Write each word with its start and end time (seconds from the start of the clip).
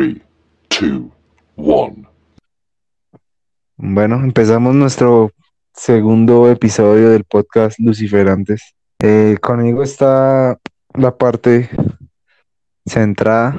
3, 0.00 0.16
2, 0.80 1.02
1. 1.56 2.10
Bueno, 3.76 4.16
empezamos 4.24 4.74
nuestro 4.74 5.30
segundo 5.74 6.50
episodio 6.50 7.10
del 7.10 7.24
podcast 7.24 7.78
Luciferantes. 7.78 8.62
Eh, 9.02 9.36
conmigo 9.42 9.82
está 9.82 10.58
la 10.94 11.14
parte 11.18 11.68
centrada 12.86 13.54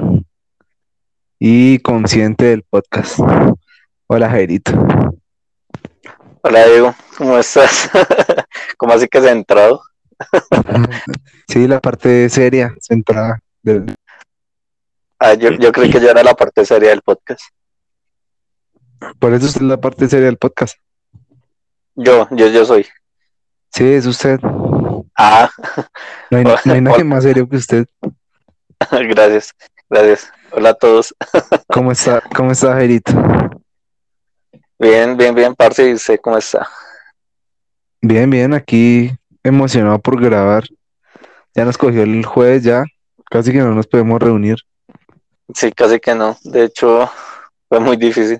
y 1.37 1.77
consciente 1.77 2.45
del 2.45 2.63
podcast. 2.63 3.19
Hola, 4.07 4.27
Jairito. 4.31 4.71
Hola 6.41 6.65
Diego, 6.65 6.95
¿cómo 7.19 7.37
estás? 7.37 7.87
¿Cómo 8.77 8.93
así 8.93 9.07
que 9.07 9.21
centrado? 9.21 9.79
Sí, 11.47 11.67
la 11.67 11.79
parte 11.79 12.29
seria, 12.29 12.73
centrada. 12.79 13.39
del- 13.61 13.93
Ah, 15.23 15.35
yo, 15.35 15.51
yo 15.51 15.71
creí 15.71 15.91
que 15.91 15.99
ya 15.99 16.09
era 16.09 16.23
la 16.23 16.33
parte 16.33 16.65
seria 16.65 16.89
del 16.89 17.03
podcast. 17.03 17.41
Por 19.19 19.35
eso 19.35 19.45
es 19.45 19.61
la 19.61 19.79
parte 19.79 20.09
seria 20.09 20.25
del 20.25 20.37
podcast. 20.37 20.75
Yo, 21.93 22.27
yo, 22.31 22.47
yo 22.47 22.65
soy. 22.65 22.87
Sí, 23.71 23.85
es 23.85 24.07
usted. 24.07 24.39
Ah, 25.15 25.47
No 26.31 26.39
hay, 26.39 26.43
no 26.43 26.73
hay 26.73 26.81
nadie 26.81 27.03
más 27.03 27.21
serio 27.21 27.47
que 27.47 27.57
usted. 27.57 27.85
gracias, 28.91 29.53
gracias. 29.87 30.31
Hola 30.53 30.69
a 30.69 30.73
todos. 30.73 31.13
¿Cómo 31.67 31.91
está, 31.91 32.23
cómo 32.35 32.51
está, 32.51 32.73
Jairito? 32.73 33.13
Bien, 34.79 35.15
bien, 35.15 35.35
bien, 35.35 35.53
parce, 35.53 35.87
¿y 35.87 35.93
usted 35.93 36.19
cómo 36.19 36.39
está? 36.39 36.67
Bien, 38.01 38.27
bien, 38.27 38.55
aquí 38.55 39.11
emocionado 39.43 39.99
por 39.99 40.19
grabar. 40.19 40.63
Ya 41.53 41.63
nos 41.63 41.77
cogió 41.77 42.01
el 42.01 42.25
jueves, 42.25 42.63
ya 42.63 42.85
casi 43.29 43.51
que 43.51 43.59
no 43.59 43.75
nos 43.75 43.85
podemos 43.85 44.19
reunir. 44.19 44.57
Sí, 45.53 45.71
casi 45.71 45.99
que 45.99 46.15
no. 46.15 46.37
De 46.43 46.65
hecho, 46.65 47.09
fue 47.69 47.79
muy 47.79 47.97
difícil. 47.97 48.39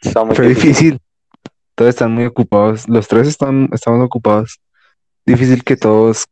Está 0.00 0.24
muy 0.24 0.34
Fue 0.36 0.48
difícil. 0.48 1.00
Todos 1.74 1.90
están 1.90 2.12
muy 2.12 2.24
ocupados. 2.24 2.88
Los 2.88 3.08
tres 3.08 3.28
están, 3.28 3.68
estamos 3.72 4.04
ocupados. 4.04 4.60
Difícil 5.24 5.62
que 5.64 5.76
todos 5.76 6.24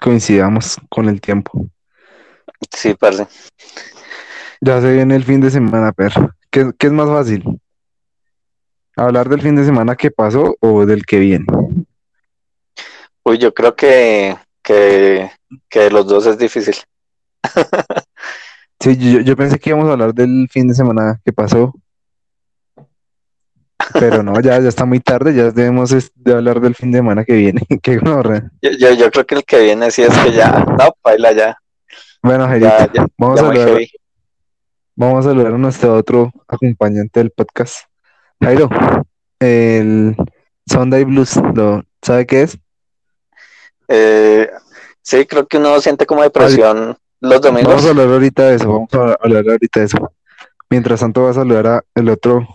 coincidamos 0.00 0.76
con 0.88 1.08
el 1.08 1.20
tiempo. 1.20 1.66
Sí, 2.70 2.94
parce. 2.94 3.26
Ya 4.60 4.80
se 4.80 4.92
viene 4.92 5.16
el 5.16 5.24
fin 5.24 5.40
de 5.40 5.50
semana, 5.50 5.92
pero 5.92 6.30
¿qué, 6.50 6.70
qué 6.78 6.86
es 6.86 6.92
más 6.92 7.08
fácil? 7.08 7.44
¿Hablar 8.96 9.28
del 9.28 9.42
fin 9.42 9.54
de 9.56 9.64
semana 9.64 9.94
que 9.94 10.10
pasó 10.10 10.56
o 10.60 10.86
del 10.86 11.04
que 11.04 11.18
viene? 11.18 11.44
Uy, 13.22 13.38
yo 13.38 13.52
creo 13.52 13.76
que, 13.76 14.36
que, 14.62 15.30
que 15.68 15.90
los 15.90 16.06
dos 16.06 16.24
es 16.26 16.38
difícil. 16.38 16.76
Sí, 18.80 18.96
yo, 18.96 19.20
yo 19.20 19.36
pensé 19.36 19.58
que 19.58 19.70
íbamos 19.70 19.88
a 19.88 19.92
hablar 19.92 20.14
del 20.14 20.48
fin 20.50 20.68
de 20.68 20.74
semana 20.74 21.20
que 21.24 21.32
pasó. 21.32 21.72
Pero 23.92 24.22
no, 24.22 24.40
ya, 24.40 24.58
ya 24.58 24.68
está 24.68 24.84
muy 24.84 25.00
tarde, 25.00 25.34
ya 25.34 25.50
debemos 25.50 25.90
de 26.14 26.32
hablar 26.32 26.60
del 26.60 26.74
fin 26.74 26.90
de 26.90 26.98
semana 26.98 27.24
que 27.24 27.34
viene. 27.34 27.62
Qué. 27.82 28.00
Yo, 28.02 28.70
yo, 28.70 28.92
yo 28.92 29.10
creo 29.10 29.26
que 29.26 29.34
el 29.36 29.44
que 29.44 29.60
viene 29.60 29.90
sí 29.90 30.02
es 30.02 30.16
que 30.18 30.32
ya, 30.32 30.50
no, 30.50 30.96
baila 31.02 31.32
ya, 31.32 31.58
Bueno, 32.22 32.44
ya, 32.56 32.88
vamos 33.16 33.40
ya 33.40 33.46
a 33.46 33.54
saludar, 33.54 33.82
vamos 34.94 35.26
a 35.26 35.28
saludar 35.28 35.54
a 35.54 35.58
nuestro 35.58 35.94
otro 35.94 36.32
acompañante 36.48 37.20
del 37.20 37.30
podcast. 37.30 37.86
Jairo, 38.42 38.68
el 39.38 40.16
Sunday 40.66 41.04
Blues, 41.04 41.36
¿lo 41.54 41.84
sabe 42.02 42.26
qué 42.26 42.42
es? 42.42 42.58
Eh, 43.88 44.50
sí, 45.02 45.26
creo 45.26 45.46
que 45.46 45.58
uno 45.58 45.80
siente 45.80 46.06
como 46.06 46.22
depresión 46.22 46.98
los 47.20 47.40
domingos. 47.40 47.68
Vamos 47.68 47.86
a 47.86 47.90
hablar 47.90 48.08
ahorita 48.08 48.42
de 48.44 48.56
eso, 48.56 48.68
vamos 48.72 48.94
a 48.94 49.16
hablar 49.22 49.44
ahorita 49.48 49.80
de 49.80 49.86
eso. 49.86 50.12
Mientras 50.68 51.00
tanto, 51.00 51.22
voy 51.22 51.30
a 51.30 51.34
saludar 51.34 51.66
a 51.66 51.82
el 51.94 52.08
otro, 52.08 52.46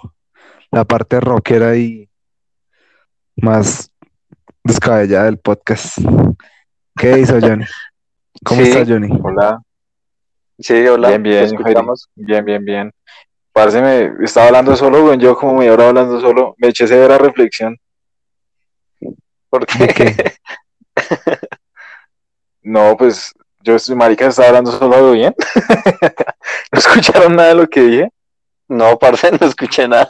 la 0.72 0.84
parte 0.86 1.20
rockera 1.20 1.76
y 1.76 2.10
más 3.38 3.90
descabellada 4.64 5.26
del 5.26 5.38
podcast. 5.38 5.98
¿Qué 6.98 7.20
hizo 7.20 7.40
Johnny? 7.42 7.66
¿Cómo 8.44 8.62
Sí. 8.62 8.70
está 8.72 8.86
Johnny? 8.86 9.10
Hola, 9.24 9.62
Sí, 10.60 10.86
hola, 10.88 11.08
bien, 11.18 11.24
bien, 11.24 11.50
bien, 12.16 12.46
bien, 12.46 12.66
bien. 12.66 12.92
Parce, 13.52 13.82
me 13.82 14.24
estaba 14.24 14.48
hablando 14.48 14.76
solo, 14.76 15.02
güey, 15.02 15.18
yo 15.18 15.36
como 15.36 15.56
media 15.56 15.74
hora 15.74 15.88
hablando 15.88 16.22
solo, 16.22 16.54
me 16.60 16.68
eché 16.68 16.86
severa 16.86 17.18
reflexión. 17.18 17.76
¿Por 19.50 19.66
¿De 19.66 19.88
qué? 19.88 20.14
qué? 20.16 20.34
No, 22.64 22.96
pues, 22.96 23.34
yo 23.64 23.76
estoy 23.76 23.96
marica, 23.96 24.28
estaba 24.28 24.50
hablando 24.50 24.72
solo 24.72 24.96
algo 24.96 25.12
bien. 25.12 25.36
¿No 26.72 26.80
escucharon 26.80 27.36
nada 27.36 27.50
de 27.50 27.56
lo 27.56 27.68
que 27.68 27.82
dije? 27.82 28.12
No, 28.68 28.98
parce, 28.98 29.32
no 29.32 29.48
escuché 29.48 29.88
nada. 29.88 30.10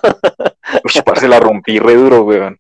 Uy, 0.84 1.01
parce, 1.03 1.28
la 1.28 1.39
rompí 1.39 1.79
re 1.79 1.95
duro, 1.95 2.23
weón. 2.23 2.59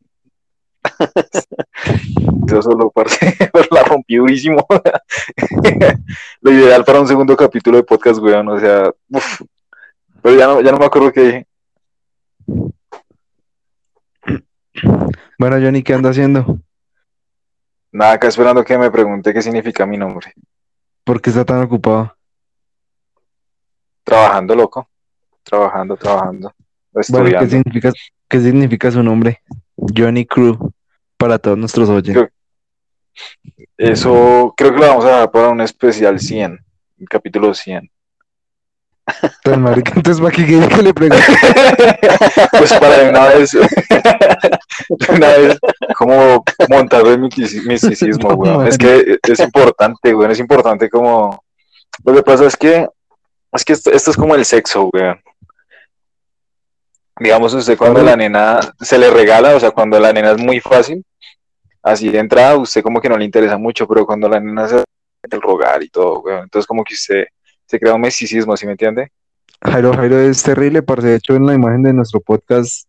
Yo 2.47 2.61
solo, 2.61 2.89
parce, 2.89 3.37
la 3.71 3.83
rompí 3.83 4.15
durísimo. 4.15 4.65
Lo 6.41 6.51
ideal 6.51 6.83
para 6.83 7.01
un 7.01 7.07
segundo 7.07 7.37
capítulo 7.37 7.77
de 7.77 7.83
podcast, 7.83 8.19
weón, 8.19 8.49
o 8.49 8.59
sea, 8.59 8.91
uf. 9.09 9.41
Pero 10.21 10.37
ya 10.37 10.47
no, 10.47 10.61
ya 10.61 10.71
no 10.71 10.77
me 10.77 10.85
acuerdo 10.85 11.11
qué 11.11 11.21
dije. 11.21 11.47
Bueno, 15.37 15.57
Johnny, 15.57 15.83
¿qué 15.83 15.93
anda 15.93 16.09
haciendo? 16.09 16.59
Nada, 17.91 18.13
acá 18.13 18.27
esperando 18.27 18.63
que 18.63 18.77
me 18.77 18.89
pregunte 18.89 19.33
qué 19.33 19.41
significa 19.41 19.85
mi 19.85 19.97
nombre. 19.97 20.33
¿Por 21.03 21.21
qué 21.21 21.29
está 21.29 21.45
tan 21.45 21.61
ocupado? 21.63 22.15
Trabajando, 24.03 24.55
loco. 24.55 24.87
Trabajando, 25.43 25.97
trabajando. 25.97 26.53
Bueno, 27.09 27.39
¿qué 27.39 27.47
significa, 27.47 27.91
qué 28.27 28.39
significa 28.39 28.91
su 28.91 29.01
nombre? 29.01 29.41
Johnny 29.75 30.25
Crew, 30.25 30.73
para 31.17 31.39
todos 31.39 31.57
nuestros 31.57 31.89
oyentes. 31.89 32.29
Eso 33.77 34.53
creo 34.55 34.73
que 34.73 34.79
lo 34.79 34.87
vamos 34.87 35.05
a 35.05 35.09
dejar 35.09 35.31
para 35.31 35.49
un 35.49 35.61
especial 35.61 36.19
100, 36.19 36.59
un 36.99 37.05
capítulo 37.05 37.53
100. 37.53 37.89
Entonces, 39.07 39.57
marica, 39.57 39.93
entonces, 39.95 40.21
¿para 40.21 40.35
qué 40.35 40.45
que 40.45 40.81
le 40.83 40.93
pregunte? 40.93 41.23
Pues 42.57 42.73
para 42.73 42.99
de 42.99 43.09
una 43.09 43.27
vez, 43.29 43.51
de 43.51 45.13
una 45.13 45.27
vez, 45.27 45.59
como 45.97 46.43
montar 46.69 47.05
el 47.07 47.19
mistici- 47.19 47.65
misticismo, 47.65 48.29
No, 48.29 48.35
weón. 48.35 48.67
Es 48.67 48.77
que 48.77 49.17
es 49.23 49.39
importante, 49.39 50.13
weón, 50.13 50.31
es 50.31 50.39
importante 50.39 50.89
como... 50.89 51.43
Lo 52.05 52.13
que 52.13 52.23
pasa 52.23 52.45
es 52.45 52.55
que, 52.55 52.87
es 53.51 53.65
que 53.65 53.73
esto, 53.73 53.91
esto 53.91 54.11
es 54.11 54.17
como 54.17 54.35
el 54.35 54.45
sexo, 54.45 54.89
weón. 54.93 55.19
Digamos, 57.19 57.53
usted 57.53 57.77
cuando 57.77 58.01
la 58.01 58.15
nena 58.15 58.59
se 58.79 58.97
le 58.97 59.09
regala, 59.09 59.55
o 59.55 59.59
sea, 59.59 59.71
cuando 59.71 59.99
la 59.99 60.13
nena 60.13 60.31
es 60.31 60.37
muy 60.37 60.59
fácil, 60.59 61.03
así 61.83 62.09
de 62.09 62.19
entrada, 62.19 62.55
usted 62.55 62.81
como 62.81 63.01
que 63.01 63.09
no 63.09 63.17
le 63.17 63.25
interesa 63.25 63.57
mucho, 63.57 63.87
pero 63.87 64.05
cuando 64.05 64.29
la 64.29 64.39
nena 64.39 64.67
se 64.67 64.83
el 65.29 65.41
rogar 65.41 65.83
y 65.83 65.89
todo, 65.89 66.21
weón, 66.21 66.43
entonces 66.43 66.65
como 66.67 66.83
que 66.83 66.95
usted 66.95 67.25
se 67.71 67.79
crea 67.79 67.93
un 67.93 68.01
misticismo, 68.01 68.57
¿sí 68.57 68.65
me 68.65 68.73
entiende? 68.73 69.11
Jairo, 69.63 69.93
Jairo 69.93 70.19
es 70.19 70.43
terrible, 70.43 70.83
parce. 70.83 71.07
De 71.07 71.15
hecho, 71.15 71.35
en 71.35 71.45
la 71.45 71.53
imagen 71.53 71.83
de 71.83 71.93
nuestro 71.93 72.19
podcast 72.19 72.85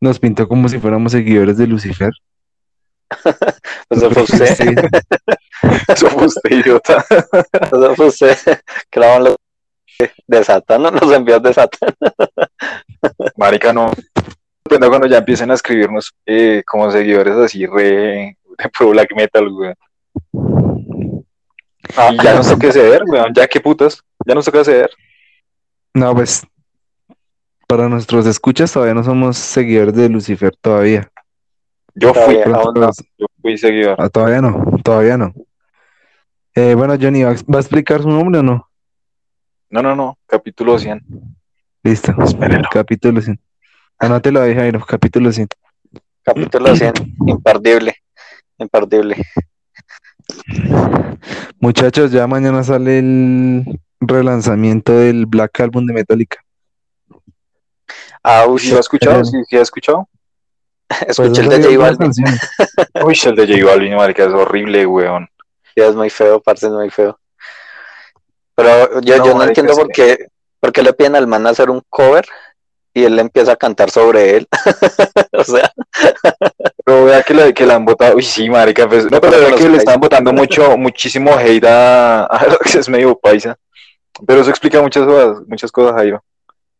nos 0.00 0.20
pintó 0.20 0.46
como 0.46 0.68
si 0.68 0.78
fuéramos 0.78 1.12
seguidores 1.12 1.56
de 1.56 1.66
Lucifer. 1.66 2.10
Pues 3.88 4.02
eso 4.02 4.10
fue 4.10 4.22
usted, 4.22 4.46
Sí. 4.54 4.74
Eso 5.88 6.08
fue 6.10 6.26
usted, 6.26 6.50
idiota. 6.50 7.04
eso 7.08 7.94
fue 7.94 8.06
usted. 8.06 8.36
Que 8.90 9.00
la 9.00 9.06
van 9.08 9.24
los 9.24 9.36
de 10.26 10.44
Satán, 10.44 10.82
no 10.82 10.90
nos 10.90 11.10
envió 11.10 11.40
de 11.40 11.54
Satán. 11.54 11.94
Marica, 13.36 13.72
no. 13.72 13.90
Cuando 14.68 15.06
ya 15.06 15.18
empiecen 15.18 15.50
a 15.50 15.54
escribirnos 15.54 16.12
eh, 16.26 16.62
como 16.66 16.90
seguidores 16.90 17.34
así 17.36 17.64
re 17.66 18.36
de 18.58 18.68
pro 18.76 18.90
black 18.90 19.14
metal, 19.16 19.48
weón. 19.48 19.74
Y 22.10 22.22
ya 22.24 22.34
nos 22.34 22.48
toca 22.48 22.72
ceder, 22.72 23.02
weón. 23.06 23.32
Ya 23.34 23.46
qué 23.46 23.60
putas. 23.60 24.02
Ya 24.26 24.34
nos 24.34 24.44
toca 24.44 24.64
ceder. 24.64 24.90
No, 25.92 26.14
pues, 26.14 26.42
para 27.68 27.88
nuestros 27.88 28.26
escuchas 28.26 28.72
todavía 28.72 28.94
no 28.94 29.04
somos 29.04 29.36
seguidores 29.36 29.94
de 29.94 30.08
Lucifer 30.08 30.54
todavía. 30.60 31.10
Yo 31.94 32.12
fui, 32.12 32.36
Pronto 32.42 32.58
aún 32.60 32.74
no. 32.74 32.80
los- 32.86 33.04
yo 33.18 33.26
fui 33.40 33.56
seguidor. 33.56 33.96
ah, 33.98 34.08
todavía 34.08 34.40
no, 34.40 34.64
todavía 34.82 35.16
no. 35.16 35.32
Eh, 36.56 36.74
bueno, 36.74 36.96
Johnny, 37.00 37.22
¿va, 37.22 37.30
a 37.30 37.60
explicar 37.60 38.02
su 38.02 38.08
nombre 38.08 38.40
o 38.40 38.42
no? 38.42 38.68
No, 39.70 39.82
no, 39.82 39.94
no. 39.94 40.18
Capítulo 40.26 40.78
100. 40.78 41.02
Listo. 41.82 42.12
Espérelo. 42.22 42.68
Capítulo 42.72 43.20
100. 43.20 43.40
Anótelo 43.98 44.40
ahí, 44.40 44.54
Jairo, 44.54 44.84
capítulo 44.84 45.30
100. 45.32 45.48
Capítulo 46.22 46.74
100, 46.74 46.92
imperdible, 47.26 47.96
imperdible. 48.58 49.16
Muchachos, 51.60 52.10
ya 52.12 52.26
mañana 52.26 52.62
sale 52.62 52.98
el 52.98 53.80
relanzamiento 54.00 54.92
del 54.96 55.26
Black 55.26 55.60
Album 55.60 55.86
de 55.86 55.94
Metallica. 55.94 56.38
Ah, 58.22 58.46
uy, 58.46 58.58
¿Sí 58.58 58.70
lo 58.70 58.74
has 58.74 58.80
escuchado? 58.80 59.24
¿Sí, 59.24 59.36
sí 59.48 59.56
has 59.56 59.62
escuchado? 59.62 60.08
escuché 61.08 61.42
el 61.42 61.46
Pues 61.48 61.62
de 61.62 61.76
J 61.76 61.78
Balvin. 61.78 62.12
Uy, 63.04 63.18
el 63.24 63.36
de 63.36 63.46
J 63.46 63.66
Balvin, 63.66 63.96
marica, 63.96 64.24
es 64.24 64.32
horrible, 64.32 64.86
weón. 64.86 65.28
Ya 65.76 65.86
es 65.86 65.94
muy 65.94 66.10
feo, 66.10 66.40
parce, 66.40 66.66
es 66.66 66.72
muy 66.72 66.90
feo. 66.90 67.18
Pero 68.54 69.00
yo, 69.00 69.18
No, 69.18 69.26
yo 69.26 69.34
no 69.34 69.42
entiendo 69.42 69.74
por 69.74 69.88
qué, 69.88 70.28
porque 70.60 70.82
le 70.82 70.92
piden 70.92 71.16
al 71.16 71.26
man 71.26 71.46
hacer 71.46 71.68
un 71.70 71.82
cover 71.90 72.26
y 72.94 73.02
él 73.02 73.16
le 73.16 73.22
empieza 73.22 73.52
a 73.52 73.56
cantar 73.56 73.90
sobre 73.90 74.36
él. 74.36 74.48
o 75.32 75.42
sea, 75.42 75.70
Pero 76.84 77.04
vea 77.04 77.22
que, 77.24 77.34
la, 77.34 77.52
que 77.52 77.66
la 77.66 77.74
han 77.74 77.84
votado, 77.84 78.16
uy 78.16 78.22
sí, 78.22 78.48
marica, 78.48 78.88
pues, 78.88 79.10
no, 79.10 79.20
pero 79.20 79.40
vea 79.40 79.56
que 79.56 79.68
le 79.68 79.78
están 79.78 80.00
votando 80.00 80.32
mucho, 80.32 80.76
muchísimo 80.78 81.36
hate 81.36 81.64
a, 81.64 82.24
a 82.24 82.46
lo 82.46 82.58
que 82.58 82.78
es 82.78 82.88
medio 82.88 83.18
paisa. 83.18 83.58
Pero 84.24 84.40
eso 84.40 84.50
explica 84.50 84.80
muchas 84.80 85.04
cosas, 85.04 85.42
muchas 85.48 85.72
cosas, 85.72 85.96
Jairo. 85.96 86.24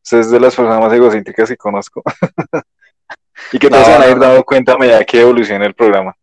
Usted 0.04 0.18
es 0.18 0.30
de 0.30 0.38
las 0.38 0.54
personas 0.54 0.80
más 0.80 0.92
egocéntricas 0.92 1.48
que 1.48 1.56
conozco. 1.56 2.00
y 3.52 3.58
que 3.58 3.68
todos 3.68 3.80
No, 3.80 3.86
se 3.86 3.98
van 3.98 4.02
a 4.02 4.10
ir 4.12 4.18
dando 4.18 4.44
cuenta 4.44 4.74
a 4.74 4.78
medida 4.78 5.04
que 5.04 5.20
evolucione 5.20 5.66
el 5.66 5.74
programa. 5.74 6.14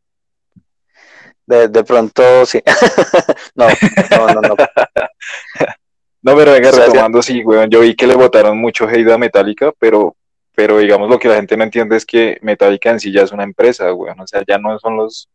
de, 1.45 1.67
de 1.67 1.83
pronto 1.83 2.45
sí. 2.45 2.63
no, 3.55 3.67
no, 3.67 4.27
no, 4.27 4.41
no. 4.41 4.55
No, 6.21 6.35
pero 6.35 6.51
venga, 6.51 6.69
O 6.69 6.73
sea, 6.73 6.85
retomando, 6.85 7.21
sí, 7.21 7.43
weón, 7.43 7.69
yo 7.69 7.79
vi 7.79 7.95
que 7.95 8.05
le 8.07 8.15
votaron 8.15 8.57
mucho 8.59 8.87
hate 8.87 9.09
a 9.09 9.17
Metallica, 9.17 9.73
pero, 9.79 10.15
pero 10.53 10.77
digamos 10.77 11.09
lo 11.09 11.17
que 11.17 11.27
la 11.27 11.35
gente 11.35 11.57
no 11.57 11.63
entiende 11.63 11.97
es 11.97 12.05
que 12.05 12.37
Metallica 12.41 12.91
en 12.91 12.99
sí 12.99 13.11
ya 13.11 13.23
es 13.23 13.31
una 13.31 13.43
empresa, 13.43 13.91
weón, 13.93 14.19
o 14.19 14.27
sea, 14.27 14.43
ya 14.47 14.57
no 14.57 14.77
son 14.77 14.97
los, 14.97 15.27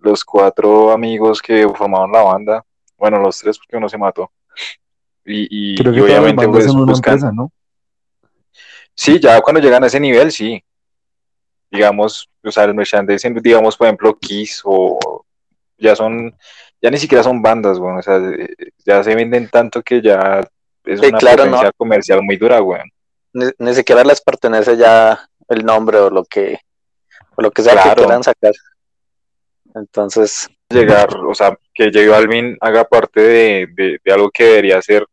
los 0.00 0.24
cuatro 0.24 0.90
amigos 0.90 1.40
que 1.40 1.66
formaron 1.68 2.12
la 2.12 2.22
banda, 2.22 2.64
bueno, 2.98 3.18
los 3.18 3.38
tres 3.38 3.58
porque 3.58 3.76
uno 3.76 3.88
se 3.88 3.98
mató. 3.98 4.30
Y, 5.24 5.72
y, 5.72 5.76
Creo 5.76 5.92
y 5.92 5.96
que 5.96 6.02
obviamente 6.02 6.46
pues 6.46 6.66
una 6.66 6.84
buscan, 6.84 7.14
empresa, 7.14 7.32
¿no? 7.32 7.50
sí, 8.94 9.18
ya 9.18 9.40
cuando 9.40 9.60
llegan 9.60 9.82
a 9.82 9.86
ese 9.86 9.98
nivel, 9.98 10.30
sí, 10.30 10.62
digamos, 11.70 12.28
o 12.42 12.50
sea, 12.50 12.64
el 12.64 12.74
merchandising, 12.74 13.34
digamos, 13.42 13.76
por 13.76 13.86
ejemplo, 13.86 14.16
Kiss 14.18 14.60
o 14.64 15.24
ya 15.78 15.96
son, 15.96 16.34
ya 16.84 16.90
ni 16.90 16.98
siquiera 16.98 17.24
son 17.24 17.40
bandas, 17.40 17.78
weón, 17.78 17.96
o 17.96 18.02
sea, 18.02 18.18
eh, 18.18 18.54
ya 18.84 19.02
se 19.02 19.14
venden 19.14 19.48
tanto 19.48 19.82
que 19.82 20.02
ya 20.02 20.40
es 20.84 21.00
Sí, 21.00 21.06
una 21.06 21.16
claro, 21.16 21.50
comercial 21.78 22.22
muy 22.22 22.36
dura, 22.36 22.60
weón. 22.60 22.90
Ni, 23.32 23.46
ni 23.58 23.74
siquiera 23.74 24.04
les 24.04 24.20
pertenece 24.20 24.76
ya 24.76 25.18
el 25.48 25.64
nombre 25.64 25.96
o 25.96 26.10
lo 26.10 26.24
que, 26.26 26.58
o 27.36 27.40
lo 27.40 27.50
que 27.50 27.62
sea 27.62 27.82
que 27.82 27.94
quieran 27.94 28.22
sacar. 28.22 28.52
Entonces, 29.74 30.48
llegar, 30.68 31.08
o 31.16 31.34
sea, 31.34 31.56
que 31.72 31.86
J 31.92 32.10
Balvin 32.10 32.56
haga 32.60 32.84
parte 32.84 33.20
de, 33.22 33.66
de- 33.74 33.98
de 34.04 34.12
algo 34.12 34.30
que 34.30 34.44
debería 34.44 34.80
ser 34.82 35.06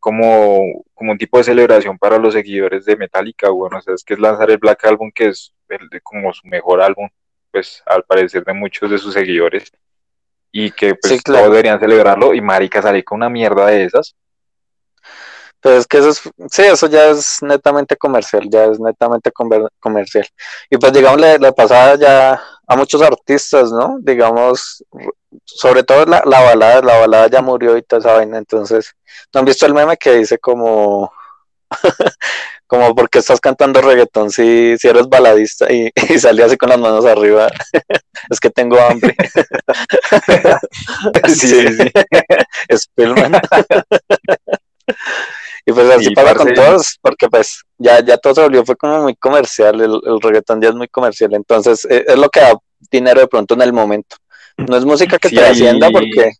como, 0.00 0.84
como 0.92 1.12
un 1.12 1.18
tipo 1.18 1.38
de 1.38 1.44
celebración 1.44 1.98
para 1.98 2.18
los 2.18 2.34
seguidores 2.34 2.84
de 2.84 2.96
Metallica, 2.96 3.48
bueno, 3.50 3.78
o 3.78 3.80
sea, 3.80 3.94
es 3.94 4.04
que 4.04 4.14
es 4.14 4.20
lanzar 4.20 4.50
el 4.50 4.58
Black 4.58 4.84
Album, 4.84 5.10
que 5.14 5.28
es 5.28 5.52
el 5.68 5.88
de- 5.88 6.00
como 6.00 6.32
su 6.32 6.46
mejor 6.48 6.80
álbum, 6.82 7.08
pues 7.52 7.82
al 7.86 8.02
parecer 8.04 8.44
de 8.44 8.52
muchos 8.52 8.90
de 8.90 8.98
sus 8.98 9.14
seguidores, 9.14 9.72
y 10.52 10.70
que 10.70 10.94
pues 10.94 11.12
Sí, 11.14 11.20
claro. 11.20 11.40
todos 11.42 11.52
deberían 11.52 11.80
celebrarlo, 11.80 12.34
y 12.34 12.40
marica 12.40 12.82
sale 12.82 13.04
con 13.04 13.16
una 13.16 13.28
mierda 13.28 13.66
de 13.66 13.84
esas. 13.84 14.14
Pero 15.60 15.76
es 15.78 15.86
que 15.86 15.98
eso 15.98 16.10
es, 16.10 16.20
sí, 16.50 16.62
eso 16.62 16.86
ya 16.86 17.08
es 17.08 17.42
netamente 17.42 17.96
comercial, 17.96 18.46
ya 18.50 18.66
es 18.66 18.78
netamente 18.78 19.32
comercial. 19.80 20.26
Y 20.70 20.76
pues 20.76 20.92
digamos, 20.92 21.20
le, 21.20 21.38
le 21.38 21.52
pasaba 21.52 21.96
ya 21.96 22.40
a 22.66 22.76
muchos 22.76 23.02
artistas, 23.02 23.72
¿no? 23.72 23.96
Digamos, 24.00 24.84
sobre 25.44 25.82
todo 25.82 26.04
la, 26.04 26.22
la 26.24 26.40
balada, 26.42 26.82
la 26.82 26.98
balada 26.98 27.28
ya 27.28 27.42
murió 27.42 27.76
y 27.76 27.82
toda 27.82 28.00
esa 28.00 28.12
vaina, 28.12 28.38
entonces, 28.38 28.94
¿no 29.34 29.40
han 29.40 29.46
visto 29.46 29.66
el 29.66 29.74
meme 29.74 29.96
que 29.96 30.12
dice 30.14 30.38
como, 30.38 31.10
como, 32.66 32.94
¿por 32.94 33.08
qué 33.10 33.18
estás 33.20 33.40
cantando 33.40 33.80
reggaetón 33.80 34.30
si, 34.30 34.76
si 34.78 34.88
eres 34.88 35.08
baladista? 35.08 35.72
Y, 35.72 35.90
y 36.14 36.18
salía 36.18 36.46
así 36.46 36.56
con 36.56 36.68
las 36.70 36.78
manos 36.78 37.04
arriba, 37.06 37.48
es 38.30 38.40
que 38.40 38.50
tengo 38.50 38.78
hambre. 38.80 39.14
Sí, 41.28 41.36
sí, 41.48 41.68
sí. 41.68 41.90
Spillman. 42.76 43.40
y 45.66 45.72
pues 45.72 45.90
así 45.90 46.10
Y, 46.10 46.14
pasa 46.14 46.34
con 46.34 46.54
todos, 46.54 46.98
porque 47.00 47.28
pues 47.28 47.62
ya, 47.78 48.00
ya 48.04 48.16
todo 48.18 48.34
se 48.34 48.42
volvió, 48.42 48.64
fue 48.64 48.76
como 48.76 49.02
muy 49.02 49.16
comercial, 49.16 49.80
el, 49.80 50.00
el 50.04 50.20
reggaetón 50.20 50.60
ya 50.60 50.68
es 50.68 50.74
muy 50.74 50.88
comercial, 50.88 51.34
entonces 51.34 51.84
eh, 51.90 52.04
es 52.06 52.16
lo 52.18 52.28
que 52.28 52.40
da 52.40 52.54
dinero 52.90 53.20
de 53.20 53.26
pronto 53.28 53.54
en 53.54 53.62
el 53.62 53.72
momento. 53.72 54.16
No 54.56 54.76
es 54.76 54.84
música 54.84 55.18
que 55.18 55.28
Sí, 55.28 55.34
te 55.36 55.44
ahí- 55.44 55.52
hacienda 55.52 55.90
porque 55.90 56.30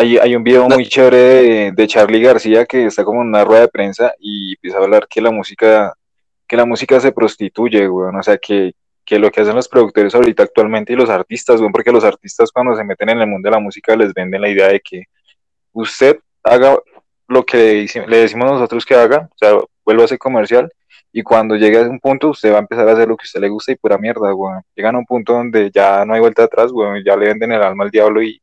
Hay, 0.00 0.16
hay 0.16 0.34
un 0.34 0.42
video 0.42 0.66
muy 0.66 0.86
chévere 0.86 1.18
de, 1.18 1.72
de 1.72 1.86
Charlie 1.86 2.22
García 2.22 2.64
que 2.64 2.86
está 2.86 3.04
como 3.04 3.20
en 3.20 3.28
una 3.28 3.44
rueda 3.44 3.60
de 3.60 3.68
prensa 3.68 4.14
y 4.18 4.54
empieza 4.54 4.78
a 4.78 4.82
hablar 4.82 5.06
que 5.06 5.20
la 5.20 5.30
música, 5.30 5.94
que 6.48 6.56
la 6.56 6.64
música 6.64 6.98
se 7.00 7.12
prostituye, 7.12 7.86
weón. 7.86 8.16
O 8.16 8.22
sea, 8.22 8.38
que, 8.38 8.72
que 9.04 9.18
lo 9.18 9.30
que 9.30 9.42
hacen 9.42 9.54
los 9.54 9.68
productores 9.68 10.14
ahorita 10.14 10.44
actualmente 10.44 10.94
y 10.94 10.96
los 10.96 11.10
artistas, 11.10 11.60
weón, 11.60 11.70
porque 11.70 11.92
los 11.92 12.02
artistas 12.02 12.50
cuando 12.50 12.74
se 12.76 12.82
meten 12.82 13.10
en 13.10 13.20
el 13.20 13.26
mundo 13.26 13.48
de 13.48 13.50
la 13.50 13.60
música 13.60 13.94
les 13.94 14.14
venden 14.14 14.40
la 14.40 14.48
idea 14.48 14.68
de 14.68 14.80
que 14.80 15.04
usted 15.72 16.18
haga 16.44 16.78
lo 17.28 17.44
que 17.44 17.86
le 18.08 18.16
decimos 18.16 18.50
nosotros 18.50 18.86
que 18.86 18.94
haga, 18.94 19.28
o 19.30 19.36
sea, 19.36 19.52
vuelva 19.84 20.04
a 20.04 20.08
ser 20.08 20.18
comercial. 20.18 20.72
Y 21.12 21.22
cuando 21.22 21.56
llegue 21.56 21.76
a 21.76 21.82
un 21.82 22.00
punto, 22.00 22.30
usted 22.30 22.52
va 22.52 22.56
a 22.56 22.60
empezar 22.60 22.88
a 22.88 22.92
hacer 22.92 23.06
lo 23.06 23.18
que 23.18 23.24
a 23.24 23.26
usted 23.26 23.40
le 23.40 23.50
gusta 23.50 23.72
y 23.72 23.76
pura 23.76 23.98
mierda, 23.98 24.34
weón. 24.34 24.62
Llegan 24.74 24.94
a 24.94 24.98
un 24.98 25.04
punto 25.04 25.34
donde 25.34 25.70
ya 25.70 26.06
no 26.06 26.14
hay 26.14 26.20
vuelta 26.20 26.44
atrás, 26.44 26.72
weón. 26.72 27.02
Ya 27.04 27.16
le 27.16 27.26
venden 27.26 27.52
el 27.52 27.62
alma 27.62 27.84
al 27.84 27.90
diablo 27.90 28.22
y, 28.22 28.40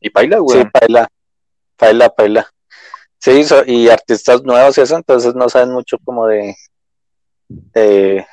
y 0.00 0.10
baila, 0.10 0.36
sí, 0.38 0.42
weón. 0.42 0.70
paila, 0.70 1.08
paila, 1.76 2.08
paila. 2.10 2.50
Sí, 3.18 3.44
so- 3.44 3.64
y 3.66 3.88
artistas 3.88 4.42
nuevos 4.42 4.76
y 4.78 4.82
eso, 4.82 4.96
entonces 4.96 5.34
no 5.34 5.48
saben 5.48 5.72
mucho 5.72 5.96
como 6.04 6.26
de, 6.26 6.54
de- 7.48 8.26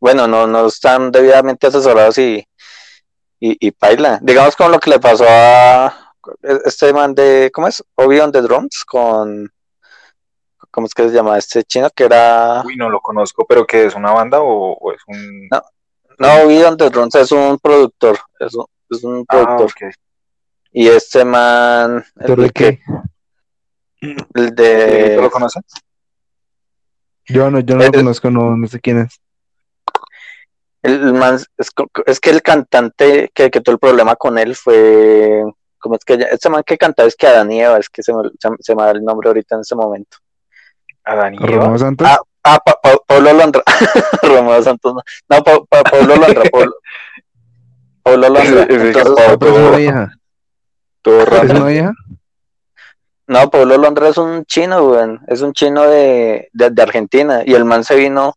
bueno, 0.00 0.26
no, 0.26 0.46
no 0.46 0.66
están 0.66 1.10
debidamente 1.10 1.66
asesorados 1.66 2.18
y, 2.18 2.46
y, 3.40 3.56
y 3.66 3.70
paila. 3.70 4.18
Digamos 4.22 4.54
como 4.56 4.70
lo 4.70 4.78
que 4.80 4.90
le 4.90 5.00
pasó 5.00 5.24
a 5.28 6.12
este 6.64 6.92
man 6.92 7.14
de, 7.14 7.50
¿cómo 7.52 7.68
es? 7.68 7.82
Obi 7.96 8.20
on 8.20 8.30
the 8.32 8.42
Drums 8.42 8.84
con, 8.84 9.50
¿cómo 10.70 10.86
es 10.86 10.94
que 10.94 11.08
se 11.08 11.14
llama? 11.14 11.38
Este 11.38 11.64
chino 11.64 11.88
que 11.94 12.04
era, 12.04 12.62
Uy, 12.64 12.76
no 12.76 12.90
lo 12.90 13.00
conozco, 13.00 13.46
pero 13.46 13.66
que 13.66 13.86
es 13.86 13.94
una 13.94 14.12
banda 14.12 14.40
o, 14.40 14.72
o 14.74 14.92
es 14.92 15.00
un. 15.06 15.48
No. 15.50 15.62
no, 16.18 16.42
Obi 16.44 16.62
on 16.62 16.76
the 16.76 16.90
Drums 16.90 17.14
es 17.14 17.32
un 17.32 17.58
productor, 17.58 18.18
es 18.38 18.54
un, 18.54 18.66
es 18.90 19.02
un 19.04 19.24
Ah, 19.28 19.56
productor. 19.56 19.72
Y 20.76 20.88
este 20.88 21.24
man, 21.24 22.04
¿Pero 22.16 22.34
el 22.34 22.48
de 22.48 22.50
que, 22.50 22.80
qué? 22.80 22.82
el 24.34 24.48
¿Sí, 24.48 24.54
de, 24.56 25.14
¿Tú 25.16 25.22
lo 25.22 25.30
conoces? 25.30 25.62
Yo 27.26 27.48
no, 27.48 27.60
yo 27.60 27.76
no 27.76 27.84
Eh, 27.84 27.86
lo 27.86 27.92
conozco, 27.92 28.28
no, 28.28 28.56
no 28.56 28.66
sé 28.66 28.80
quién 28.80 28.98
es. 28.98 29.20
El 30.82 30.94
el 30.94 31.12
man, 31.14 31.36
es, 31.36 31.46
es 32.06 32.18
que 32.20 32.30
el 32.30 32.42
cantante 32.42 33.30
que, 33.32 33.52
que 33.52 33.60
tuvo 33.60 33.74
el 33.74 33.78
problema 33.78 34.16
con 34.16 34.36
él 34.36 34.56
fue, 34.56 35.44
¿cómo 35.78 35.94
es 35.94 36.04
que 36.04 36.14
este 36.14 36.50
man 36.50 36.64
que 36.66 36.76
cantaba 36.76 37.06
es 37.08 37.14
que 37.14 37.28
Adán 37.28 37.52
y 37.52 37.62
Eva, 37.62 37.78
es 37.78 37.88
que 37.88 38.02
se 38.02 38.12
me, 38.12 38.24
se, 38.38 38.48
se 38.58 38.74
me 38.74 38.82
da 38.82 38.90
el 38.90 39.04
nombre 39.04 39.28
ahorita 39.28 39.54
en 39.54 39.60
ese 39.60 39.76
momento. 39.76 40.16
Adán 41.04 41.34
y 41.34 41.38
Eva. 41.38 41.62
¿Romeo 41.66 41.78
Santos? 41.78 42.08
Ah, 42.10 42.18
Ah, 42.46 42.58
Pa- 42.62 42.78
Pa- 42.82 42.98
Pablo 43.06 43.32
Londra, 43.32 43.62
Romeo 44.22 44.60
Santos, 44.62 44.92
no, 44.92 45.00
no 45.30 45.42
Pa- 45.44 45.64
Pa- 45.66 45.82
Pablo 45.84 46.16
Londra, 46.16 46.42
Pablo, 46.52 46.74
Pablo 48.02 48.28
Londra, 48.28 48.66
entonces, 48.68 49.06
capaz. 51.10 51.40
Pero 51.40 51.42
es 51.44 51.50
una 51.50 51.66
vieja. 51.68 51.92
Todo 51.92 52.04
¿Es 52.04 52.08
raro. 52.08 52.18
no, 53.26 53.50
Pablo 53.50 53.78
Londra 53.78 54.08
es 54.08 54.18
un 54.18 54.44
chino, 54.44 55.18
es 55.28 55.40
un 55.42 55.52
chino 55.52 55.82
de, 55.88 56.48
de, 56.52 56.70
de 56.70 56.82
Argentina, 56.82 57.42
y 57.44 57.54
el 57.54 57.64
man 57.64 57.84
se 57.84 57.96
vino 57.96 58.34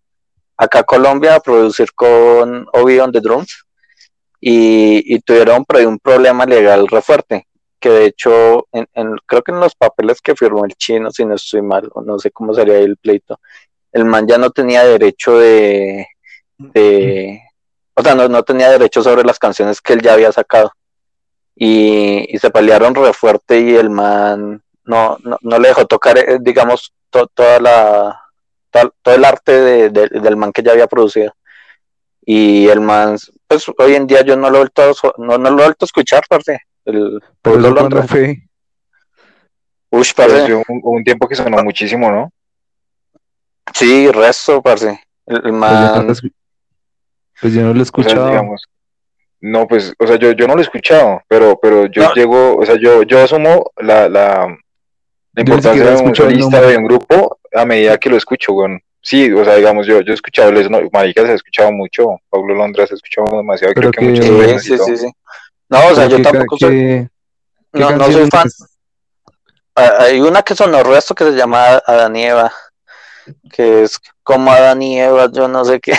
acá 0.58 0.80
a 0.80 0.84
Colombia 0.84 1.36
a 1.36 1.40
producir 1.40 1.92
con 1.94 2.68
Obi 2.74 3.00
on 3.00 3.12
the 3.12 3.20
Drums, 3.22 3.66
y, 4.40 5.16
y 5.16 5.20
tuvieron 5.22 5.66
por 5.66 5.78
ahí 5.78 5.86
un 5.86 6.00
problema 6.00 6.46
legal 6.46 6.88
re 6.88 7.02
fuerte, 7.02 7.48
que 7.80 7.90
de 7.90 8.06
hecho, 8.06 8.68
en, 8.72 8.88
en- 8.94 9.16
creo 9.26 9.42
que 9.44 9.52
en 9.52 9.60
los 9.60 9.76
papeles 9.76 10.22
que 10.22 10.36
firmó 10.36 10.66
el 10.66 10.74
chino, 10.76 11.12
si 11.12 11.26
no 11.26 11.36
estoy 11.36 11.62
mal, 11.62 11.90
o 11.94 12.02
no 12.02 12.18
sé 12.20 12.32
cómo 12.32 12.54
sería 12.54 12.76
ahí 12.76 12.84
el 12.84 12.98
pleito, 12.98 13.40
el 13.92 14.06
man 14.06 14.28
ya 14.28 14.38
no 14.38 14.52
tenía 14.52 14.84
derecho 14.84 15.38
de, 15.40 16.08
de 16.58 17.42
o 17.96 18.02
sea, 18.04 18.14
no, 18.16 18.28
no 18.28 18.44
tenía 18.44 18.70
derecho 18.70 19.02
sobre 19.02 19.24
las 19.24 19.40
canciones 19.40 19.82
que 19.82 19.94
él 19.94 20.02
ya 20.02 20.14
había 20.14 20.32
sacado. 20.32 20.72
Y, 21.60 22.36
y 22.36 22.38
se 22.38 22.52
pelearon 22.52 22.94
re 22.94 23.14
fuerte 23.14 23.60
y 23.60 23.76
el 23.76 23.90
man 23.90 24.62
no, 24.86 25.18
no, 25.24 25.38
no 25.42 25.60
le 25.60 25.70
dejó 25.70 25.86
tocar, 25.88 26.18
eh, 26.18 26.38
digamos, 26.40 26.94
to- 27.10 27.28
toda 27.34 27.60
la, 27.60 28.22
to- 28.70 28.94
todo 29.02 29.16
el 29.16 29.26
arte 29.26 29.52
de- 29.54 29.90
de- 29.90 30.20
del 30.20 30.38
man 30.38 30.52
que 30.52 30.62
ya 30.62 30.72
había 30.74 30.86
producido. 30.88 31.34
Y 32.24 32.68
el 32.68 32.80
man, 32.82 33.18
pues 33.48 33.66
hoy 33.80 33.96
en 33.96 34.06
día 34.06 34.22
yo 34.22 34.36
no 34.36 34.50
lo 34.50 34.58
he 34.58 34.60
vuelto 34.60 34.94
no, 35.18 35.38
no 35.38 35.50
lo 35.50 35.60
he 35.62 35.64
vuelto 35.64 35.86
a 35.86 35.88
escuchar, 35.88 36.24
parce. 36.30 36.60
El, 36.86 37.22
Pero 37.42 37.74
cuando 37.76 38.04
fue. 38.04 38.38
Ush, 39.90 40.14
parce. 40.14 40.54
un, 40.84 41.04
tiempo 41.04 41.28
que 41.28 41.36
sonó 41.36 41.64
muchísimo, 41.64 42.12
¿no? 42.12 42.32
Sí, 43.74 44.12
resto, 44.12 44.62
parce. 44.62 45.02
El, 45.26 45.38
el 45.38 45.42
Pues 45.42 45.54
yo 45.54 45.54
no 45.54 45.60
man, 45.60 46.08
lo 46.08 46.14
pues 47.42 47.54
yo 47.54 47.62
no 47.62 47.68
lo 47.68 47.70
he 47.70 47.72
O 47.72 47.76
sea, 47.76 47.82
escuchado. 47.84 48.28
digamos, 48.28 48.64
no, 49.42 49.68
pues, 49.68 49.94
o 50.00 50.08
sea, 50.08 50.18
yo, 50.18 50.32
yo 50.32 50.48
no 50.48 50.54
lo 50.56 50.62
he 50.62 50.64
escuchado, 50.64 51.22
pero, 51.28 51.60
pero 51.62 51.86
yo 51.88 52.04
No. 52.04 52.14
llego, 52.14 52.58
o 52.58 52.66
sea, 52.66 52.76
yo, 52.80 53.04
yo 53.04 53.22
asumo 53.24 53.72
la, 53.78 54.10
la, 54.10 54.48
la 55.34 55.42
importancia 55.42 55.84
he 55.84 55.96
de 55.96 56.02
un 56.02 56.16
solista 56.16 56.62
de 56.62 56.78
un 56.78 56.86
grupo 56.86 57.38
a 57.54 57.66
medida 57.66 57.98
que 57.98 58.10
lo 58.10 58.18
escucho, 58.18 58.54
weón. 58.54 58.82
Sí, 59.02 59.32
o 59.32 59.46
sea, 59.46 59.56
digamos, 59.56 59.88
yo, 59.88 60.02
yo 60.02 60.12
he 60.12 60.16
escuchado, 60.16 60.52
les, 60.52 60.70
no, 60.70 60.80
Marica 60.92 61.26
se 61.26 61.32
ha 61.32 61.36
escuchado 61.36 61.72
mucho, 61.72 62.20
Pablo 62.30 62.56
Londra 62.56 62.86
se 62.88 62.94
ha 62.94 62.98
escuchado 62.98 63.38
demasiado, 63.38 63.74
Pero 63.76 63.92
creo 63.92 63.92
que, 64.14 64.20
que- 64.20 64.32
muchos 64.32 64.62
sí, 64.64 64.78
sí, 64.78 64.84
sí, 64.86 64.98
sí. 64.98 65.12
No, 65.70 65.78
o 65.80 65.96
sea, 65.96 66.08
Pero 66.08 66.10
yo 66.10 66.18
¿qué 66.18 66.24
ca- 66.24 66.32
tampoco 66.32 66.58
soy, 66.58 67.08
no, 67.74 67.92
no 67.92 68.12
soy 68.12 68.30
fan. 68.30 68.48
es? 68.48 68.66
a- 69.76 70.04
hay 70.04 70.20
una 70.20 70.42
que 70.42 70.56
sonó 70.56 70.82
resto 70.84 71.14
que 71.16 71.26
se 71.26 71.32
llama 71.36 71.78
Adán 71.86 72.16
y 72.16 72.24
Eva, 72.26 72.52
que 73.52 73.84
es 73.84 74.00
como 74.24 74.52
Adán 74.52 74.82
y 74.82 75.00
Eva, 75.00 75.30
yo 75.32 75.48
no 75.48 75.64
sé 75.66 75.80
qué. 75.80 75.94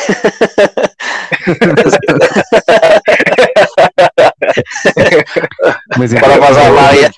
Me 5.98 6.08
siento, 6.08 6.26
Para 6.26 6.40
pasar 6.40 6.72
la 6.72 6.92
vida. 6.92 7.10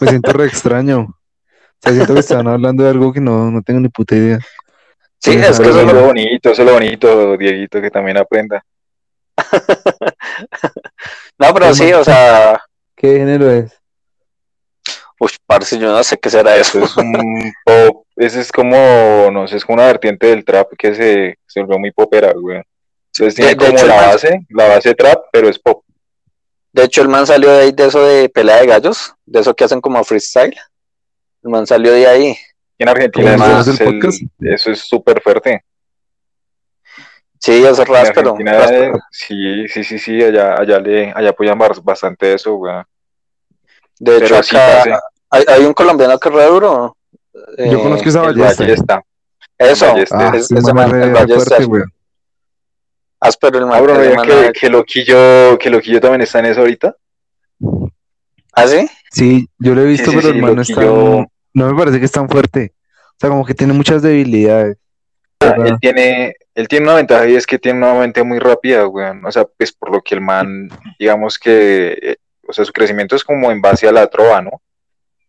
me 0.00 0.08
siento 0.08 0.32
re 0.32 0.46
extraño. 0.46 1.00
O 1.00 1.14
sea, 1.82 1.92
siento 1.92 2.14
que 2.14 2.20
están 2.20 2.46
hablando 2.46 2.84
de 2.84 2.90
algo 2.90 3.12
que 3.12 3.20
no, 3.20 3.50
no 3.50 3.62
tengo 3.62 3.80
ni 3.80 3.88
puta 3.88 4.14
idea. 4.14 4.38
Sí, 5.18 5.32
es 5.32 5.58
que 5.60 5.68
Eso 5.68 5.80
es 5.80 5.92
lo 5.92 6.06
bonito, 6.06 6.50
eso 6.50 6.62
es 6.62 6.68
lo 6.68 6.74
bonito, 6.74 7.36
Dieguito, 7.36 7.80
que 7.80 7.90
también 7.90 8.18
aprenda. 8.18 8.64
No, 11.38 11.52
pero 11.54 11.74
sí, 11.74 11.92
o 11.92 12.04
sea, 12.04 12.62
¿Qué 12.94 13.18
género 13.18 13.50
es? 13.50 13.72
uy, 15.18 15.30
parce, 15.46 15.78
yo 15.78 15.92
no 15.92 16.02
sé 16.04 16.18
qué 16.18 16.30
será 16.30 16.56
eso. 16.56 16.78
Eso 16.78 16.86
es 16.86 16.96
un 16.96 17.52
pop, 17.64 18.06
ese 18.26 18.40
es 18.40 18.52
como, 18.52 19.30
no 19.32 19.46
sé, 19.48 19.56
es 19.56 19.64
como 19.64 19.74
una 19.76 19.86
vertiente 19.86 20.26
del 20.28 20.44
trap 20.44 20.72
que 20.78 20.94
se, 20.94 21.38
se 21.46 21.60
volvió 21.60 21.78
muy 21.78 21.90
popera, 21.92 22.32
güey. 22.32 22.62
Entonces 23.12 23.34
tiene 23.34 23.50
De- 23.50 23.56
de 23.56 23.66
como 23.66 23.78
hecho, 23.78 23.86
la 23.86 23.96
man- 23.96 24.06
base, 24.06 24.46
la 24.50 24.68
base 24.68 24.94
trap, 24.94 25.24
pero 25.32 25.48
es 25.48 25.58
pop. 25.58 25.84
De 26.72 26.84
hecho, 26.84 27.02
el 27.02 27.08
man 27.08 27.26
salió 27.26 27.50
de 27.52 27.60
ahí 27.64 27.72
de 27.72 27.86
eso 27.86 28.02
de 28.02 28.28
pelea 28.30 28.56
de 28.60 28.66
gallos, 28.66 29.14
de 29.26 29.40
eso 29.40 29.54
que 29.54 29.64
hacen 29.64 29.80
como 29.80 30.02
freestyle. 30.04 30.54
El 31.42 31.50
man 31.50 31.66
salió 31.66 31.92
de 31.92 32.06
ahí. 32.06 32.36
En 32.78 32.88
Argentina 32.88 33.36
¿Cómo 33.36 33.60
eso 33.60 33.70
es, 33.72 33.80
el 33.80 33.86
el- 33.88 33.94
podcast? 34.00 34.22
eso 34.40 34.70
es 34.70 34.80
súper 34.80 35.20
fuerte. 35.20 35.62
Sí, 37.38 37.64
es 37.64 37.76
ráspero. 37.78 38.30
Argentina, 38.30 38.52
ráspero. 38.58 38.98
sí, 39.10 39.66
sí, 39.68 39.82
sí, 39.84 39.98
sí, 39.98 40.22
allá, 40.22 40.54
allá 40.54 40.78
le, 40.78 41.12
allá 41.14 41.30
apoyan 41.30 41.58
bastante 41.82 42.34
eso, 42.34 42.54
güey. 42.54 42.74
De 43.98 44.16
hecho, 44.18 44.26
Pero 44.50 44.58
acá 44.60 45.00
hay, 45.30 45.44
hay 45.48 45.64
un 45.64 45.74
colombiano 45.74 46.18
que 46.18 46.28
es 46.28 46.34
re 46.34 46.44
duro. 46.46 46.96
Yo 47.58 47.64
Eh, 47.78 47.82
conozco 47.82 48.08
esa 48.08 48.22
ballesta. 48.22 48.62
Ballesta. 48.64 49.02
Eso, 49.58 49.86
Ballesta. 49.92 50.30
Ah, 50.30 50.36
es- 50.36 50.46
sí, 50.48 50.54
ese 50.56 50.72
man, 50.74 50.74
man, 50.74 50.90
re 50.90 51.02
el 51.04 51.16
está 51.16 51.56
áspero. 53.20 53.68
Ah, 53.72 53.80
bro, 53.80 54.00
ese 54.00 54.10
¿no 54.10 54.16
man, 54.16 54.26
que, 54.26 54.32
ah, 54.32 54.52
que 54.52 54.68
Loquillo, 54.70 55.58
que 55.58 55.70
Loquillo 55.70 56.00
también 56.00 56.22
está 56.22 56.40
en 56.40 56.46
eso 56.46 56.60
ahorita? 56.60 56.96
¿Ah, 58.54 58.66
sí? 58.66 58.86
Sí, 59.10 59.48
yo 59.58 59.74
lo 59.74 59.82
he 59.82 59.86
visto, 59.86 60.10
sí, 60.10 60.16
pero 60.16 60.28
sí, 60.30 60.34
el 60.36 60.42
man 60.42 60.56
no 60.56 60.62
es 60.62 60.70
Loquillo- 60.70 61.16
tan- 61.16 61.26
No 61.54 61.70
me 61.70 61.78
parece 61.78 61.98
que 61.98 62.06
es 62.06 62.12
tan 62.12 62.28
fuerte. 62.28 62.72
O 63.10 63.14
sea, 63.20 63.28
como 63.30 63.44
que 63.44 63.54
tiene 63.54 63.72
muchas 63.74 64.02
debilidades. 64.02 64.78
¿verdad? 65.38 65.66
Él 65.66 65.78
tiene, 65.80 66.34
él 66.54 66.68
tiene 66.68 66.86
una 66.86 66.94
ventaja 66.94 67.28
y 67.28 67.34
es 67.36 67.46
que 67.46 67.58
tiene 67.58 67.78
una 67.78 67.94
mente 67.94 68.22
muy 68.22 68.38
rápida, 68.38 68.86
weón. 68.86 69.24
O 69.24 69.30
sea, 69.32 69.44
pues 69.44 69.72
por 69.72 69.90
lo 69.92 70.00
que 70.00 70.14
el 70.14 70.20
man, 70.20 70.68
digamos 70.98 71.38
que, 71.38 71.98
eh, 72.00 72.16
o 72.48 72.52
sea, 72.52 72.64
su 72.64 72.72
crecimiento 72.72 73.14
es 73.16 73.24
como 73.24 73.50
en 73.50 73.60
base 73.60 73.86
a 73.86 73.92
la 73.92 74.06
trova, 74.08 74.40
¿no? 74.40 74.62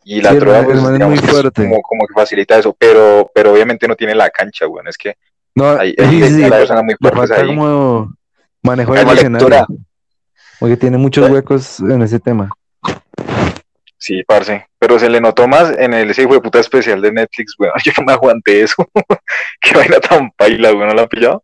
Y 0.05 0.21
la 0.21 0.31
Sí, 0.31 0.37
el 0.37 0.43
el 0.49 0.63
pues, 0.65 0.93
digamos 0.93 1.21
muy 1.21 1.29
fuerte. 1.29 1.63
como, 1.63 1.81
como 1.81 2.07
que 2.07 2.13
facilita 2.13 2.57
eso, 2.57 2.75
pero, 2.77 3.31
pero 3.33 3.53
obviamente 3.53 3.87
no 3.87 3.95
tiene 3.95 4.13
la 4.15 4.29
cancha, 4.29 4.67
weón. 4.67 4.87
Es 4.87 4.97
que 4.97 5.15
No, 5.55 5.71
hay, 5.79 5.91
sí, 5.91 5.95
hay- 6.03 6.09
sí, 6.09 6.23
hay 6.23 6.43
sí, 6.43 6.49
personas 6.49 6.83
muy 6.83 6.95
fuertes 6.99 7.19
falta 7.29 7.41
ahí. 7.41 7.47
como 7.47 8.13
manejo 8.61 8.93
del 8.93 9.07
escenario. 9.09 9.49
lectura. 9.49 9.67
Porque 10.59 10.77
tiene 10.77 10.97
muchos 10.97 11.29
huecos 11.29 11.79
en 11.81 12.01
ese 12.01 12.19
tema. 12.19 12.49
Sí, 13.97 14.21
parce. 14.27 14.65
Pero 14.79 14.99
se 14.99 15.09
le 15.09 15.21
notó 15.21 15.47
más 15.47 15.71
en 15.77 15.93
el 15.93 16.09
ese 16.11 16.23
hijo 16.23 16.33
de 16.33 16.41
puta 16.41 16.59
especial 16.59 17.01
de 17.01 17.11
Netflix, 17.11 17.55
weón. 17.57 17.73
Yo 17.85 17.91
no 17.97 18.03
me 18.05 18.13
aguanté 18.13 18.61
eso. 18.63 18.75
Qué 19.61 19.75
vaina 19.77 19.99
tan 19.99 20.29
paila, 20.31 20.73
weón. 20.73 20.87
¿No 20.89 20.93
la 20.93 21.01
han 21.03 21.07
pillado? 21.07 21.43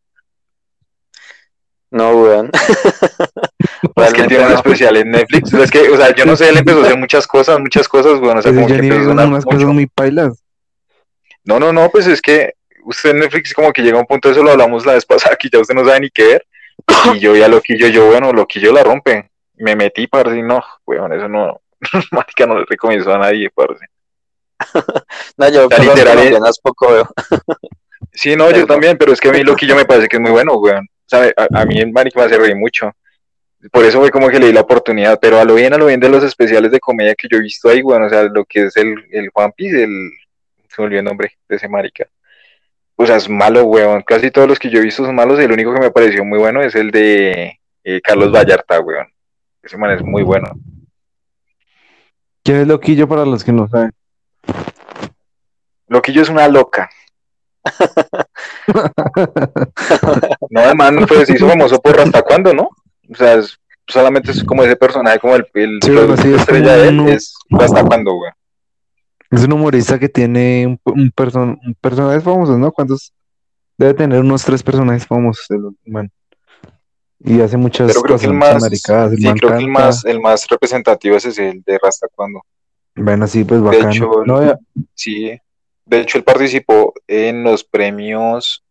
No, 1.92 2.12
weón. 2.22 2.51
Es 3.95 4.13
que 4.13 4.24
tiene 4.24 4.43
un 4.43 4.50
no. 4.51 4.55
especial 4.55 4.98
en 4.98 5.12
Netflix. 5.12 5.53
Es 5.53 5.71
que, 5.71 5.89
o 5.89 5.98
sea, 5.98 6.13
yo 6.15 6.25
no 6.25 6.36
sé, 6.36 6.50
él 6.50 6.57
empezó 6.57 6.79
a 6.81 6.86
hacer 6.86 6.98
muchas 6.98 7.27
cosas, 7.27 7.59
muchas 7.59 7.88
cosas, 7.88 8.19
weón. 8.19 8.38
O 8.38 8.41
sea, 8.41 8.51
Ese 8.51 8.62
como 8.62 8.67
que 8.67 8.75
empezó 8.75 9.09
a 9.09 9.13
unas 9.13 9.29
mucho. 9.29 9.45
cosas 9.45 9.63
muy 9.65 9.88
pailas. 9.88 10.43
No, 11.43 11.59
no, 11.59 11.71
no, 11.71 11.89
pues 11.89 12.07
es 12.07 12.21
que 12.21 12.53
usted 12.83 13.12
en 13.12 13.19
Netflix 13.19 13.53
como 13.53 13.71
que 13.71 13.81
llega 13.81 13.98
a 13.98 14.01
un 14.01 14.07
punto, 14.07 14.29
eso 14.29 14.43
lo 14.43 14.51
hablamos 14.51 14.86
la 14.86 14.93
vez 14.93 15.05
pasada, 15.05 15.36
que 15.36 15.50
ya 15.51 15.59
usted 15.59 15.75
no 15.75 15.86
sabe 15.86 16.01
ni 16.01 16.09
qué 16.09 16.27
ver. 16.27 16.45
Y 17.15 17.19
yo 17.19 17.36
ya 17.36 17.48
Loquillo, 17.48 17.88
yo, 17.88 18.07
bueno, 18.07 18.31
Loquillo 18.31 18.71
la 18.71 18.83
rompe. 18.83 19.29
Me 19.55 19.75
metí, 19.75 20.07
parce, 20.07 20.38
y 20.38 20.41
no, 20.41 20.63
weón, 20.86 21.12
eso 21.13 21.27
no, 21.27 21.62
marica, 22.12 22.45
no 22.45 22.59
le 22.59 22.65
recomiendo 22.65 23.13
a 23.13 23.17
nadie, 23.17 23.50
parce. 23.50 23.86
No, 25.38 25.50
yo 25.50 25.67
literal, 25.69 26.39
poco 26.62 26.91
veo. 26.91 27.09
Sí, 28.12 28.36
no, 28.36 28.51
yo 28.51 28.65
también, 28.65 28.98
pero 28.98 29.13
es 29.13 29.19
que 29.21 29.29
a 29.29 29.31
mí 29.31 29.43
Loquillo 29.43 29.75
me 29.75 29.86
parece 29.86 30.07
que 30.07 30.17
es 30.17 30.21
muy 30.21 30.31
bueno, 30.31 30.53
weón. 30.55 30.88
¿Sabe? 31.05 31.33
A, 31.36 31.62
a 31.62 31.65
mí 31.65 31.79
el 31.79 31.91
marica 31.91 32.19
me 32.19 32.25
hace 32.25 32.38
reír 32.38 32.55
mucho. 32.55 32.91
Por 33.72 33.84
eso 33.84 34.00
fue 34.00 34.10
como 34.10 34.30
que 34.30 34.39
le 34.39 34.48
di 34.48 34.54
la 34.54 34.62
oportunidad, 34.62 35.20
pero 35.22 35.39
a 35.39 35.44
lo 35.44 35.56
bien, 35.56 35.74
a 35.74 35.78
lo 35.78 35.88
bien 35.88 36.00
de 36.00 36.08
los 36.08 36.24
especiales 36.24 36.72
de 36.72 36.80
comedia 36.80 37.16
que 37.16 37.28
yo 37.30 37.38
he 37.38 37.42
visto 37.42 37.68
ahí, 37.68 37.82
weón, 37.82 38.04
o 38.04 38.10
sea, 38.10 38.24
lo 38.24 38.46
que 38.46 38.66
es 38.66 38.78
el, 38.78 38.96
el 39.12 39.30
One 39.34 39.54
Piece, 39.56 39.84
el, 39.84 40.12
se 40.70 40.82
me 40.82 40.86
olvidó 40.86 41.00
el 41.00 41.06
nombre 41.06 41.38
de 41.48 41.56
ese 41.58 41.68
marica. 41.68 42.08
O 42.96 43.06
sea, 43.06 43.18
es 43.18 43.30
malo, 43.30 43.63
weón. 43.63 44.01
Casi 44.04 44.30
todos 44.32 44.48
los 44.48 44.60
que 44.60 44.70
yo 44.70 44.80
he 44.80 44.84
visto 44.84 45.06
son 45.06 45.16
malos. 45.16 45.39
El 45.39 45.51
único 45.51 45.74
que 45.74 45.80
me 45.80 45.92
pareció 45.92 46.25
muy 46.25 46.38
bueno 46.38 46.62
es 46.62 46.75
el 46.75 46.92
de 46.92 47.60
eh, 47.84 48.01
Carlos 48.01 48.32
Vallarta, 48.32 48.80
weón. 48.82 49.08
Ese 49.63 49.78
man 49.78 49.92
es 49.92 50.04
muy 50.04 50.24
bueno. 50.24 50.50
¿Quién 52.44 52.58
es 52.58 52.68
Loquillo 52.68 53.08
para 53.08 53.25
los 53.25 53.44
que 53.44 53.51
no 53.51 53.68
saben? 53.68 53.92
Loquillo 55.88 56.22
es 56.22 56.30
una 56.30 56.48
loca. 56.48 56.89
No, 60.50 60.75
man 60.75 61.06
pues, 61.08 61.28
se 61.28 61.34
hizo 61.34 61.48
famoso 61.48 61.80
por 61.82 62.00
hasta 62.00 62.22
cuándo, 62.22 62.54
¿no? 62.54 62.70
O 63.12 63.16
sea, 63.16 63.36
es- 63.36 63.58
solamente 63.88 64.32
es 64.32 64.44
como 64.44 64.63
ese 64.63 64.75
personaje, 64.75 65.20
como 65.20 65.36
el, 65.36 65.48
el 65.56 65.80
Sí, 65.84 65.92
bueno, 65.92 66.16
sí, 66.18 66.30
es 66.34 66.39
estrella 66.42 66.68
como 66.74 66.82
de 66.82 66.88
él, 66.88 67.00
un- 67.00 67.10
es 67.10 67.34
hasta 67.60 67.84
cuándo, 67.84 68.16
weón. 68.16 68.34
Es 69.32 69.44
un 69.44 69.54
humorista 69.54 70.00
que 70.00 70.10
tiene 70.10 70.66
un, 70.68 70.80
un, 70.86 71.12
person, 71.12 71.60
un 71.66 71.75
personajes 71.75 72.24
famosos, 72.24 72.58
¿no? 72.58 72.72
¿Cuántos? 72.72 73.13
Debe 73.78 73.94
tener 73.94 74.20
unos 74.22 74.44
tres 74.44 74.62
personajes 74.63 75.06
famosos 75.06 75.46
el 75.51 75.62
man. 75.86 76.12
Y 77.20 77.42
hace 77.42 77.58
muchas 77.58 77.88
Pero 77.88 78.01
creo 78.01 78.18
que 78.18 78.25
cosas, 78.28 78.30
el 78.32 78.34
muchas 78.38 78.54
más, 78.54 78.62
maricadas. 78.63 79.12
El 79.12 79.18
sí, 79.20 79.25
man 79.25 79.38
creo 79.38 79.51
que 79.51 79.58
el 79.63 79.68
más, 79.70 80.06
el 80.06 80.20
más 80.22 80.48
representativo 80.48 81.16
es 81.18 81.25
ese, 81.25 81.50
el 81.50 81.62
de 81.63 81.78
Rasta 81.82 82.08
cuando. 82.16 82.42
Bueno, 82.96 83.28
sí, 83.28 83.44
pues 83.44 83.62
De 83.62 83.68
bacano. 83.68 83.89
hecho, 83.92 84.12
No, 84.25 84.44
ya- 84.46 84.58
sí. 84.94 85.38
De 85.86 86.00
hecho, 86.01 86.18
él 86.18 86.24
participó 86.24 86.94
en 87.08 87.44
los 87.44 87.63
premios. 87.63 88.63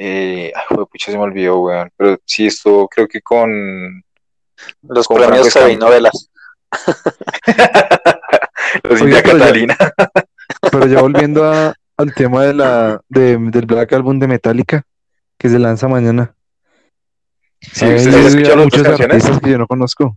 Eh, 0.00 0.52
ay, 0.54 0.62
joder, 0.68 0.86
pucha, 0.86 1.10
se 1.10 1.18
me 1.18 1.24
olvidó, 1.24 1.58
weón. 1.60 1.90
Pero 1.96 2.18
sí, 2.24 2.46
esto 2.46 2.86
creo 2.88 3.08
que 3.08 3.20
con 3.20 4.02
Los 4.82 5.06
Con 5.08 5.16
premios 5.18 5.52
novelas. 5.78 6.30
los 8.84 9.00
India 9.00 9.22
pero 9.22 9.38
ya- 9.38 9.38
Catalina. 9.38 9.76
Pero 10.70 10.86
ya 10.86 11.00
volviendo 11.00 11.44
a- 11.50 11.74
al 11.96 12.14
tema 12.14 12.44
de 12.44 12.54
la, 12.54 13.00
de- 13.08 13.38
del 13.38 13.66
Black 13.66 13.92
Album 13.92 14.18
de 14.20 14.28
Metallica, 14.28 14.84
que 15.36 15.48
se 15.48 15.58
lanza 15.58 15.88
mañana. 15.88 16.34
Sí, 17.60 17.84
Hay 17.86 17.96
¿ustedes 17.96 18.14
han 18.14 18.26
escuchado 18.26 18.56
las 18.56 18.64
muchos 18.66 18.82
canciones? 18.84 19.14
artistas 19.16 19.40
que 19.40 19.50
yo 19.50 19.58
no 19.58 19.66
conozco. 19.66 20.16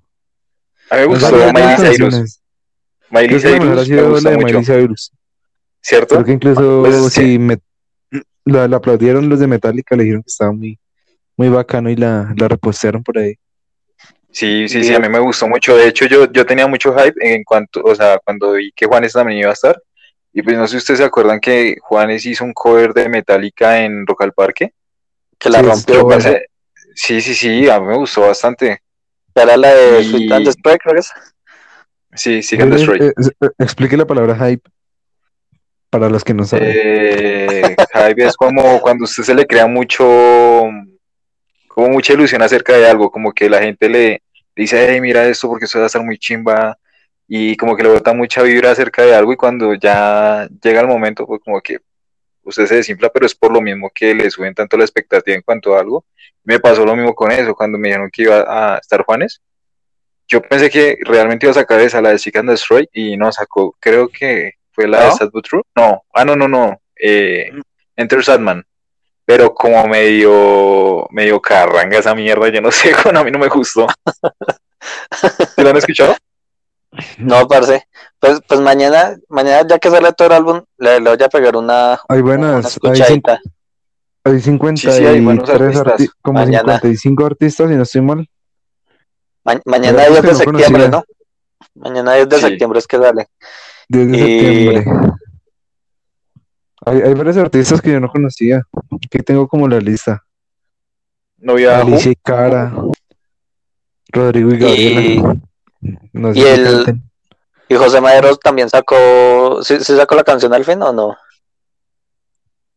A 0.92 0.96
mí 0.96 1.02
me 1.02 1.08
No 1.08 1.14
gustó 1.14 1.30
sabía 1.30 1.54
Miley 1.54 1.96
Cyrus. 1.96 2.42
Miley 3.10 3.40
Cyrus 3.40 3.66
me 3.78 3.86
sido 3.86 4.10
gusta 4.12 4.30
la 4.30 4.36
de 4.38 4.42
mucho. 4.44 4.60
Miley 4.60 4.66
Cyrus. 4.66 5.12
¿Cierto? 5.82 6.16
Creo 6.16 6.26
que 6.26 6.32
incluso 6.34 6.82
Pues, 6.86 7.14
sí, 7.14 7.40
me, 7.40 7.58
la, 8.46 8.68
la 8.68 8.78
aplaudieron 8.78 9.30
los 9.30 9.40
de 9.40 9.48
Metallica, 9.48 9.96
le 9.96 10.04
dijeron 10.04 10.24
que 10.24 10.30
estaba 10.30 10.52
muy, 10.52 10.80
muy 11.38 11.50
bacano 11.50 11.90
y 11.90 11.96
la, 11.96 12.34
la 12.38 12.48
repostearon 12.48 13.04
por 13.04 13.18
ahí. 13.18 13.36
Sí, 14.32 14.68
sí, 14.70 14.84
sí, 14.84 14.94
a 14.94 15.00
mí 15.00 15.10
me 15.10 15.20
gustó 15.20 15.48
mucho. 15.48 15.76
De 15.76 15.88
hecho, 15.88 16.06
yo, 16.06 16.32
yo 16.32 16.46
tenía 16.46 16.66
mucho 16.66 16.96
hype 16.96 17.16
en 17.20 17.44
cuanto, 17.44 17.82
o 17.84 17.94
sea, 17.94 18.18
cuando 18.24 18.54
vi 18.54 18.72
que 18.74 18.86
Juanes 18.86 19.14
también 19.14 19.40
iba 19.40 19.50
a 19.50 19.54
estar. 19.54 19.82
Y 20.34 20.42
pues 20.42 20.56
no 20.58 20.66
sé 20.66 20.72
si 20.72 20.78
ustedes 20.78 21.00
se 21.00 21.06
acuerdan 21.06 21.42
que 21.42 21.76
Juanes 21.82 22.26
hizo 22.26 22.46
un 22.46 22.54
cover 22.54 22.94
de 22.94 23.10
Metallica 23.10 23.84
en 23.84 24.08
Rock 24.08 24.22
al 24.24 24.32
Parque. 24.32 24.72
Que 25.38 25.50
la 25.50 25.60
Sí, 25.60 25.66
rompió. 25.66 26.04
bueno. 26.06 26.24
Sí, 26.96 27.20
sí, 27.22 27.34
sí, 27.36 27.70
a 27.70 27.80
mí 27.82 27.88
me 27.88 27.98
gustó 27.98 28.22
bastante. 28.22 28.80
Era 29.36 29.58
la 29.58 29.74
de 29.74 30.02
Y- 30.02 30.06
Sweet 30.10 30.32
and 30.32 30.46
Despair, 30.46 30.78
creo 30.80 30.94
que 30.94 31.00
es. 31.02 31.12
Sí, 32.14 32.42
sí, 32.44 32.56
and 32.62 32.72
Eh, 32.74 32.76
Destroy. 32.78 33.00
eh, 33.00 33.12
eh, 33.42 33.50
explique 33.60 33.98
la 33.98 34.06
palabra 34.06 34.36
hype 34.36 34.70
para 35.92 36.10
los 36.10 36.24
que 36.24 36.34
no 36.34 36.46
saben. 36.46 36.72
Eh, 36.74 37.76
es 38.18 38.36
como 38.38 38.80
cuando 38.82 39.04
a 39.04 39.06
usted 39.06 39.24
se 39.24 39.36
le 39.36 39.46
crea 39.46 39.68
mucho, 39.68 40.06
como 41.68 41.90
mucha 41.90 42.14
ilusión 42.14 42.42
acerca 42.42 42.76
de 42.78 42.88
algo, 42.88 43.12
como 43.12 43.34
que 43.34 43.50
la 43.50 43.62
gente 43.62 43.90
le 43.90 44.24
dice, 44.56 44.88
hey, 44.90 45.02
mira 45.02 45.28
esto 45.28 45.50
porque 45.50 45.66
esto 45.66 45.78
va 45.78 45.84
a 45.84 45.88
estar 45.88 46.02
muy 46.04 46.18
chimba, 46.18 46.78
y 47.28 47.58
como 47.58 47.76
que 47.76 47.84
le 47.84 47.90
bota 47.90 48.14
mucha 48.14 48.42
vibra 48.42 48.72
acerca 48.72 49.04
de 49.04 49.14
algo, 49.14 49.34
y 49.34 49.36
cuando 49.36 49.74
ya 49.76 50.48
llega 50.64 50.80
el 50.80 50.88
momento, 50.88 51.28
pues 51.28 51.42
como 51.44 51.60
que 51.62 51.80
usted 52.44 52.66
se 52.68 52.76
desinfla, 52.76 53.10
pero 53.10 53.26
es 53.26 53.36
por 53.36 53.52
lo 53.52 53.62
mismo 53.62 53.92
que 53.94 54.16
le 54.16 54.32
suben 54.32 54.56
tanto 54.56 54.78
la 54.78 54.86
expectativa 54.86 55.36
en 55.36 55.44
cuanto 55.44 55.76
a 55.76 55.82
algo. 55.82 56.06
Me 56.46 56.60
pasó 56.60 56.86
lo 56.86 56.96
mismo 56.96 57.14
con 57.14 57.32
eso, 57.32 57.54
cuando 57.54 57.78
me 57.78 57.90
dijeron 57.90 58.10
que 58.12 58.24
iba 58.24 58.46
a 58.48 58.78
estar 58.78 59.04
Juanes. 59.04 59.42
Yo 60.28 60.42
pensé 60.42 60.70
que 60.70 60.98
realmente 61.02 61.46
iba 61.46 61.52
a 61.52 61.56
sacar 61.56 61.82
esa, 61.82 62.02
la 62.02 62.12
de 62.12 62.32
and 62.34 62.50
Destroy, 62.50 62.90
y 62.94 63.18
no 63.18 63.30
sacó, 63.32 63.76
creo 63.80 64.08
que 64.08 64.54
fue 64.72 64.88
la 64.88 65.06
de. 65.06 65.12
Sad 65.13 65.30
But 65.32 65.46
True. 65.48 65.63
No, 65.75 66.04
ah, 66.13 66.25
no, 66.25 66.36
no, 66.36 66.48
no. 66.48 66.80
Eh, 66.96 67.51
Enter 67.96 68.24
Sadman. 68.24 68.66
Pero 69.25 69.54
como 69.54 69.86
medio, 69.88 71.08
medio 71.12 71.40
carranga 71.42 71.98
esa 72.00 72.13
mierda, 72.16 72.50
yo 72.50 72.62
no 72.62 72.72
sé, 72.72 72.92
con 73.04 73.16
a 73.16 73.24
mí 73.24 73.32
no 73.32 73.40
me 73.40 73.48
gustó. 73.48 73.88
¿Se 75.56 75.63
lo 75.63 75.70
han 75.70 75.78
escuchado? 75.78 76.16
No, 77.20 77.48
parce. 77.48 77.88
Pues, 78.20 78.40
pues 78.48 78.60
mañana, 78.60 79.16
mañana 79.30 79.66
ya 79.68 79.80
que 79.80 79.90
sale 79.90 80.12
todo 80.13 80.28
el 80.28 80.34
álbum, 80.34 80.62
le, 80.78 81.00
le 81.00 81.10
voy 81.16 81.24
a 81.24 81.30
pegar 81.30 81.56
una, 81.56 81.94
Hay 82.10 82.20
una 82.20 82.24
buenas, 82.24 82.66
hay, 82.66 82.72
cincu- 82.72 82.92
escuchadita. 82.94 83.40
hay 84.25 84.40
53, 84.40 84.96
Sí, 84.96 85.01
sí, 85.01 85.08
hay 85.08 85.22
buenos 85.22 85.50
artistas. 85.50 85.86
arti- 85.88 86.10
como 86.22 86.40
Mañana. 86.40 86.74
55 86.80 87.25
artistas, 87.25 87.70
si 87.70 87.75
no 87.75 87.84
estoy 87.84 88.01
mal. 88.01 88.28
Ma- 89.44 89.62
mañana 89.66 90.04
Hay 90.04 90.10
10 90.10 90.20
otros 90.20 90.38
de 90.40 90.44
septiembre, 90.46 90.84
conocía. 90.90 90.90
¿no? 90.90 91.04
Mañana 91.82 92.13
10 92.16 92.30
de 92.30 92.36
Sí. 92.36 92.42
septiembre 92.42 92.80
es 92.80 92.88
que 92.88 92.98
sale. 92.98 93.28
10 93.92 94.12
de 94.12 94.18
Y- 94.18 94.72
septiembre. 94.72 95.14
Hay, 96.86 97.02
hay 97.02 97.14
varios 97.14 97.38
artistas 97.38 97.82
que 97.82 97.92
yo 97.92 98.00
no 98.00 98.10
conocía. 98.10 98.64
Aquí 99.06 99.20
tengo 99.20 99.48
como 99.48 99.68
la 99.68 99.80
lista. 99.80 100.24
Novia 101.38 101.80
Alicia 101.80 102.12
y 102.12 102.16
Cara, 102.16 102.74
Rodrigo 104.12 104.52
y 104.52 104.58
Gabriela. 104.58 105.36
No 106.14 106.34
sé 106.34 106.40
y 106.40 106.44
el-. 106.44 107.02
Y 107.68 107.76
José 107.76 108.02
Madero 108.02 108.36
también 108.38 108.70
sacó, 108.70 109.62
¿sí, 109.64 109.80
sí 109.80 109.96
sacó 109.96 110.16
la 110.16 110.24
canción 110.24 110.54
al 110.54 110.66
fin 110.66 110.82
o 110.82 110.92
no? 110.92 111.16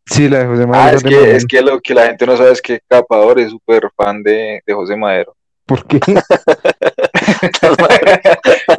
Sí, 0.06 0.28
la 0.28 0.40
de 0.40 0.46
José 0.46 0.62
Ah, 0.64 0.66
Manuel 0.66 0.94
es 0.96 1.02
que, 1.02 1.36
es 1.36 1.46
que 1.46 1.62
lo 1.62 1.80
que 1.80 1.94
la 1.94 2.06
gente 2.06 2.26
no 2.26 2.36
sabe 2.36 2.52
es 2.52 2.62
que 2.62 2.80
Capador 2.88 3.40
es 3.40 3.50
súper 3.50 3.90
fan 3.96 4.22
de, 4.22 4.62
de 4.66 4.74
José 4.74 4.96
Madero. 4.96 5.34
¿Por 5.66 5.84
qué? 5.86 5.98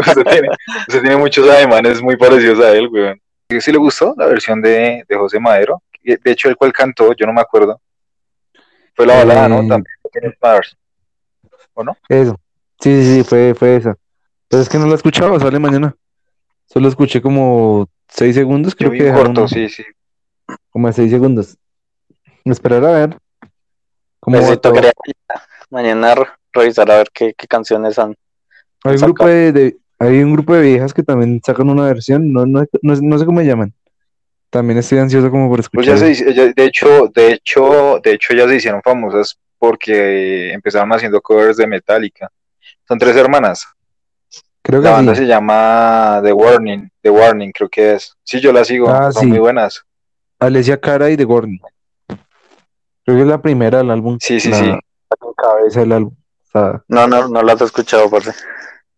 usted, 0.07 0.23
tiene, 0.23 0.49
usted 0.87 1.01
tiene 1.01 1.17
muchos 1.17 1.49
alemanes 1.49 2.01
muy 2.01 2.15
parecidos 2.17 2.63
a 2.63 2.71
él, 2.73 2.87
weón. 2.91 3.19
¿Sí 3.49 3.61
sí 3.61 3.71
le 3.71 3.77
gustó 3.77 4.13
la 4.17 4.25
versión 4.27 4.61
de, 4.61 5.03
de 5.07 5.15
José 5.15 5.39
Madero? 5.39 5.81
De 6.03 6.19
hecho, 6.31 6.49
el 6.49 6.55
cual 6.55 6.71
cantó, 6.73 7.13
yo 7.13 7.25
no 7.25 7.33
me 7.33 7.41
acuerdo. 7.41 7.79
Fue 8.95 9.05
la 9.05 9.15
balada, 9.17 9.47
¿no? 9.49 9.61
Eh, 9.61 9.67
También. 9.67 9.95
Kenneth 10.11 10.37
Mars. 10.41 10.77
Eso. 12.09 12.39
Sí, 12.79 13.03
sí, 13.03 13.15
sí, 13.17 13.23
fue, 13.23 13.53
fue 13.53 13.75
esa. 13.75 13.95
Pero 14.47 14.61
es 14.61 14.69
que 14.69 14.77
no 14.77 14.87
la 14.87 14.95
escuchaba, 14.95 15.39
sale 15.39 15.59
mañana. 15.59 15.95
Solo 16.67 16.87
escuché 16.87 17.21
como 17.21 17.87
6 18.07 18.33
segundos, 18.35 18.73
Yo 18.73 18.77
creo 18.77 18.91
vi 18.91 18.97
que 18.99 19.11
corto, 19.11 19.47
sí, 19.47 19.67
sí. 19.69 19.83
como 20.69 20.91
6 20.91 21.11
segundos. 21.11 21.57
Esperar 22.45 22.85
a 22.85 22.91
ver 22.91 23.17
cómo 24.19 24.37
Necesito 24.37 24.71
que 24.73 24.91
mañana 25.69 26.15
re- 26.15 26.27
revisar 26.53 26.89
a 26.91 26.97
ver 26.97 27.07
qué, 27.13 27.33
qué 27.37 27.47
canciones 27.47 27.97
han. 27.99 28.15
Hay 28.83 28.95
un 28.95 29.01
grupo 29.01 29.25
de, 29.27 29.51
de- 29.51 29.77
hay 29.99 30.19
un 30.21 30.33
grupo 30.33 30.53
de 30.55 30.61
viejas 30.61 30.93
que 30.93 31.03
también 31.03 31.41
sacan 31.45 31.69
una 31.69 31.85
versión, 31.85 32.31
no, 32.33 32.45
no, 32.45 32.65
no, 32.81 32.95
no 33.01 33.17
sé 33.19 33.25
cómo 33.25 33.39
se 33.41 33.45
llaman. 33.47 33.73
También 34.49 34.77
estoy 34.79 34.99
ansioso 34.99 35.29
como 35.31 35.47
por 35.49 35.57
Pues 35.57 35.65
escuchar. 35.87 35.95
ya 35.95 35.97
se, 35.97 36.11
hice- 36.11 36.33
ya- 36.33 36.51
de 36.53 36.65
hecho, 36.65 37.07
de 37.13 37.31
hecho, 37.33 37.99
de 38.03 38.11
hecho, 38.13 38.33
ya 38.33 38.47
se 38.47 38.55
hicieron 38.55 38.81
famosas 38.81 39.37
porque 39.57 40.53
empezaron 40.53 40.91
haciendo 40.93 41.21
covers 41.21 41.57
de 41.57 41.67
Metallica. 41.67 42.29
Son 42.87 42.97
tres 42.97 43.15
hermanas. 43.17 43.65
Creo 44.61 44.81
que 44.81 44.85
La 44.87 44.93
banda 44.93 45.13
sí. 45.15 45.21
se 45.21 45.27
llama 45.27 46.21
The 46.23 46.33
Warning, 46.33 46.89
The 47.01 47.09
Warning 47.09 47.51
creo 47.51 47.69
que 47.69 47.93
es. 47.95 48.15
Sí, 48.23 48.39
yo 48.39 48.51
la 48.53 48.63
sigo, 48.63 48.89
Ah, 48.89 49.11
son 49.11 49.23
sí. 49.23 49.27
muy 49.27 49.39
buenas. 49.39 49.83
Alicia 50.39 50.79
Cara 50.79 51.09
y 51.09 51.17
The 51.17 51.23
Gorney. 51.23 51.59
Creo 52.07 53.17
que 53.17 53.21
es 53.21 53.27
la 53.27 53.41
primera 53.41 53.77
del 53.79 53.91
álbum. 53.91 54.17
Sí, 54.19 54.39
sí, 54.39 54.49
la, 54.49 54.57
sí. 54.57 54.65
la 54.65 54.79
cabeza 55.37 55.79
del 55.81 55.91
álbum. 55.91 56.13
O 56.15 56.51
sea, 56.51 56.83
No, 56.87 57.07
no, 57.07 57.27
no 57.27 57.41
las 57.43 57.61
he 57.61 57.65
escuchado, 57.65 58.09
parce. 58.09 58.31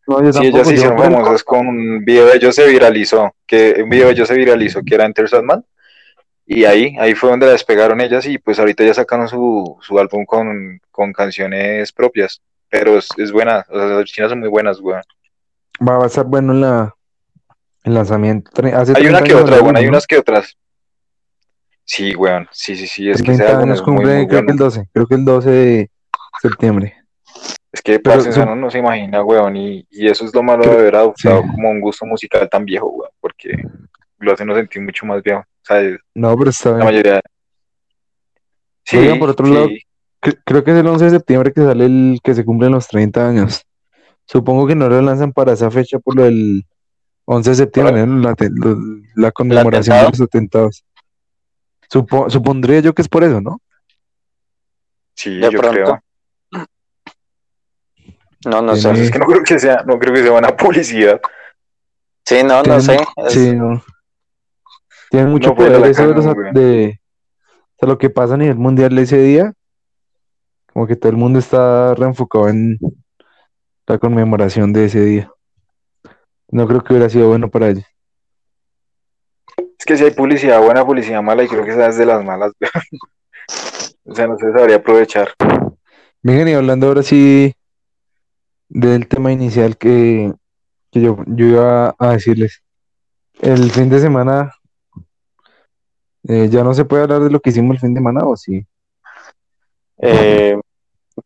No, 0.08 0.24
yo 0.24 0.32
Sí, 0.32 0.52
tampoco, 0.52 0.72
hicieron 0.72 0.98
el 0.98 1.04
famosas 1.04 1.44
con 1.44 1.68
un 1.68 2.06
video 2.06 2.26
de 2.26 2.38
ellos 2.38 2.56
se 2.56 2.68
viralizó, 2.68 3.36
que 3.46 3.82
un 3.84 3.90
video 3.90 4.08
de 4.08 4.14
ellos 4.14 4.28
se 4.28 4.36
viralizó 4.36 4.82
que 4.84 4.96
era 4.96 5.06
Enter 5.06 5.28
Sandman. 5.28 5.66
Y 6.46 6.64
ahí, 6.64 6.96
ahí 6.98 7.14
fue 7.14 7.30
donde 7.30 7.46
la 7.46 7.52
despegaron 7.52 8.00
ellas 8.00 8.26
y 8.26 8.38
pues 8.38 8.58
ahorita 8.58 8.86
ya 8.86 8.94
sacaron 8.94 9.28
su, 9.28 9.78
su 9.82 10.00
álbum 10.00 10.26
con, 10.26 10.80
con 10.92 11.12
canciones 11.12 11.92
propias. 11.92 12.42
Pero 12.70 12.98
es, 12.98 13.10
es 13.18 13.34
buena, 13.34 13.66
o 13.70 13.78
sea, 13.78 13.88
las 13.88 14.06
chinas 14.06 14.30
son 14.30 14.40
muy 14.40 14.50
buenas, 14.50 14.80
weón. 14.80 15.02
Va 15.86 16.02
a 16.02 16.08
estar 16.08 16.26
bueno 16.26 16.54
en 16.54 16.62
la, 16.62 16.96
el 17.84 17.94
lanzamiento. 17.94 18.50
Hace 18.74 18.94
Hay 18.96 19.08
una 19.08 19.20
30 19.20 19.24
que 19.24 19.36
otra, 19.36 19.60
bueno, 19.60 19.80
hay 19.80 19.88
unas 19.88 20.08
que 20.08 20.18
otras. 20.18 20.58
Sí, 21.84 22.16
weón, 22.16 22.48
sí, 22.52 22.76
sí, 22.76 22.88
sí, 22.88 23.10
es 23.10 23.22
que 23.22 23.32
ese 23.32 23.44
30 23.44 23.58
álbum 23.58 23.74
es 23.74 23.82
muy, 23.82 23.86
cumple, 23.86 24.16
muy 24.16 24.28
creo 24.28 24.46
que 24.46 24.52
el 24.52 24.58
12, 24.58 24.90
creo 24.94 25.08
que 25.08 25.16
el 25.16 25.26
12 25.26 25.50
de 25.50 25.92
septiembre. 26.42 26.96
Es 27.84 28.26
que 28.26 28.32
su- 28.32 28.42
uno 28.42 28.56
no 28.56 28.70
se 28.72 28.80
imagina, 28.80 29.24
weón, 29.24 29.56
y, 29.56 29.86
y 29.90 30.08
eso 30.08 30.26
es 30.26 30.34
lo 30.34 30.44
malo 30.44 30.66
de 30.66 30.72
haber 30.72 30.96
adoptado 30.96 31.42
sí. 31.44 31.48
como 31.50 31.70
un 31.70 31.82
gusto 31.82 32.06
musical 32.06 32.50
tan 32.50 32.66
viejo, 32.66 32.88
weón, 32.88 33.12
porque 33.20 33.52
lo 34.20 34.34
hace 34.34 34.44
uno 34.44 34.56
sentir 34.56 34.82
mucho 34.82 35.06
más 35.06 35.22
viejo. 35.24 35.40
O 35.42 35.66
sea, 35.66 35.82
No, 36.16 36.36
pero 36.38 36.50
está 36.50 36.70
la 36.72 36.76
bien. 36.78 36.86
mayoría. 36.88 37.22
Sí, 38.84 38.98
Oiga, 38.98 39.16
por 39.20 39.30
otro 39.30 39.46
sí. 39.46 39.54
lado, 39.54 39.68
Cre- 40.22 40.42
Creo 40.46 40.64
que 40.64 40.72
es 40.72 40.78
el 40.78 40.88
11 40.88 41.06
de 41.06 41.12
septiembre 41.12 41.54
que 41.54 41.62
sale 41.62 41.86
el 41.86 42.20
que 42.24 42.34
se 42.34 42.44
cumplen 42.46 42.72
los 42.72 42.88
30 42.88 43.28
años. 43.30 43.62
Supongo 44.26 44.66
que 44.68 44.76
no 44.76 44.90
lo 44.90 45.02
lanzan 45.02 45.32
para 45.32 45.54
esa 45.54 45.70
fecha 45.70 46.00
por 46.00 46.16
lo 46.16 46.24
del 46.24 46.66
11 47.26 47.52
de 47.52 47.56
septiembre, 47.56 48.06
¿no? 48.08 48.20
la, 48.22 48.36
la 49.16 49.32
conmemoración 49.32 49.98
de 49.98 50.04
los 50.10 50.22
atentados. 50.22 50.84
Supo- 51.92 52.30
supondría 52.30 52.80
yo 52.80 52.94
que 52.94 53.02
es 53.02 53.08
por 53.10 53.24
eso, 53.24 53.40
¿no? 53.42 53.62
Sí, 55.16 55.36
De 55.38 55.50
yo 55.52 55.60
pronto. 55.60 55.72
creo. 55.72 56.00
No, 58.46 58.62
no 58.62 58.76
sé. 58.76 58.92
Es 58.92 59.12
que 59.12 59.20
no 59.20 59.26
creo 59.26 59.44
que 59.44 59.60
sea, 59.60 59.84
no 59.86 59.98
creo 60.00 60.14
que 60.14 60.22
sea 60.24 60.32
una 60.32 60.50
publicidad. 60.58 61.20
Sí, 62.26 62.44
no, 62.44 62.62
no 62.64 62.80
sé. 62.80 62.98
Es- 63.26 63.34
Sí, 63.34 63.54
no. 63.56 63.82
Tiene 65.10 65.28
mucho 65.28 65.50
No, 65.50 65.56
poder 65.56 65.72
eso 65.86 66.08
de, 66.08 66.14
los 66.14 66.26
de- 66.54 67.00
sea, 67.80 67.88
lo 67.88 67.98
que 67.98 68.10
pasa 68.10 68.34
a 68.34 68.38
nivel 68.38 68.58
mundial 68.58 68.98
ese 68.98 69.18
día. 69.18 69.54
Como 70.74 70.86
que 70.86 70.96
todo 70.96 71.10
el 71.12 71.18
mundo 71.18 71.40
está 71.40 71.96
reenfocado 71.96 72.50
en 72.50 72.78
la 73.88 73.98
conmemoración 73.98 74.74
de 74.74 74.86
ese 74.86 75.00
día. 75.02 75.32
No 76.50 76.68
creo 76.68 76.84
que 76.84 76.94
hubiera 76.94 77.10
sido 77.10 77.30
bueno 77.30 77.50
para 77.50 77.70
ellos. 77.70 77.86
Es 79.80 79.86
que 79.86 79.98
si 79.98 80.04
hay 80.04 80.12
publicidad 80.12 80.62
buena, 80.62 80.86
publicidad 80.86 81.22
mala, 81.22 81.44
y 81.44 81.48
creo 81.48 81.64
que 81.64 81.72
esa 81.72 81.88
es 81.88 81.98
de 81.98 82.06
las 82.06 82.24
malas. 82.24 82.52
o 84.06 84.14
sea, 84.14 84.28
no 84.28 84.38
se 84.38 84.52
sabría 84.52 84.78
aprovechar. 84.78 85.34
Vengan, 86.22 86.48
y 86.50 86.54
hablando 86.54 86.88
ahora 86.88 87.04
sí 87.04 87.54
del 88.70 89.08
tema 89.08 89.32
inicial 89.32 89.78
que, 89.78 90.34
que 90.92 91.02
yo, 91.02 91.18
yo 91.28 91.46
iba 91.46 91.96
a 91.98 92.12
decirles. 92.12 92.62
El 93.40 93.72
fin 93.72 93.90
de 93.90 94.00
semana, 94.00 94.54
eh, 96.28 96.50
ya 96.50 96.64
no 96.64 96.74
se 96.74 96.86
puede 96.86 97.04
hablar 97.04 97.22
de 97.22 97.30
lo 97.30 97.40
que 97.40 97.52
hicimos 97.52 97.76
el 97.76 97.80
fin 97.80 97.94
de 97.94 98.00
semana, 98.00 98.26
¿o 98.26 98.36
sí? 98.36 98.66
eh, 100.00 100.60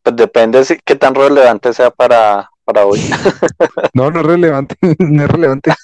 pues 0.03 0.15
depende 0.15 0.63
si 0.63 0.77
qué 0.83 0.95
tan 0.95 1.13
relevante 1.15 1.73
sea 1.73 1.91
para, 1.91 2.49
para 2.63 2.85
hoy. 2.85 2.99
No, 3.93 4.11
no 4.11 4.19
es 4.21 4.25
relevante, 4.25 4.75
no 4.99 5.23
es 5.23 5.29
relevante. 5.29 5.73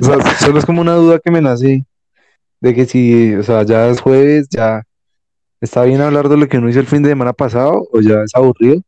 O 0.00 0.04
sea, 0.04 0.20
solo 0.38 0.58
es 0.58 0.66
como 0.66 0.80
una 0.80 0.94
duda 0.94 1.20
que 1.20 1.30
me 1.30 1.40
nace 1.40 1.86
de 2.60 2.74
que 2.74 2.84
si, 2.84 3.32
o 3.36 3.44
sea, 3.44 3.62
ya 3.62 3.86
es 3.86 4.00
jueves, 4.00 4.48
ya 4.50 4.82
está 5.60 5.84
bien 5.84 6.00
hablar 6.00 6.28
de 6.28 6.36
lo 6.36 6.48
que 6.48 6.58
uno 6.58 6.68
hizo 6.68 6.80
el 6.80 6.88
fin 6.88 7.04
de 7.04 7.10
semana 7.10 7.32
pasado 7.32 7.86
o 7.92 8.00
ya 8.00 8.22
es 8.24 8.34
aburrido 8.34 8.82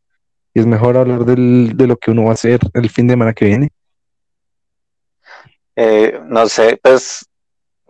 es 0.59 0.65
mejor 0.65 0.97
hablar 0.97 1.25
del, 1.25 1.75
de 1.75 1.87
lo 1.87 1.97
que 1.97 2.11
uno 2.11 2.25
va 2.25 2.31
a 2.31 2.33
hacer 2.33 2.59
el 2.73 2.89
fin 2.89 3.07
de 3.07 3.13
semana 3.13 3.33
que 3.33 3.45
viene. 3.45 3.69
Eh, 5.75 6.19
no 6.25 6.47
sé, 6.47 6.79
pues 6.81 7.27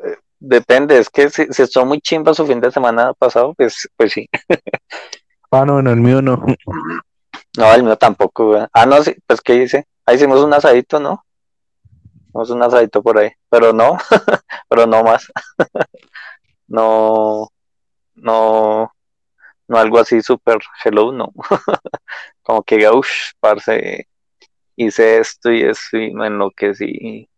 eh, 0.03 0.17
depende. 0.39 0.97
Es 0.97 1.10
que 1.10 1.30
si, 1.30 1.45
si 1.51 1.62
estuvo 1.63 1.86
muy 1.86 2.01
chimba 2.01 2.34
su 2.34 2.45
fin 2.45 2.60
de 2.60 2.71
semana 2.71 3.13
pasado, 3.13 3.53
pues, 3.53 3.88
pues 3.95 4.13
sí. 4.13 4.30
Ah, 5.49 5.63
no, 5.65 5.82
no, 5.82 5.91
el 5.91 6.01
mío 6.01 6.21
no. 6.21 6.45
No, 7.58 7.73
el 7.73 7.84
mío 7.84 7.95
tampoco. 7.95 8.67
Ah, 8.73 8.86
no, 8.86 9.01
sí, 9.01 9.15
pues 9.25 9.39
¿qué 9.39 9.56
hice? 9.56 9.88
Ahí 10.06 10.17
hicimos 10.17 10.43
un 10.43 10.53
asadito, 10.53 10.99
¿no? 10.99 11.23
Hicimos 12.27 12.49
un 12.49 12.63
asadito 12.63 13.01
por 13.01 13.17
ahí, 13.17 13.32
pero 13.49 13.71
no, 13.71 13.97
pero 14.69 14.86
no 14.86 15.03
más. 15.03 15.32
No, 16.69 17.47
no, 18.15 18.91
no 19.67 19.77
algo 19.77 19.99
así 19.99 20.21
súper 20.21 20.60
hello, 20.84 21.12
no. 21.12 21.34
Como 22.41 22.63
que, 22.63 22.89
uff, 22.89 23.10
parce, 23.39 24.08
hice 24.75 25.17
esto 25.19 25.51
y 25.51 25.63
esto 25.63 25.97
y 25.97 26.13
me 26.13 26.27
enloquecí. 26.27 27.30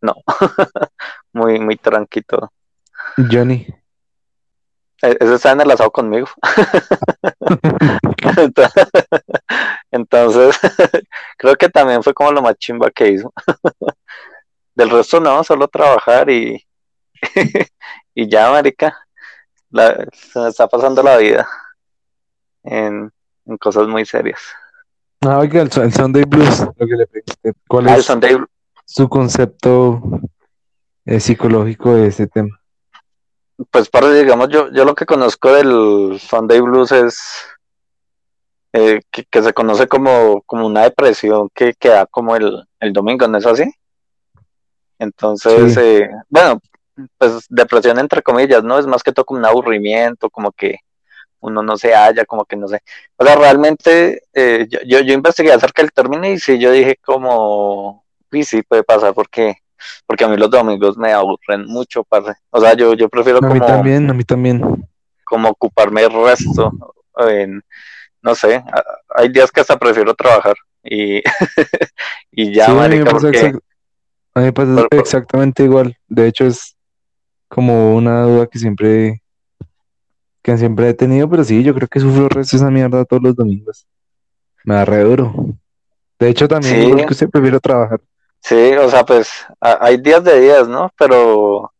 No, 0.00 0.14
muy, 1.32 1.58
muy 1.58 1.76
tranquilo. 1.76 2.52
Johnny. 3.30 3.66
E- 5.02 5.16
Ese 5.20 5.34
está 5.34 5.52
en 5.52 5.60
el 5.62 5.70
asado 5.70 5.90
conmigo. 5.90 6.28
Entonces, 8.36 8.86
entonces, 9.90 10.58
creo 11.36 11.56
que 11.56 11.68
también 11.68 12.02
fue 12.02 12.14
como 12.14 12.32
lo 12.32 12.40
más 12.40 12.54
chimba 12.56 12.90
que 12.90 13.08
hizo. 13.08 13.32
Del 14.74 14.90
resto 14.90 15.20
no, 15.20 15.42
solo 15.44 15.68
trabajar 15.68 16.30
y, 16.30 16.64
y 18.14 18.30
ya, 18.30 18.50
marica. 18.50 18.96
La- 19.70 20.06
se 20.12 20.38
me 20.38 20.48
está 20.48 20.66
pasando 20.68 21.02
la 21.02 21.16
vida 21.16 21.46
en, 22.64 23.10
en 23.46 23.56
cosas 23.58 23.86
muy 23.88 24.04
serias. 24.04 24.40
Ah, 25.20 25.38
oiga, 25.38 25.62
el, 25.62 25.70
el 25.82 25.92
Sunday 25.92 26.24
Blues, 26.24 26.60
lo 26.76 26.86
que 26.86 26.96
le 26.96 27.06
pregunté. 27.06 27.52
¿Cuál 27.68 27.88
Ah, 27.88 27.96
es 27.96 28.04
Sunday, 28.04 28.36
su 28.84 29.08
concepto 29.08 30.02
eh, 31.04 31.20
psicológico 31.20 31.94
de 31.94 32.08
ese 32.08 32.26
tema? 32.26 32.58
pues 33.70 33.88
para 33.88 34.10
digamos, 34.12 34.48
yo, 34.48 34.70
yo 34.72 34.84
lo 34.84 34.94
que 34.94 35.06
conozco 35.06 35.52
del 35.52 36.18
Sunday 36.18 36.60
Blues 36.60 36.90
es 36.90 37.20
eh, 38.72 39.00
que, 39.10 39.24
que 39.24 39.42
se 39.42 39.52
conoce 39.52 39.86
como, 39.86 40.42
como 40.42 40.66
una 40.66 40.82
depresión 40.82 41.48
que, 41.54 41.74
que 41.78 41.90
da 41.90 42.06
como 42.06 42.34
el, 42.34 42.64
el 42.80 42.92
domingo, 42.92 43.28
¿no 43.28 43.38
es 43.38 43.46
así? 43.46 43.64
Entonces, 44.98 45.74
Sí. 45.74 45.80
eh, 45.80 46.10
bueno, 46.28 46.60
pues 47.18 47.46
depresión 47.48 47.98
entre 47.98 48.22
comillas, 48.22 48.62
¿no? 48.64 48.78
Es 48.78 48.86
más 48.86 49.02
que 49.02 49.12
todo 49.12 49.24
como 49.24 49.40
un 49.40 49.46
aburrimiento, 49.46 50.30
como 50.30 50.52
que 50.52 50.78
uno 51.42 51.62
no 51.62 51.76
se 51.76 51.94
halla, 51.94 52.24
como 52.24 52.44
que 52.46 52.56
no 52.56 52.66
sé. 52.68 52.80
O 53.16 53.24
sea, 53.24 53.36
realmente 53.36 54.22
eh, 54.32 54.66
yo, 54.70 54.78
yo, 54.86 55.00
yo 55.00 55.12
investigué 55.14 55.52
acerca 55.52 55.82
del 55.82 55.92
término 55.92 56.26
y 56.26 56.38
sí, 56.38 56.58
yo 56.58 56.70
dije 56.72 56.96
como, 57.04 58.04
sí, 58.30 58.44
sí 58.44 58.62
puede 58.62 58.84
pasar 58.84 59.12
porque, 59.14 59.56
porque 60.06 60.24
a 60.24 60.28
mí 60.28 60.36
los 60.36 60.50
domingos 60.50 60.96
me 60.96 61.12
aburren 61.12 61.66
mucho, 61.66 62.04
parce. 62.04 62.32
O 62.50 62.60
sea, 62.60 62.74
yo, 62.74 62.94
yo 62.94 63.08
prefiero 63.08 63.38
A 63.38 63.42
mí 63.42 63.60
como, 63.60 63.66
también, 63.66 64.10
a 64.10 64.14
mí 64.14 64.24
también. 64.24 64.60
como 65.24 65.48
ocuparme 65.50 66.02
el 66.02 66.12
resto 66.12 66.72
en, 67.28 67.62
no 68.22 68.34
sé, 68.34 68.62
hay 69.14 69.28
días 69.28 69.50
que 69.50 69.60
hasta 69.60 69.78
prefiero 69.78 70.14
trabajar 70.14 70.54
y, 70.84 71.20
y 72.32 72.54
ya, 72.54 72.66
Sí, 72.66 72.70
a 72.72 72.74
mí 72.74 72.80
me 72.80 73.04
marica, 73.04 73.12
pasa, 73.12 73.26
porque... 73.26 73.38
exact- 73.38 73.62
a 74.34 74.40
mí 74.40 74.46
me 74.46 74.52
pasa 74.52 74.74
por- 74.74 74.88
por- 74.88 74.98
exactamente 75.00 75.64
igual. 75.64 75.96
De 76.08 76.26
hecho, 76.28 76.46
es 76.46 76.76
como 77.48 77.94
una 77.96 78.22
duda 78.22 78.46
que 78.46 78.58
siempre, 78.58 79.21
que 80.42 80.58
siempre 80.58 80.88
he 80.88 80.94
tenido, 80.94 81.28
pero 81.30 81.44
sí, 81.44 81.62
yo 81.62 81.74
creo 81.74 81.88
que 81.88 82.00
sufro 82.00 82.24
el 82.24 82.30
resto 82.30 82.56
de 82.56 82.62
esa 82.62 82.70
mierda 82.70 83.04
todos 83.04 83.22
los 83.22 83.36
domingos. 83.36 83.86
Me 84.64 84.74
da 84.74 84.84
re 84.84 85.02
duro. 85.04 85.32
De 86.18 86.28
hecho, 86.28 86.46
también, 86.48 86.74
Sí. 86.76 86.86
igual 86.88 87.06
que 87.06 87.12
usted, 87.12 87.28
prefiero 87.30 87.60
trabajar. 87.60 88.00
Sí, 88.40 88.72
o 88.74 88.88
sea, 88.88 89.04
pues 89.04 89.30
a- 89.60 89.78
hay 89.84 89.96
días 89.98 90.22
de 90.24 90.40
días, 90.40 90.68
¿no? 90.68 90.90
Pero, 90.98 91.72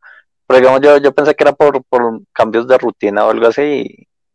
pero 0.46 0.60
digamos, 0.60 0.80
yo, 0.80 0.96
yo 0.98 1.12
pensé 1.12 1.34
que 1.34 1.44
era 1.44 1.52
por, 1.52 1.82
por 1.84 2.20
cambios 2.32 2.66
de 2.68 2.78
rutina 2.78 3.24
o 3.26 3.30
algo 3.30 3.46
así, 3.48 3.62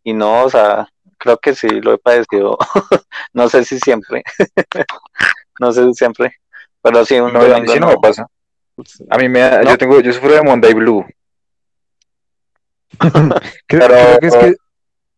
y, 0.03 0.11
y 0.11 0.13
no, 0.13 0.43
o 0.43 0.49
sea, 0.49 0.87
creo 1.17 1.37
que 1.37 1.55
sí 1.55 1.67
lo 1.69 1.93
he 1.93 1.97
padecido. 1.97 2.57
no 3.33 3.47
sé 3.49 3.63
si 3.63 3.79
siempre, 3.79 4.23
no 5.59 5.71
sé 5.71 5.85
si 5.85 5.93
siempre, 5.93 6.33
pero 6.81 7.05
sí, 7.05 7.19
un 7.19 7.33
No, 7.33 7.39
a 7.41 7.59
mí 7.59 7.79
no 7.79 7.87
me 7.87 7.97
pasa. 7.97 8.27
A 9.09 9.17
mí 9.17 9.27
me 9.29 9.39
da- 9.39 9.61
No. 9.63 9.71
yo 9.71 9.77
tengo, 9.77 9.99
yo 10.01 10.13
sufro 10.13 10.33
de 10.33 10.41
Monday 10.41 10.73
Blue. 10.73 11.05
Creo, 13.67 13.87
Pero- 13.87 13.87
creo 13.87 14.19
que 14.19 14.27
es 14.27 14.35
que 14.35 14.55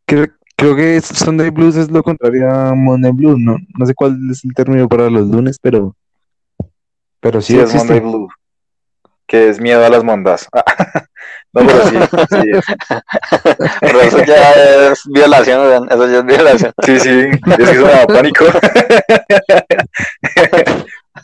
creo, 0.05 0.25
creo 0.55 0.75
que 0.75 1.01
Sunday 1.01 1.49
Blues 1.51 1.75
es 1.75 1.89
lo 1.91 2.01
contrario 2.03 2.49
a 2.51 2.73
Monday 2.73 3.11
Blues, 3.11 3.37
no, 3.39 3.57
no 3.77 3.85
sé 3.85 3.93
cuál 3.93 4.17
es 4.31 4.43
el 4.43 4.53
término 4.53 4.87
para 4.89 5.09
los 5.09 5.27
lunes, 5.27 5.57
pero 5.61 5.95
pero 7.21 7.41
sí, 7.41 7.53
Sí, 7.53 7.59
es. 7.59 7.75
Monday 7.75 7.99
Blue. 7.99 8.27
Que 9.27 9.49
es 9.49 9.59
miedo 9.61 9.85
a 9.85 9.89
las 9.89 10.03
mondas. 10.03 10.47
no, 11.53 11.61
pero 11.67 11.85
sí, 11.87 11.95
sí, 12.31 12.51
pero 13.81 14.01
eso 14.01 14.23
ya 14.25 14.51
es 14.91 15.01
violación, 15.05 15.87
eso 15.91 16.07
ya 16.11 16.17
es 16.19 16.25
violación. 16.25 16.73
sí, 16.83 16.99
sí, 16.99 17.09
es 17.47 17.55
que 17.57 17.63
eso 17.63 17.85
me 17.85 17.91
da 17.91 18.07
pánico. 18.07 18.45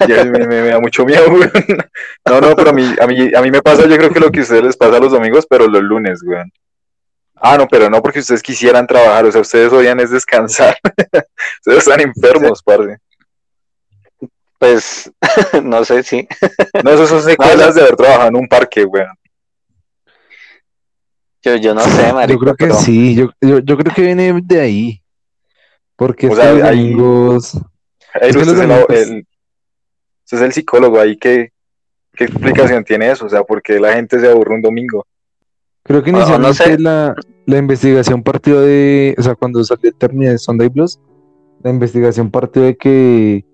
Ya 0.07 0.23
me, 0.25 0.39
me- 0.39 0.47
me 0.61 0.67
da 0.69 0.79
mucho 0.79 1.05
miedo, 1.05 1.29
güey. 1.29 1.49
No, 2.25 2.41
no, 2.41 2.55
pero 2.55 2.71
a 2.71 2.73
mí, 2.73 2.93
a 3.01 3.07
mí, 3.07 3.31
a 3.35 3.41
mí 3.41 3.51
me 3.51 3.61
pasa, 3.61 3.87
yo 3.87 3.97
creo 3.97 4.09
que 4.09 4.19
lo 4.19 4.31
que 4.31 4.39
a 4.39 4.43
ustedes 4.43 4.63
les 4.63 4.77
pasa 4.77 4.99
los 4.99 5.11
domingos, 5.11 5.45
pero 5.49 5.67
los 5.67 5.81
lunes, 5.83 6.21
güey. 6.23 6.41
Ah, 7.35 7.57
no, 7.57 7.67
pero 7.67 7.89
no 7.89 8.01
porque 8.01 8.19
ustedes 8.19 8.41
quisieran 8.41 8.87
trabajar, 8.87 9.25
o 9.25 9.31
sea, 9.31 9.41
ustedes 9.41 9.71
odian 9.71 9.99
es 9.99 10.09
descansar. 10.11 10.75
ustedes 11.59 11.79
están 11.87 12.01
enfermos, 12.01 12.63
parce. 12.63 12.97
Pues, 14.57 15.11
no 15.63 15.83
sé 15.85 16.01
si, 16.03 16.27
No, 16.83 16.91
eso 16.91 17.05
son 17.07 17.21
secuelas 17.21 17.75
de 17.75 17.81
haber 17.81 17.95
trabajado 17.95 18.29
en 18.29 18.35
un 18.37 18.47
parque, 18.47 18.83
güey. 18.85 19.03
yo, 21.43 21.55
yo 21.57 21.75
no 21.75 21.81
sé, 21.81 22.07
Yo 22.07 22.13
marica, 22.15 22.39
creo 22.39 22.55
que 22.55 22.65
pero- 22.67 22.75
sí, 22.79 23.15
yo, 23.15 23.29
yo, 23.41 23.59
yo 23.59 23.77
creo 23.77 23.93
que 23.93 24.01
viene 24.01 24.41
de 24.43 24.59
ahí. 24.61 25.01
Porque 25.95 26.27
O 26.27 26.35
sea, 26.35 26.51
los 26.51 26.61
domingos, 26.63 27.55
Ahí 28.13 28.29
Es 28.29 28.35
que 28.37 28.45
los 28.45 28.55
domingos- 28.57 28.85
el- 28.89 29.27
usted 30.25 30.37
es 30.37 30.43
el 30.43 30.51
psicólogo 30.51 30.99
ahí, 30.99 31.15
¿qué, 31.15 31.53
¿qué 32.13 32.25
explicación 32.25 32.83
tiene 32.83 33.11
eso? 33.11 33.25
O 33.25 33.29
sea, 33.29 33.43
¿por 33.43 33.61
qué 33.61 33.79
la 33.79 33.93
gente 33.93 34.19
se 34.19 34.29
aburre 34.29 34.55
un 34.55 34.61
domingo? 34.61 35.05
creo 35.85 36.01
que 36.01 36.11
no 36.11 36.17
inicialmente 36.17 36.63
sé. 36.63 36.79
la, 36.79 37.15
la 37.45 37.57
investigación 37.57 38.23
partió 38.23 38.59
de, 38.59 39.15
o 39.17 39.21
sea, 39.21 39.35
cuando 39.35 39.63
salió 39.63 39.89
el 39.89 39.95
término 39.95 40.31
de 40.31 40.37
Sunday 40.39 40.67
Blues, 40.67 40.99
la 41.63 41.69
investigación 41.69 42.31
partió 42.31 42.63
de 42.63 42.75
que 42.75 43.45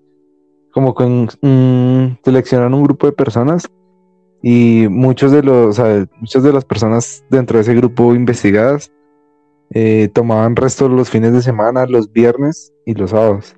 como 0.72 0.94
con 0.94 1.28
mm, 1.42 2.18
seleccionaron 2.24 2.74
un 2.74 2.84
grupo 2.84 3.06
de 3.06 3.12
personas 3.12 3.68
y 4.42 4.86
muchos 4.88 5.30
de 5.30 5.42
los, 5.42 5.78
o 5.78 5.84
sea, 5.84 6.06
muchas 6.18 6.42
de 6.42 6.52
las 6.52 6.64
personas 6.64 7.22
dentro 7.28 7.58
de 7.58 7.62
ese 7.62 7.74
grupo 7.74 8.14
investigadas 8.14 8.90
eh, 9.74 10.08
tomaban 10.12 10.56
resto 10.56 10.88
los 10.88 11.10
fines 11.10 11.32
de 11.34 11.42
semana, 11.42 11.86
los 11.86 12.10
viernes 12.10 12.72
y 12.86 12.94
los 12.94 13.10
sábados. 13.10 13.54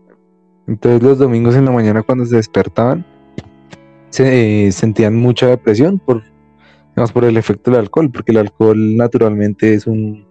Entonces 0.67 1.03
los 1.03 1.19
domingos 1.19 1.55
en 1.57 1.65
la 1.65 1.71
mañana 1.71 2.03
cuando 2.03 2.25
se 2.25 2.37
despertaban 2.37 3.05
se 4.11 4.67
eh, 4.67 4.73
sentían 4.73 5.17
mucha 5.17 5.49
depresión 5.49 5.99
por, 5.99 6.23
digamos, 6.91 7.13
por 7.13 7.25
el 7.25 7.37
efecto 7.37 7.71
del 7.71 7.81
alcohol, 7.81 8.11
porque 8.11 8.33
el 8.33 8.39
alcohol 8.39 8.97
naturalmente 8.97 9.75
es 9.75 9.87
un 9.87 10.25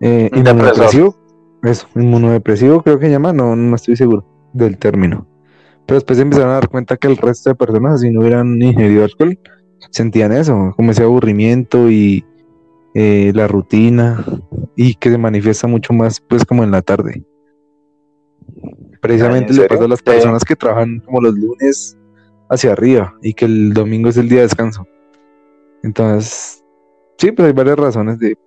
eh, 0.00 0.28
Un 0.32 0.38
inmunodepresivo. 0.38 1.16
Eso, 1.62 1.86
inmunodepresivo 1.94 2.82
creo 2.82 2.98
que 2.98 3.06
se 3.06 3.12
llama, 3.12 3.32
no, 3.32 3.56
no 3.56 3.76
estoy 3.76 3.96
seguro 3.96 4.26
del 4.52 4.76
término. 4.76 5.26
Pero 5.86 5.96
después 5.96 6.16
se 6.16 6.22
empezaron 6.22 6.50
a 6.50 6.54
dar 6.54 6.68
cuenta 6.68 6.96
que 6.96 7.08
el 7.08 7.16
resto 7.16 7.50
de 7.50 7.56
personas, 7.56 8.00
si 8.00 8.10
no 8.10 8.20
hubieran 8.20 8.60
ingerido 8.60 9.04
alcohol, 9.04 9.38
sentían 9.90 10.32
eso, 10.32 10.72
como 10.76 10.90
ese 10.90 11.02
aburrimiento 11.02 11.90
y 11.90 12.24
eh, 12.94 13.32
la 13.34 13.48
rutina, 13.48 14.24
y 14.76 14.94
que 14.94 15.10
se 15.10 15.18
manifiesta 15.18 15.66
mucho 15.66 15.92
más 15.92 16.20
pues 16.20 16.44
como 16.44 16.64
en 16.64 16.70
la 16.72 16.82
tarde. 16.82 17.24
Precisamente 19.02 19.52
¿en 19.52 19.58
le 19.58 19.66
pasa 19.66 19.84
a 19.84 19.88
las 19.88 20.00
personas 20.00 20.44
que 20.44 20.54
trabajan 20.54 21.00
como 21.00 21.20
los 21.20 21.34
lunes 21.34 21.98
hacia 22.48 22.70
arriba 22.70 23.14
y 23.20 23.34
que 23.34 23.46
el 23.46 23.74
domingo 23.74 24.08
es 24.08 24.16
el 24.16 24.28
día 24.28 24.38
de 24.38 24.44
descanso. 24.44 24.86
Entonces, 25.82 26.62
sí, 27.18 27.32
pues 27.32 27.48
hay 27.48 27.52
varias 27.52 27.76
razones 27.76 28.20
de 28.20 28.38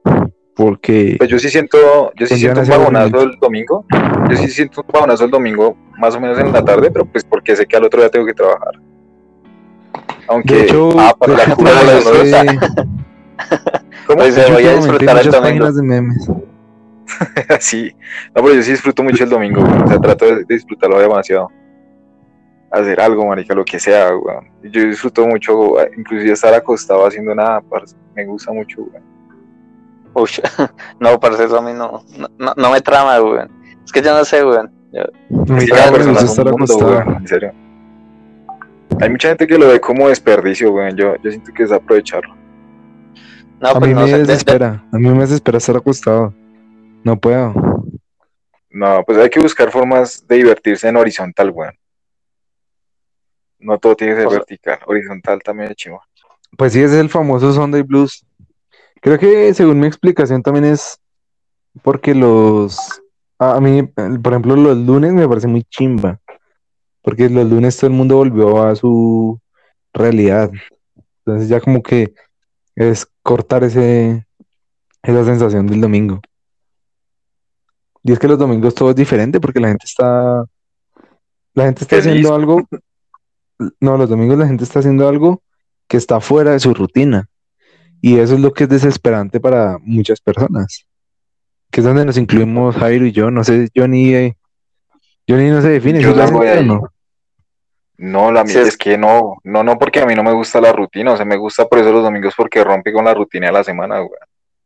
por 0.56 0.80
qué. 0.80 1.16
Pues 1.18 1.30
yo 1.30 1.40
sí 1.40 1.50
siento, 1.50 1.78
yo 2.16 2.26
sí 2.26 2.36
Pues 2.36 2.40
siento 2.40 2.62
un 2.62 2.70
bajonazo 2.70 3.22
el 3.24 3.38
domingo. 3.38 3.86
Yo 4.30 4.38
sí 4.38 4.48
siento 4.48 4.82
un 4.82 4.94
bajonazo 4.94 5.26
el 5.26 5.32
domingo, 5.32 5.76
más 6.00 6.16
o 6.16 6.22
menos 6.22 6.40
en 6.40 6.54
la 6.54 6.64
tarde, 6.64 6.90
pero 6.90 7.04
pues 7.04 7.26
porque 7.26 7.54
sé 7.58 7.66
que 7.66 7.76
al 7.76 7.84
otro 7.84 8.00
día 8.00 8.10
tengo 8.10 8.26
que 8.26 8.34
trabajar. 8.34 8.80
Aunque, 10.30 10.56
de 10.56 10.64
hecho, 10.64 10.90
ah, 10.98 11.14
para 11.20 11.34
de 11.34 11.48
la 11.48 11.56
cura 11.56 11.72
de 11.74 11.86
la 11.86 11.96
disfruta. 11.96 12.46
¿Cómo? 14.08 14.20
Pues, 14.20 14.36
de 14.36 14.42
hecho, 14.42 14.54
voy 14.54 14.64
a 14.64 14.76
disfrutar 14.78 15.18
el 15.20 15.32
domingo. 15.32 15.70
de 15.70 15.84
memes. 15.84 16.30
sí, 17.60 17.92
no, 18.36 18.42
pero 18.44 18.56
yo 18.56 18.62
sí 18.64 18.72
disfruto 18.72 19.04
mucho 19.04 19.24
el 19.24 19.30
domingo, 19.30 19.62
güey. 19.62 19.82
o 19.84 19.88
sea, 19.88 20.00
trato 20.00 20.26
de, 20.26 20.44
disfrutarlo 20.48 21.00
demasiado. 21.00 21.50
Hacer 22.72 23.00
algo, 23.00 23.26
marica, 23.26 23.54
lo 23.54 23.64
que 23.64 23.80
sea, 23.80 24.10
weón. 24.16 24.50
Yo 24.64 24.82
disfruto 24.86 25.26
mucho, 25.28 25.80
eh, 25.82 25.92
inclusive 25.98 26.32
estar 26.34 26.54
acostado 26.54 27.06
haciendo 27.06 27.34
nada, 27.36 27.62
parce, 27.62 27.96
me 28.16 28.26
gusta 28.26 28.52
mucho, 28.52 28.82
weón. 28.82 29.04
Ush, 30.14 30.40
no, 31.00 31.20
parce, 31.20 31.44
eso 31.46 31.58
a 31.58 31.62
mí 31.62 31.72
no, 31.74 32.04
no, 32.18 32.28
no, 32.38 32.54
no 32.56 32.72
me 32.72 32.82
trama, 32.82 33.22
weón. 33.22 33.50
Es 33.86 33.92
que 33.92 34.02
yo 34.02 34.18
no 34.18 34.26
sé. 34.26 34.40
Yo- 34.40 34.64
Sí, 34.92 35.02
me 35.52 35.58
gusta 35.58 36.10
un 36.10 36.18
estar 36.18 36.46
mundo, 36.46 36.64
acostado. 36.66 36.92
weón, 36.92 37.16
en 37.18 37.28
serio. 37.28 37.52
Hay 39.02 39.10
mucha 39.10 39.28
gente 39.30 39.46
que 39.46 39.58
lo 39.58 39.68
ve 39.68 39.80
como 39.80 40.08
desperdicio, 40.10 40.72
weón. 40.72 40.96
Yo, 40.96 41.16
yo 41.22 41.30
siento 41.32 41.52
que 41.54 41.64
es 41.64 41.72
aprovecharlo. 41.72 42.34
No, 43.60 43.70
A 43.70 43.74
pues 43.80 43.88
mí 43.88 43.94
no 43.94 44.02
me 44.02 44.12
de- 44.12 44.20
desespera, 44.20 44.84
a 44.92 44.98
mí 44.98 45.10
me 45.10 45.20
desespera 45.20 45.58
estar 45.60 45.76
acostado. 45.78 46.34
No 47.06 47.18
puedo. 47.20 47.54
No, 48.72 49.04
pues 49.06 49.18
hay 49.20 49.30
que 49.30 49.40
buscar 49.40 49.72
formas 49.72 50.26
de 50.28 50.38
divertirse 50.38 50.90
en 50.90 50.98
horizontal, 50.98 51.52
weón. 51.52 51.76
No 53.60 53.78
todo 53.78 53.96
tiene 53.96 54.14
que 54.14 54.18
ser 54.22 54.28
O 54.28 54.30
sea- 54.32 54.40
vertical, 54.40 54.80
horizontal 54.88 55.40
también 55.44 55.70
es 55.70 55.78
chivo. 55.78 56.02
Pues 56.58 56.74
sí, 56.74 56.80
ese 56.82 56.96
es 56.96 57.02
el 57.02 57.10
famoso 57.10 57.54
Sunday 57.54 57.84
Blues. 57.84 58.26
Creo 59.02 59.20
que 59.20 59.54
según 59.54 59.80
mi 59.80 59.88
explicación 59.88 60.42
también 60.42 60.66
es 60.66 61.00
porque 61.84 62.16
los... 62.16 62.80
A 63.38 63.60
mí, 63.60 63.84
por 63.84 64.34
ejemplo, 64.34 64.56
los 64.56 64.78
lunes 64.78 65.14
me 65.14 65.28
parece 65.28 65.48
muy 65.48 65.64
chimba. 65.64 66.20
Porque 67.04 67.30
los 67.30 67.46
lunes 67.48 67.78
todo 67.78 67.88
el 67.88 67.94
mundo 67.96 68.16
volvió 68.18 68.64
a 68.64 68.76
su 68.76 69.40
realidad. 69.94 70.50
Entonces 71.20 71.50
ya 71.50 71.60
como 71.62 71.84
que 71.84 72.14
es 72.76 73.06
cortar 73.22 73.64
ese, 73.64 74.26
esa 75.04 75.24
sensación 75.26 75.68
del 75.68 75.82
domingo. 75.82 76.20
Y 78.08 78.12
es 78.12 78.20
que 78.20 78.28
los 78.28 78.38
domingos 78.38 78.76
todo 78.76 78.92
es 78.92 78.96
diferente 78.96 79.40
porque 79.40 79.60
la 79.60 79.70
gente 79.70 79.86
está... 79.86 80.46
La 81.56 81.66
gente 81.66 81.84
está 81.84 81.98
haciendo 81.98 82.36
algo... 82.36 82.62
No, 83.80 83.98
los 83.98 84.08
domingos 84.08 84.38
la 84.38 84.46
gente 84.46 84.64
está 84.64 84.78
haciendo 84.78 85.10
algo 85.10 85.42
que 85.88 85.98
está 85.98 86.20
fuera 86.20 86.52
de 86.52 86.60
su 86.60 86.72
rutina. 86.76 87.28
Y 88.02 88.20
eso 88.20 88.36
es 88.36 88.42
lo 88.42 88.54
que 88.54 88.66
es 88.66 88.70
desesperante 88.70 89.40
para 89.40 89.80
muchas 89.82 90.22
personas. 90.22 90.86
Que 91.72 91.82
es 91.82 91.86
donde 91.86 92.06
nos 92.06 92.18
incluimos 92.18 92.76
Jairo 92.76 93.08
y 93.08 93.12
yo. 93.12 93.32
No 93.32 93.44
sé, 93.44 93.70
Johnny, 93.76 94.14
eh, 94.14 94.38
Johnny 95.28 95.50
no 95.50 95.64
se 95.64 95.70
define. 95.70 96.00
Yo 96.00 96.12
¿sí 96.12 96.16
lo 96.16 96.18
no 96.18 96.24
hace 96.42 96.54
voy 96.54 96.66
no? 96.68 96.82
No, 97.98 98.32
la 98.32 98.44
mía 98.44 98.54
Sí, 98.54 98.60
es 98.60 98.78
que 98.78 99.00
no, 99.00 99.38
no, 99.44 99.64
no, 99.64 99.80
porque 99.80 100.02
a 100.02 100.06
mí 100.06 100.14
no 100.14 100.22
me 100.22 100.34
gusta 100.34 100.62
la 100.62 100.74
rutina, 100.74 101.14
o 101.14 101.18
sea, 101.18 101.26
me 101.26 101.38
gusta 101.38 101.66
por 101.66 101.80
eso 101.80 101.92
los 101.92 102.04
domingos 102.04 102.36
porque 102.38 102.64
rompe 102.64 102.94
con 102.94 103.06
la 103.06 103.16
rutina 103.16 103.48
de 103.48 103.54
la 103.54 103.64
semana, 103.64 104.00
güey. 104.00 104.20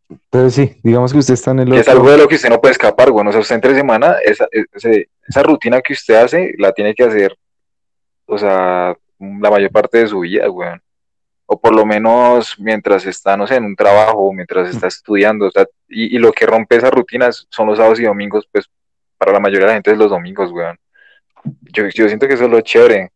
Entonces 0.10 0.54
sí, 0.56 0.80
digamos 0.84 1.12
que 1.14 1.20
usted 1.20 1.36
está 1.36 1.52
en 1.52 1.60
el 1.60 1.70
Que 1.70 1.76
es 1.80 1.88
otro. 1.88 1.94
algo 2.00 2.12
de 2.12 2.18
lo 2.18 2.28
que 2.28 2.36
usted 2.36 2.50
no 2.50 2.60
puede 2.60 2.72
escapar, 2.72 3.12
güey. 3.12 3.28
O 3.28 3.32
sea, 3.32 3.42
usted 3.42 3.56
entre 3.56 3.76
semana, 3.76 4.16
esa, 4.24 4.48
ese- 4.74 5.10
esa 5.28 5.44
rutina 5.44 5.82
que 5.82 5.94
usted 5.94 6.16
hace, 6.16 6.56
la 6.58 6.72
tiene 6.72 6.96
que 6.96 7.04
hacer 7.04 7.36
o 8.32 8.38
sea, 8.38 8.96
la 9.20 9.50
mayor 9.50 9.72
parte 9.72 9.98
de 10.00 10.08
su 10.08 10.20
vida, 10.20 10.50
weón. 10.50 10.82
O 11.48 11.60
por 11.60 11.74
lo 11.76 11.84
menos 11.86 12.56
mientras 12.60 13.06
está, 13.08 13.36
no 13.36 13.48
sé, 13.48 13.56
en 13.56 13.66
un 13.66 13.76
trabajo, 13.76 14.32
mientras 14.34 14.70
está 14.70 14.86
estudiando, 14.88 15.48
o 15.48 15.52
sea, 15.52 15.66
y, 15.88 16.16
y 16.16 16.20
lo 16.20 16.32
que 16.32 16.46
rompe 16.46 16.76
esas 16.76 16.92
rutinas 16.92 17.48
son 17.50 17.66
los 17.68 17.78
sábados 17.78 18.00
y 18.00 18.04
domingos, 18.04 18.48
pues 18.52 18.66
para 19.18 19.32
la 19.34 19.40
mayoría 19.40 19.62
de 19.62 19.72
la 19.72 19.74
gente 19.74 19.92
es 19.92 19.98
los 19.98 20.12
domingos, 20.12 20.52
weón. 20.52 20.78
Yo, 21.74 21.88
yo 21.90 22.08
siento 22.08 22.28
que 22.28 22.36
eso 22.36 22.46
es 22.46 22.52
lo 22.52 22.62
chévere. 22.62 23.10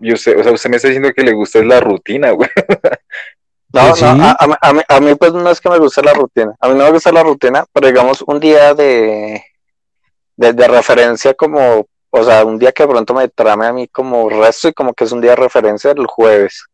Y 0.00 0.12
usted, 0.12 0.36
o 0.38 0.42
sea, 0.42 0.52
usted 0.52 0.68
me 0.70 0.76
está 0.76 0.88
diciendo 0.88 1.12
que 1.14 1.22
le 1.22 1.32
gusta 1.32 1.60
es 1.60 1.66
la 1.66 1.78
rutina, 1.80 2.32
weón. 2.34 2.50
No, 3.72 3.94
¿Sí? 3.94 4.04
no, 4.04 4.24
a, 4.24 4.36
a 4.38 4.46
mí- 4.46 4.54
a 4.60 4.72
mí, 4.72 4.80
a 4.88 5.00
mí 5.00 5.14
pues 5.14 5.32
no 5.34 5.50
es 5.50 5.60
que 5.60 5.68
me 5.68 5.78
guste 5.78 6.02
la 6.02 6.14
rutina. 6.14 6.54
A 6.60 6.68
mí 6.68 6.74
no 6.78 6.84
me 6.84 6.90
gusta 6.92 7.12
la 7.12 7.22
rutina, 7.22 7.64
pero 7.72 7.86
digamos 7.86 8.22
un 8.26 8.40
día 8.40 8.72
de, 8.74 9.42
de, 10.36 10.52
de 10.54 10.68
referencia 10.68 11.34
como, 11.34 11.86
o 12.10 12.24
sea, 12.24 12.44
un 12.46 12.58
día 12.58 12.72
que 12.72 12.84
de 12.84 12.88
pronto 12.88 13.12
me 13.14 13.28
trame 13.28 13.66
a 13.66 13.72
mí 13.72 13.86
como 13.88 14.30
resto 14.30 14.68
y 14.68 14.72
como 14.72 14.94
que 14.94 15.04
es 15.04 15.12
un 15.12 15.20
día 15.20 15.30
de 15.32 15.36
referencia 15.36 15.90
el 15.90 16.06
jueves. 16.06 16.64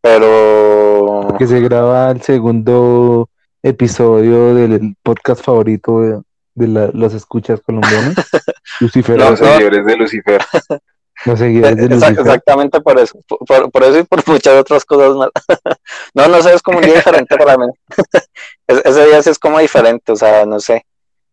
Pero 0.00 1.34
Que 1.38 1.46
se 1.46 1.60
graba 1.60 2.10
el 2.10 2.22
segundo 2.22 3.28
episodio 3.62 4.54
del 4.54 4.96
podcast 5.02 5.44
favorito 5.44 6.00
de, 6.00 6.20
de 6.54 6.68
la- 6.68 6.90
los 6.92 7.14
escuchas 7.14 7.60
colombianos. 7.60 8.14
Lucifer, 8.80 9.16
No, 9.16 9.30
Los 9.30 9.40
no. 9.40 9.46
seguidores 9.46 9.84
de 9.86 9.96
Lucifer. 9.96 10.44
los 11.24 11.38
seguidores 11.38 11.76
de 11.76 11.84
Exa- 11.86 11.90
Lucifer. 11.94 12.18
exactamente 12.20 12.80
por 12.80 12.98
eso, 12.98 13.18
por- 13.26 13.70
por, 13.70 13.82
eso 13.84 13.98
y 13.98 14.04
por 14.04 14.26
muchas 14.28 14.54
otras 14.54 14.84
cosas 14.84 15.14
más. 15.16 15.30
No, 16.14 16.28
no 16.28 16.42
sé, 16.42 16.54
es 16.54 16.62
como 16.62 16.78
un 16.78 16.84
día 16.84 16.94
diferente 16.94 17.36
para 17.36 17.56
mí. 17.58 17.66
Es- 18.66 18.82
ese 18.84 19.06
día 19.06 19.22
sí 19.22 19.30
es 19.30 19.38
como 19.38 19.58
diferente, 19.58 20.12
o 20.12 20.16
sea, 20.16 20.44
no 20.46 20.60
sé. 20.60 20.84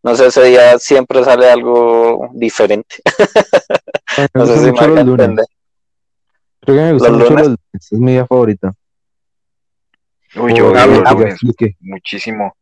No 0.04 0.15
sé, 0.15 0.28
ese 0.28 0.43
día 0.43 0.78
siempre 0.80 1.24
sale 1.24 1.50
algo 1.50 2.30
diferente. 2.34 2.95
No 4.34 4.45
sé 4.45 4.54
si 4.60 4.65
me 4.65 4.71
mucho 4.71 4.84
haga 4.86 4.93
los 4.95 5.06
lunes. 5.06 5.19
entender. 5.21 5.45
Creo 6.62 6.78
que 6.78 6.82
me 6.84 6.93
gustan 6.93 7.12
¿Los 7.12 7.19
mucho 7.21 7.30
lunes? 7.32 7.48
los 7.48 7.58
lunes. 7.74 7.91
Es 7.91 8.00
mi 8.00 8.12
día 8.13 8.26
favorita. 8.26 8.74
Uy, 10.38 10.54
yo 10.54 10.69
Por 10.69 10.78
a 10.78 10.86
odio 10.86 10.91
mí- 10.91 11.00
los 11.00 11.04
lo 11.04 11.04
que 11.04 11.10
ya 11.10 11.13
lunes 11.19 11.34
expliqué. 11.34 11.76
muchísimo. 11.82 12.56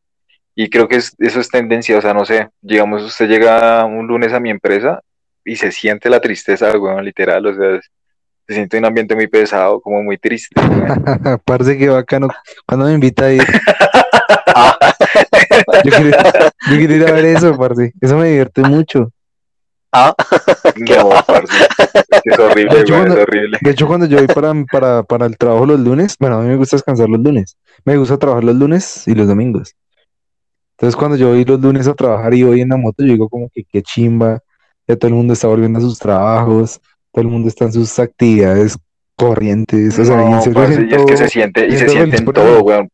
Y 0.56 0.70
creo 0.70 0.88
que 0.88 0.98
es- 0.98 1.14
eso 1.20 1.40
es 1.40 1.50
tendencia, 1.50 1.98
o 1.98 2.02
sea, 2.02 2.14
no 2.14 2.26
sé, 2.26 2.50
digamos, 2.62 3.04
usted 3.04 3.28
llega 3.28 3.84
un 3.86 4.08
lunes 4.08 4.34
a 4.34 4.40
mi 4.40 4.50
empresa 4.52 5.02
y 5.46 5.56
se 5.56 5.72
siente 5.72 6.10
la 6.10 6.20
tristeza, 6.20 6.78
weón, 6.78 7.04
literal, 7.04 7.46
o 7.46 7.54
sea, 7.56 7.80
se 8.48 8.54
siente 8.56 8.78
un 8.78 8.86
ambiente 8.86 9.16
muy 9.16 9.28
pesado, 9.28 9.80
como 9.82 10.04
muy 10.04 10.18
triste. 10.18 10.56
Parece 11.46 11.78
que 11.78 11.90
bacano. 11.90 12.28
Cuando 12.66 12.86
me 12.88 12.94
invita 12.94 13.26
a 13.26 13.32
ir. 13.34 13.44
yo, 15.84 15.92
quiero, 15.92 16.18
yo 16.70 16.78
quiero 16.78 16.94
ir 16.96 17.08
a 17.08 17.12
ver 17.12 17.26
eso, 17.26 17.58
parce. 17.58 17.94
Eso 18.02 18.18
me 18.18 18.28
divierte 18.30 18.62
mucho. 18.62 19.12
Ah, 19.92 20.14
No, 20.76 21.10
parce, 21.28 21.54
es 22.24 22.40
horrible, 22.40 22.76
De 22.76 22.82
hecho, 22.82 22.94
weón, 22.94 23.08
es 23.08 23.14
cuando- 23.14 23.22
horrible. 23.22 23.58
De 23.62 23.72
hecho, 23.72 23.88
cuando 23.88 24.06
yo 24.08 24.18
voy 24.18 24.28
para, 24.28 24.54
para, 24.72 25.04
para 25.04 25.26
el 25.28 25.38
trabajo 25.38 25.66
los 25.68 25.80
lunes, 25.80 26.16
bueno, 26.20 26.38
a 26.38 26.42
mí 26.42 26.48
me 26.50 26.56
gusta 26.56 26.78
descansar 26.78 27.10
los 27.10 27.20
lunes. 27.20 27.58
Me 27.86 27.96
gusta 27.98 28.18
trabajar 28.18 28.44
los 28.44 28.56
lunes 28.56 29.08
y 29.08 29.14
los 29.14 29.28
domingos. 29.28 29.76
Entonces, 30.78 30.96
cuando 30.96 31.16
yo 31.16 31.30
voy 31.30 31.46
los 31.46 31.62
lunes 31.62 31.88
a 31.88 31.94
trabajar 31.94 32.34
y 32.34 32.44
voy 32.44 32.62
en 32.62 32.70
la 32.70 32.78
moto, 32.78 33.04
yo 33.04 33.12
digo 33.14 33.30
como 33.30 33.50
que 33.54 33.64
qué 33.72 33.82
chimba. 33.84 34.40
Ya 34.88 34.96
todo 34.96 35.08
el 35.10 35.14
mundo 35.16 35.34
está 35.34 35.48
volviendo 35.48 35.80
a 35.80 35.82
sus 35.82 35.98
trabajos, 36.00 36.82
todo 37.12 37.22
el 37.22 37.28
mundo 37.28 37.48
está 37.48 37.66
en 37.66 37.74
sus 37.74 37.98
actividades 38.00 38.78
corrientes. 39.16 39.98
O 40.00 40.06
sea, 40.06 40.22
y 40.22 40.26
en 40.26 40.32
No, 40.32 40.42
serio 40.42 40.60
parce, 40.60 40.88
y 40.90 40.94
es 40.94 41.06
que 41.06 41.18
se 41.18 41.28
siente, 41.30 41.68
y 41.68 41.78
se 41.78 41.90
siente 41.90 42.18
en 42.18 42.26
todo, 42.26 42.62
weón. 42.64 42.90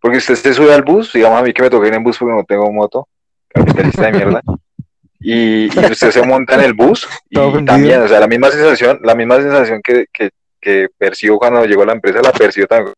Porque 0.00 0.18
usted 0.18 0.36
se 0.36 0.54
sube 0.54 0.72
al 0.72 0.82
bus, 0.82 1.12
digamos 1.12 1.40
a 1.40 1.42
mí 1.42 1.52
que 1.52 1.62
me 1.62 1.70
toca 1.70 1.88
ir 1.88 1.94
en 1.94 2.04
bus 2.04 2.18
porque 2.18 2.34
no 2.34 2.44
tengo 2.44 2.70
moto, 2.72 3.08
capitalista 3.48 4.06
de 4.06 4.12
mierda. 4.12 4.42
Y, 5.20 5.64
y 5.64 5.90
usted 5.90 6.12
se 6.12 6.22
monta 6.22 6.54
en 6.54 6.60
el 6.60 6.74
bus 6.74 7.08
y 7.30 7.64
también, 7.64 8.02
o 8.02 8.08
sea, 8.08 8.20
la 8.20 8.28
misma 8.28 8.50
sensación, 8.50 9.00
la 9.02 9.16
misma 9.16 9.36
sensación 9.36 9.80
que, 9.82 10.06
que, 10.12 10.30
que 10.60 10.88
percibo 10.96 11.38
cuando 11.38 11.64
llego 11.64 11.82
a 11.82 11.86
la 11.86 11.92
empresa, 11.94 12.20
la 12.22 12.30
percibo 12.30 12.68
también 12.68 12.94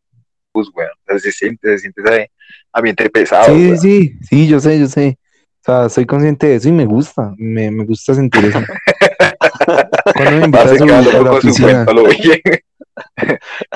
bus, 0.52 0.70
weón. 0.74 0.90
O 0.90 1.10
sea, 1.10 1.18
se 1.18 1.32
siente, 1.32 1.68
se 1.68 1.78
siente 1.78 2.02
ese 2.04 2.30
ambiente 2.72 3.08
pesado, 3.08 3.54
Sí, 3.54 3.76
sí, 3.78 4.18
sí, 4.22 4.48
yo 4.48 4.60
sé, 4.60 4.78
yo 4.78 4.86
sé. 4.86 5.16
O 5.60 5.62
sea, 5.64 5.88
soy 5.90 6.06
consciente 6.06 6.46
de 6.48 6.54
eso 6.56 6.68
y 6.68 6.72
me 6.72 6.86
gusta. 6.86 7.34
Me, 7.36 7.70
me 7.70 7.84
gusta 7.84 8.14
sentir 8.14 8.46
eso. 8.46 8.60
Cuando 10.14 10.30
me 10.30 10.44
invitas 10.46 10.80
a 10.80 10.98
a 11.18 11.22
la 11.22 11.32
oficina. 11.32 11.84
lo. 11.84 12.02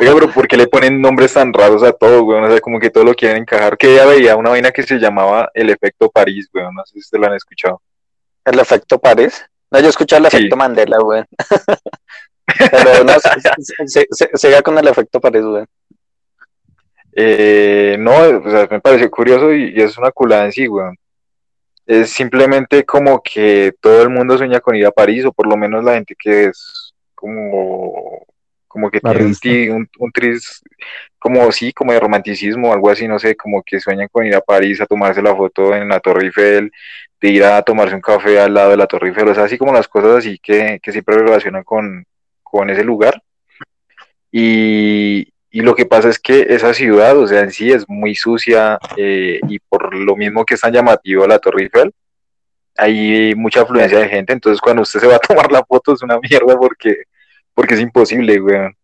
Oiga, 0.00 0.12
pero 0.14 0.30
¿por 0.32 0.48
qué 0.48 0.56
le 0.56 0.66
ponen 0.66 1.00
nombres 1.00 1.32
tan 1.34 1.52
raros 1.52 1.82
a 1.82 1.92
todo, 1.92 2.24
weón? 2.24 2.44
O 2.44 2.50
sea, 2.50 2.60
como 2.60 2.78
que 2.80 2.90
todo 2.90 3.04
lo 3.04 3.14
quieren 3.14 3.38
encajar. 3.42 3.76
Que 3.76 3.94
ya 3.94 4.06
veía 4.06 4.36
una 4.36 4.50
vaina 4.50 4.70
que 4.70 4.82
se 4.82 4.96
llamaba 4.98 5.50
El 5.54 5.70
Efecto 5.70 6.10
París, 6.10 6.48
weón. 6.54 6.74
No 6.74 6.84
sé 6.86 6.94
si 6.94 6.98
ustedes 7.00 7.20
lo 7.20 7.26
han 7.28 7.34
escuchado. 7.36 7.80
el 8.46 8.58
efecto 8.58 8.98
París. 8.98 9.44
No, 9.70 9.80
yo 9.80 9.88
escuché 9.88 10.16
el 10.16 10.22
Sí. 10.30 10.36
efecto 10.36 10.56
Mandela, 10.56 10.98
güey. 10.98 11.22
Pero 12.70 13.04
no, 13.04 13.12
se- 13.86 14.06
se- 14.06 14.28
se- 14.34 14.62
con 14.62 14.76
el 14.78 14.88
efecto 14.88 15.20
París, 15.20 15.42
güey. 15.44 15.64
Eh, 17.16 17.96
no, 17.98 18.12
o 18.12 18.50
sea, 18.50 18.66
me 18.70 18.80
pareció 18.80 19.10
curioso 19.10 19.52
y, 19.52 19.72
y 19.76 19.80
es 19.82 19.96
una 19.96 20.10
culada 20.10 20.44
en 20.46 20.52
sí, 20.52 20.66
weón. 20.68 20.96
Es 21.86 22.10
simplemente 22.10 22.84
como 22.84 23.22
que 23.22 23.74
todo 23.80 24.02
el 24.02 24.08
mundo 24.08 24.38
sueña 24.38 24.60
con 24.60 24.74
ir 24.74 24.86
a 24.86 24.90
París, 24.90 25.24
o 25.24 25.32
por 25.32 25.46
lo 25.46 25.56
menos 25.56 25.84
la 25.84 25.94
gente 25.94 26.14
que 26.18 26.46
es 26.46 26.94
como, 27.14 28.26
como 28.66 28.90
que 28.90 29.00
tiene 29.00 29.70
un, 29.70 29.88
un 29.98 30.12
tris, 30.12 30.62
como 31.18 31.50
sí, 31.52 31.72
como 31.72 31.92
de 31.92 32.00
romanticismo, 32.00 32.72
algo 32.72 32.90
así, 32.90 33.06
no 33.06 33.18
sé, 33.18 33.36
como 33.36 33.62
que 33.62 33.80
sueñan 33.80 34.08
con 34.10 34.26
ir 34.26 34.34
a 34.34 34.40
París 34.40 34.80
a 34.80 34.86
tomarse 34.86 35.22
la 35.22 35.36
foto 35.36 35.74
en 35.74 35.88
la 35.88 36.00
Torre 36.00 36.24
Eiffel, 36.26 36.72
de 37.20 37.28
ir 37.28 37.44
a 37.44 37.62
tomarse 37.62 37.94
un 37.94 38.00
café 38.00 38.40
al 38.40 38.54
lado 38.54 38.70
de 38.70 38.76
la 38.78 38.86
Torre 38.86 39.08
Eiffel, 39.08 39.28
o 39.28 39.34
sea, 39.34 39.44
así 39.44 39.58
como 39.58 39.72
las 39.72 39.88
cosas 39.88 40.16
así 40.16 40.38
que, 40.38 40.80
que 40.82 40.92
siempre 40.92 41.16
relacionan 41.16 41.64
con, 41.64 42.06
con 42.42 42.70
ese 42.70 42.84
lugar. 42.84 43.22
Y, 44.32 45.33
y 45.54 45.60
lo 45.60 45.76
que 45.76 45.86
pasa 45.86 46.08
es 46.08 46.18
que 46.18 46.46
esa 46.48 46.74
ciudad, 46.74 47.16
o 47.16 47.28
sea, 47.28 47.42
en 47.42 47.52
sí 47.52 47.70
es 47.70 47.88
muy 47.88 48.16
sucia 48.16 48.76
eh, 48.96 49.38
y 49.48 49.60
por 49.60 49.94
lo 49.94 50.16
mismo 50.16 50.44
que 50.44 50.54
es 50.54 50.60
tan 50.60 50.72
llamativo 50.72 51.28
la 51.28 51.38
Torre 51.38 51.62
Eiffel, 51.62 51.92
hay 52.76 53.36
mucha 53.36 53.60
afluencia 53.60 54.00
de 54.00 54.08
gente, 54.08 54.32
entonces 54.32 54.60
cuando 54.60 54.82
usted 54.82 54.98
se 54.98 55.06
va 55.06 55.14
a 55.14 55.18
tomar 55.28 55.52
la 55.52 55.64
foto 55.64 55.92
es 55.92 56.02
una 56.02 56.18
mierda 56.18 56.56
porque, 56.58 57.04
porque 57.54 57.74
es 57.74 57.80
imposible, 57.80 58.40
weón. 58.40 58.74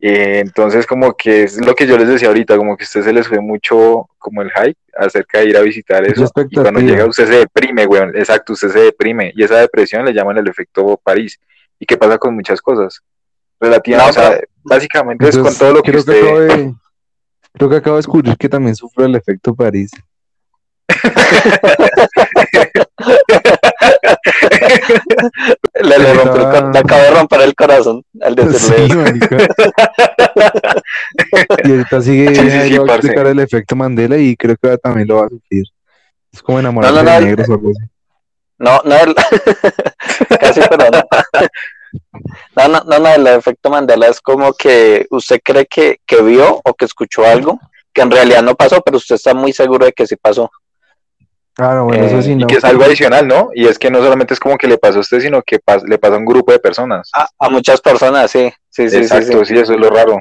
Eh, 0.00 0.38
entonces 0.38 0.86
como 0.86 1.14
que 1.14 1.42
es 1.42 1.60
lo 1.62 1.74
que 1.74 1.86
yo 1.86 1.98
les 1.98 2.08
decía 2.08 2.28
ahorita, 2.28 2.56
como 2.56 2.78
que 2.78 2.84
a 2.84 2.86
usted 2.86 3.02
se 3.02 3.12
les 3.12 3.28
fue 3.28 3.40
mucho 3.40 4.08
como 4.16 4.40
el 4.40 4.50
hype 4.52 4.78
acerca 4.96 5.40
de 5.40 5.50
ir 5.50 5.56
a 5.58 5.60
visitar 5.60 6.02
eso 6.06 6.32
y 6.48 6.56
cuando 6.56 6.80
llega 6.80 7.04
usted 7.04 7.26
se 7.26 7.38
deprime, 7.40 7.86
weón, 7.86 8.16
exacto, 8.16 8.54
usted 8.54 8.70
se 8.70 8.80
deprime 8.80 9.32
y 9.36 9.44
esa 9.44 9.58
depresión 9.58 10.06
le 10.06 10.14
llaman 10.14 10.38
el 10.38 10.48
efecto 10.48 10.98
París 11.04 11.38
y 11.78 11.84
qué 11.84 11.98
pasa 11.98 12.16
con 12.16 12.34
muchas 12.34 12.62
cosas 12.62 13.02
relativas, 13.60 14.02
No, 14.04 14.10
o 14.10 14.12
sea, 14.12 14.40
básicamente 14.64 15.28
es 15.28 15.38
con 15.38 15.54
todo 15.56 15.72
lo 15.74 15.82
que 15.82 15.90
creo 15.92 16.00
usted... 16.00 16.12
que 16.14 16.20
acabo 16.20 16.40
de, 16.40 16.74
creo 17.52 17.70
que 17.70 17.76
acabo 17.76 17.96
de 17.96 17.98
descubrir 18.00 18.36
que 18.36 18.48
también 18.48 18.76
sufro 18.76 19.04
el 19.04 19.14
efecto 19.16 19.54
París. 19.54 19.90
Le, 25.82 25.98
le 25.98 26.14
rompió 26.14 26.36
el 26.36 26.42
cor- 26.52 26.72
le 26.72 26.78
acabo 26.78 27.02
de 27.02 27.10
romper 27.10 27.40
el 27.42 27.54
corazón 27.54 28.02
al 28.20 28.36
marica. 28.36 29.36
Y 31.64 31.70
ahorita 31.70 32.00
sigue 32.02 32.34
Sí, 32.34 32.50
sí, 32.50 32.60
sí, 32.70 32.78
va 32.78 32.92
a 32.92 32.96
explicar 32.96 33.26
el 33.26 33.38
efecto 33.40 33.76
Mandela 33.76 34.16
y 34.16 34.36
creo 34.36 34.56
que 34.56 34.78
también 34.78 35.08
lo 35.08 35.16
va 35.16 35.26
a 35.26 35.28
sufrir. 35.28 35.64
Es 36.32 36.42
como 36.42 36.58
enamorarse 36.60 36.94
No, 36.96 37.02
no, 37.02 37.10
de 37.10 37.20
no, 37.20 37.26
negros 37.26 37.48
o 37.48 37.52
algo 37.52 37.70
así. 37.70 37.90
No, 38.58 38.80
no, 38.84 38.94
el- 38.96 39.14
casi, 40.40 40.60
pero 40.70 40.90
no. 40.90 41.02
No, 42.56 42.68
no, 42.68 42.80
no, 42.84 42.98
no, 42.98 43.08
el 43.14 43.26
efecto 43.28 43.70
Mandela 43.70 44.06
es 44.08 44.20
como 44.20 44.52
que 44.52 45.06
usted 45.10 45.40
cree 45.42 45.66
que, 45.66 46.00
que 46.06 46.22
vio 46.22 46.60
o 46.64 46.74
que 46.74 46.84
escuchó 46.84 47.24
algo 47.24 47.58
que 47.92 48.02
en 48.02 48.10
realidad 48.10 48.42
no 48.42 48.54
pasó, 48.54 48.80
pero 48.82 48.98
usted 48.98 49.14
está 49.14 49.32
muy 49.34 49.52
seguro 49.52 49.86
de 49.86 49.92
que 49.92 50.06
sí 50.06 50.16
pasó. 50.16 50.50
No, 51.58 51.84
bueno, 51.86 52.04
Eh, 52.04 52.06
eso 52.08 52.20
sí, 52.22 52.32
Y 52.32 52.34
no. 52.36 52.46
que 52.46 52.56
es 52.56 52.64
algo 52.64 52.84
adicional, 52.84 53.26
¿no? 53.26 53.48
Y 53.54 53.66
es 53.66 53.78
que 53.78 53.90
no 53.90 54.00
solamente 54.02 54.34
es 54.34 54.40
como 54.40 54.58
que 54.58 54.66
le 54.68 54.76
pasa 54.76 54.98
a 54.98 55.00
usted, 55.00 55.20
sino 55.20 55.40
que 55.42 55.58
pas- 55.58 55.82
le 55.88 55.96
pasa 55.98 56.14
a 56.16 56.18
un 56.18 56.26
grupo 56.26 56.52
de 56.52 56.58
personas. 56.58 57.08
A, 57.14 57.26
a 57.38 57.48
muchas 57.48 57.80
personas, 57.80 58.30
sí, 58.30 58.52
sí, 58.68 58.88
sí, 58.88 58.90
sí, 58.90 58.96
Exacto, 58.98 59.44
sí. 59.44 59.54
sí, 59.54 59.60
eso 59.60 59.72
es 59.72 59.80
lo 59.80 59.88
raro. 59.88 60.16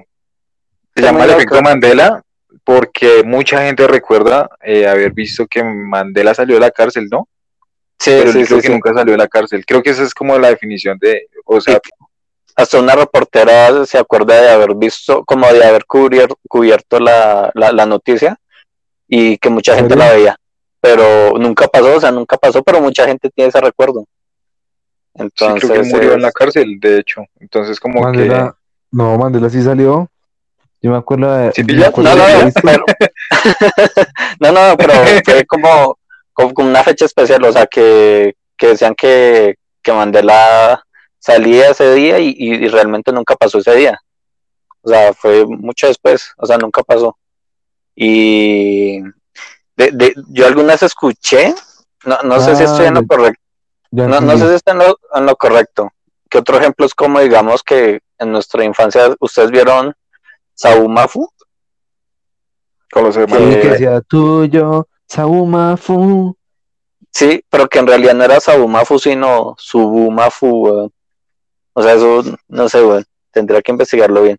Se 0.95 1.01
Está 1.01 1.11
llama 1.11 1.23
el 1.25 1.31
loco. 1.31 1.39
efecto 1.41 1.61
Mandela 1.61 2.21
porque 2.63 3.23
mucha 3.25 3.61
gente 3.61 3.85
recuerda 3.87 4.49
eh, 4.63 4.87
haber 4.87 5.11
visto 5.11 5.45
que 5.45 5.61
Mandela 5.61 6.33
salió 6.33 6.55
de 6.55 6.61
la 6.61 6.71
cárcel, 6.71 7.07
¿no? 7.11 7.27
Sí, 7.99 8.11
Pero 8.17 8.31
sí, 8.31 8.43
creo 8.43 8.47
sí, 8.47 8.55
que 8.55 8.67
sí. 8.67 8.73
nunca 8.73 8.93
salió 8.93 9.13
de 9.13 9.17
la 9.17 9.27
cárcel. 9.27 9.65
Creo 9.65 9.81
que 9.81 9.89
esa 9.91 10.03
es 10.03 10.13
como 10.13 10.37
la 10.37 10.49
definición 10.49 10.97
de, 10.99 11.27
o 11.45 11.59
sea, 11.61 11.79
Hasta 12.57 12.79
una 12.79 12.95
reportera 12.95 13.85
se 13.85 13.97
acuerda 13.97 14.41
de 14.41 14.49
haber 14.49 14.75
visto, 14.75 15.23
como 15.25 15.45
de 15.51 15.63
haber 15.65 15.83
cubier- 15.85 16.35
cubierto 16.47 16.99
la, 16.99 17.51
la, 17.53 17.71
la 17.73 17.85
noticia 17.85 18.37
y 19.07 19.37
que 19.37 19.49
mucha 19.49 19.73
¿En 19.73 19.79
gente 19.79 19.95
la 19.95 20.11
veía, 20.13 20.37
pero 20.79 21.33
nunca 21.37 21.67
pasó, 21.67 21.95
o 21.97 21.99
sea, 21.99 22.11
nunca 22.11 22.37
pasó, 22.37 22.63
pero 22.63 22.79
mucha 22.81 23.05
gente 23.05 23.29
tiene 23.29 23.49
ese 23.49 23.59
recuerdo. 23.59 24.05
sí, 25.15 25.21
Entonces, 25.21 25.69
creo 25.69 25.83
que 25.83 25.89
murió 25.89 26.13
en 26.13 26.21
la 26.21 26.31
cárcel, 26.31 26.79
de 26.79 26.99
hecho. 26.99 27.23
Entonces 27.39 27.79
como 27.79 28.01
Mandela, 28.01 28.55
no, 28.91 29.17
Mandela 29.17 29.49
sí 29.49 29.61
salió. 29.61 30.09
Yo 30.81 30.91
me 30.91 30.97
acuerdo 30.97 31.33
de. 31.35 31.51
¿Sí 31.51 31.63
me 31.63 31.83
acuerdo 31.85 32.15
No, 32.15 32.27
no, 32.27 32.43
no, 32.45 32.51
pero, 32.61 32.85
no, 34.39 34.51
no, 34.51 34.77
pero 34.77 34.93
fue 35.25 35.45
como, 35.45 35.97
como, 36.35 36.53
como 36.53 36.69
una 36.69 36.83
fecha 36.83 37.05
especial, 37.05 37.43
o 37.45 37.51
sea, 37.51 37.65
que, 37.65 38.35
que 38.55 38.67
decían 38.67 38.93
que, 38.93 39.55
que 39.81 39.91
Mandela 39.93 40.83
salía 41.17 41.69
ese 41.71 41.91
día 41.95 42.19
y, 42.19 42.27
y- 42.37 42.65
y 42.65 42.67
realmente 42.67 43.11
nunca 43.11 43.35
pasó 43.35 43.57
ese 43.57 43.73
día. 43.75 43.99
O 44.81 44.89
sea, 44.89 45.13
fue 45.13 45.45
mucho 45.47 45.87
después, 45.87 46.31
o 46.37 46.45
sea, 46.45 46.57
nunca 46.59 46.83
pasó. 46.83 47.17
Y 47.95 48.99
de, 49.77 49.91
de- 49.91 50.13
yo 50.29 50.45
alguna 50.45 50.73
vez 50.73 50.83
escuché, 50.83 51.55
no, 52.05 52.19
no 52.23 52.39
sé 52.41 52.55
si 52.55 52.61
Ah, 52.63 52.65
estoy 52.65 52.85
en 52.87 52.93
lo 52.95 53.07
correcto, 53.07 53.41
no, 53.91 54.19
no 54.21 54.37
sé 54.37 54.49
si 54.49 54.55
está 54.55 54.73
en 54.73 54.77
lo, 54.79 54.99
en 55.15 55.25
lo 55.25 55.35
correcto. 55.35 55.89
¿Qué 56.29 56.37
otro 56.39 56.57
ejemplo 56.57 56.85
es 56.85 56.93
como, 56.93 57.19
digamos, 57.21 57.63
que 57.63 58.01
en 58.19 58.31
nuestra 58.31 58.63
infancia 58.65 59.15
ustedes 59.19 59.51
vieron 59.51 59.95
Saumafu? 60.53 61.29
Con 62.91 63.03
los 63.05 63.15
Sí, 63.15 63.21
hermanos. 63.21 63.55
que 63.55 63.67
decía 63.69 64.01
tuyo, 64.01 64.87
Saumafu. 65.07 66.35
Sí, 67.11 67.41
pero 67.49 67.67
que 67.69 67.79
en 67.79 67.87
realidad 67.87 68.13
no 68.13 68.23
era 68.25 68.39
Sabumafu, 68.39 68.99
sino 68.99 69.55
Subumafu, 69.57 70.47
weón. 70.67 70.91
O 71.73 71.81
sea, 71.81 71.93
eso, 71.93 72.23
no 72.47 72.67
sé, 72.69 72.83
weón. 72.83 73.05
Tendría 73.31 73.61
que 73.61 73.71
investigarlo 73.71 74.23
bien. 74.23 74.37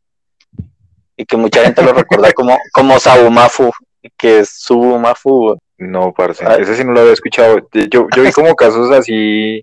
Y 1.16 1.24
que 1.24 1.36
mucha 1.36 1.62
gente 1.64 1.82
lo 1.82 1.92
recuerda 1.94 2.32
como, 2.32 2.58
como 2.74 2.98
Sabumafu, 2.98 3.70
que 4.16 4.40
es 4.40 4.50
Subumafu, 4.50 5.46
weón. 5.46 5.58
No, 5.78 6.12
parce, 6.14 6.44
Ah. 6.46 6.56
ese 6.58 6.74
sí 6.74 6.84
no 6.84 6.92
lo 6.92 7.00
había 7.00 7.12
escuchado. 7.12 7.58
Yo, 7.72 8.08
yo 8.14 8.22
vi 8.22 8.32
como 8.32 8.54
casos 8.54 8.90
así, 8.92 9.62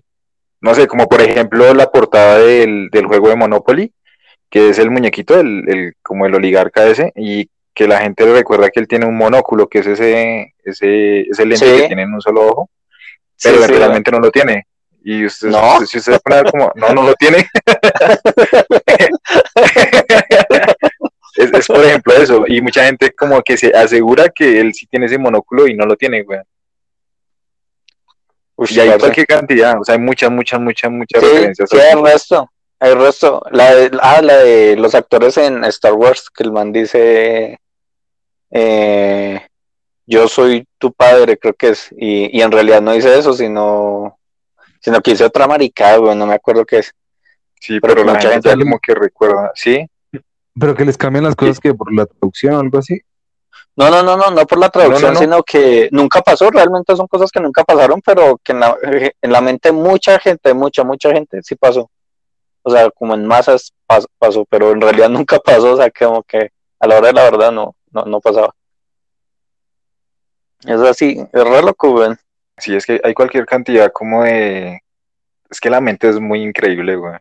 no 0.60 0.72
sé, 0.74 0.86
como 0.86 1.08
por 1.08 1.20
ejemplo 1.20 1.74
la 1.74 1.90
portada 1.90 2.38
del, 2.38 2.88
del 2.90 3.06
juego 3.06 3.28
de 3.28 3.36
Monopoly, 3.36 3.92
que 4.48 4.68
es 4.70 4.78
el 4.78 4.90
muñequito, 4.92 5.38
el, 5.40 5.68
el, 5.68 5.92
como 6.02 6.26
el 6.26 6.34
oligarca 6.36 6.86
ese, 6.86 7.12
y 7.16 7.48
que 7.74 7.88
la 7.88 7.98
gente 8.00 8.24
le 8.24 8.32
recuerda 8.34 8.70
que 8.70 8.80
él 8.80 8.88
tiene 8.88 9.06
un 9.06 9.16
monóculo, 9.16 9.68
que 9.68 9.80
es 9.80 9.86
ese, 9.86 10.54
ese, 10.64 11.22
ese 11.22 11.44
lente 11.46 11.66
Sí. 11.66 11.76
que 11.82 11.86
tiene 11.88 12.02
en 12.02 12.14
un 12.14 12.20
solo 12.20 12.46
ojo, 12.46 12.70
pero 13.42 13.62
sí, 13.64 13.72
realmente 13.72 14.10
no 14.10 14.20
lo 14.20 14.30
tiene. 14.30 14.66
Y 15.02 15.26
usted, 15.26 15.48
¿No? 15.48 15.84
si 15.84 15.98
usted 15.98 16.18
pone 16.24 16.44
como, 16.50 16.72
no, 16.76 16.88
no 16.94 17.02
lo 17.02 17.14
tiene. 17.14 17.46
es, 21.36 21.52
es 21.52 21.66
por 21.66 21.84
ejemplo 21.84 22.12
eso, 22.14 22.44
y 22.46 22.60
mucha 22.60 22.84
gente 22.84 23.12
como 23.12 23.42
que 23.42 23.56
se 23.56 23.68
asegura 23.76 24.28
que 24.28 24.60
él 24.60 24.72
sí 24.72 24.86
tiene 24.86 25.06
ese 25.06 25.18
monóculo 25.18 25.66
y 25.66 25.74
no 25.74 25.84
lo 25.84 25.96
tiene, 25.96 26.22
güey. 26.22 26.40
Y 28.70 28.78
hay 28.78 28.96
cualquier 28.98 29.26
cantidad, 29.26 29.80
o 29.80 29.84
sea, 29.84 29.94
hay 29.96 30.00
muchas, 30.00 30.30
muchas, 30.30 30.60
muchas, 30.60 30.90
muchas 30.90 31.20
Sí, 31.20 31.26
referencias. 31.28 31.68
sí, 31.68 31.76
hay 31.76 32.00
resto, 32.00 32.48
hay 32.78 32.94
resto. 32.94 33.42
La 33.50 33.74
de, 33.74 33.90
ah, 34.00 34.22
la 34.22 34.36
de 34.38 34.76
los 34.76 34.94
actores 34.94 35.36
en 35.38 35.64
Star 35.64 35.92
Wars, 35.94 36.30
que 36.30 36.44
el 36.44 36.52
man 36.52 36.72
dice, 36.72 37.58
eh, 38.54 39.40
yo 40.06 40.28
soy 40.28 40.64
tu 40.78 40.92
padre, 40.92 41.36
creo 41.36 41.54
que 41.54 41.70
es, 41.70 41.88
y, 41.98 42.38
y 42.38 42.40
en 42.40 42.52
realidad 42.52 42.80
no 42.80 42.92
dice 42.92 43.18
eso, 43.18 43.32
sino, 43.32 44.16
sino 44.80 45.00
que 45.00 45.10
dice 45.10 45.24
otra 45.24 45.48
maricada, 45.48 45.96
güey, 45.96 46.16
no 46.16 46.26
me 46.26 46.34
acuerdo 46.34 46.64
qué 46.64 46.78
es. 46.78 46.94
Sí, 47.60 47.80
pero 47.80 47.94
pero, 47.94 48.06
la 48.06 48.14
mucha 48.14 48.30
gente 48.30 48.56
como 48.56 48.78
que 48.78 48.94
recuerda, 48.94 49.50
sí, 49.54 49.86
Pero 50.58 50.74
que 50.76 50.84
les 50.84 50.96
cambian 50.96 51.24
las 51.24 51.34
cosas 51.34 51.58
que 51.58 51.74
por 51.74 51.92
la 51.92 52.06
traducción 52.06 52.54
o 52.54 52.60
algo 52.60 52.78
así. 52.78 53.00
No, 53.76 53.90
no, 53.90 54.04
no, 54.04 54.16
no, 54.16 54.30
no 54.30 54.46
por 54.46 54.58
la 54.58 54.68
traducción, 54.68 55.14
no. 55.14 55.18
sino 55.18 55.42
que 55.42 55.88
nunca 55.90 56.22
pasó, 56.22 56.48
realmente 56.48 56.94
son 56.94 57.08
cosas 57.08 57.32
que 57.32 57.40
nunca 57.40 57.64
pasaron, 57.64 58.00
pero 58.04 58.38
que 58.44 58.52
en 58.52 58.60
la, 58.60 58.76
en 59.20 59.32
la 59.32 59.40
mente 59.40 59.70
de 59.70 59.72
mucha 59.72 60.20
gente, 60.20 60.54
mucha, 60.54 60.84
mucha 60.84 61.10
gente 61.10 61.40
sí 61.42 61.56
pasó. 61.56 61.90
O 62.62 62.70
sea, 62.70 62.88
como 62.90 63.14
en 63.14 63.26
masas 63.26 63.72
pas- 63.88 64.06
pasó, 64.16 64.44
pero 64.48 64.70
en 64.70 64.80
realidad 64.80 65.08
nunca 65.10 65.40
pasó, 65.40 65.72
o 65.72 65.76
sea, 65.76 65.90
como 65.90 66.22
que 66.22 66.50
a 66.78 66.86
la 66.86 66.98
hora 66.98 67.08
de 67.08 67.12
la 67.14 67.24
verdad 67.24 67.50
no, 67.50 67.74
no, 67.94 68.02
no 68.04 68.20
pasaba. 68.20 68.54
Es 70.66 70.80
así, 70.80 71.20
es 71.32 71.44
re 71.44 71.62
loco, 71.62 71.90
güey. 71.92 72.10
sí, 72.58 72.74
es 72.74 72.86
que 72.86 73.00
hay 73.04 73.14
cualquier 73.14 73.46
cantidad 73.46 73.92
como 73.92 74.22
de... 74.24 74.80
Es 75.50 75.60
que 75.60 75.70
la 75.70 75.80
mente 75.80 76.08
es 76.08 76.18
muy 76.18 76.42
increíble, 76.42 76.96
güey. 76.96 77.14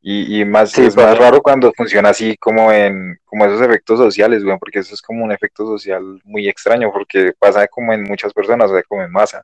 Y, 0.00 0.40
y 0.40 0.44
más, 0.44 0.70
Sí, 0.70 0.84
es 0.84 0.96
más 0.96 1.16
raro 1.18 1.40
cuando 1.42 1.72
funciona 1.72 2.10
así 2.10 2.36
como 2.36 2.70
en 2.70 3.18
como 3.24 3.44
esos 3.44 3.60
efectos 3.60 3.98
sociales, 3.98 4.44
güey, 4.44 4.56
porque 4.58 4.78
eso 4.80 4.94
es 4.94 5.02
como 5.02 5.24
un 5.24 5.32
efecto 5.32 5.66
social 5.66 6.20
muy 6.24 6.48
extraño, 6.48 6.92
porque 6.92 7.32
pasa 7.38 7.66
como 7.66 7.92
en 7.92 8.02
muchas 8.04 8.32
personas, 8.32 8.70
o 8.70 8.74
sea, 8.74 8.82
como 8.84 9.02
en 9.02 9.10
masa. 9.10 9.42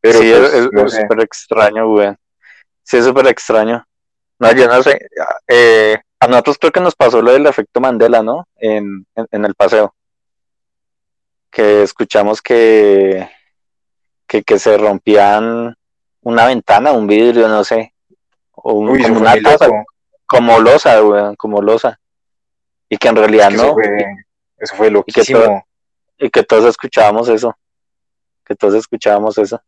Pero 0.00 0.18
sí, 0.18 0.32
pues, 0.32 0.54
es- 0.54 0.68
no 0.72 0.88
súper 0.88 1.20
extraño, 1.20 1.88
güey. 1.88 2.14
Sí, 2.82 2.96
es 2.98 3.04
súper 3.04 3.26
extraño. 3.26 3.84
No, 4.38 4.52
yo 4.52 4.66
no 4.66 4.82
sé. 4.82 4.98
eh, 5.46 5.98
a 6.24 6.28
nosotros 6.28 6.58
creo 6.58 6.72
que 6.72 6.80
nos 6.80 6.94
pasó 6.94 7.20
lo 7.20 7.32
del 7.32 7.46
efecto 7.46 7.80
Mandela, 7.80 8.22
¿no? 8.22 8.46
En, 8.56 9.06
en, 9.16 9.26
en 9.30 9.44
el 9.44 9.54
paseo. 9.54 9.94
Que 11.50 11.82
escuchamos 11.82 12.40
que, 12.40 13.28
que, 14.26 14.42
que 14.42 14.58
se 14.58 14.78
rompían 14.78 15.76
una 16.22 16.46
ventana, 16.46 16.92
un 16.92 17.06
vidrio, 17.06 17.48
no 17.48 17.64
sé. 17.64 17.92
O 18.52 18.74
un- 18.74 18.90
Uy, 18.90 19.00
eso 19.00 19.08
como 19.08 19.20
fue 19.20 19.30
una 19.32 19.42
taza, 19.50 19.68
como 20.26 20.58
losa, 20.60 21.00
güey, 21.00 21.36
como 21.36 21.60
losa. 21.60 21.98
Y 22.88 22.96
que 22.98 23.08
en 23.08 23.16
realidad 23.16 23.48
Es 23.52 23.60
que 23.60 23.62
no. 23.62 23.64
Eso 23.64 23.74
fue, 23.74 24.06
eso 24.58 24.76
fue 24.76 24.86
que 24.86 24.90
todo- 24.92 24.98
loquísimo. 25.00 25.66
Y 26.18 26.30
que 26.30 26.42
todos 26.44 26.64
escuchábamos 26.66 27.28
eso. 27.28 27.56
Que 28.44 28.54
todos 28.54 28.74
escuchábamos 28.74 29.36
eso. 29.38 29.60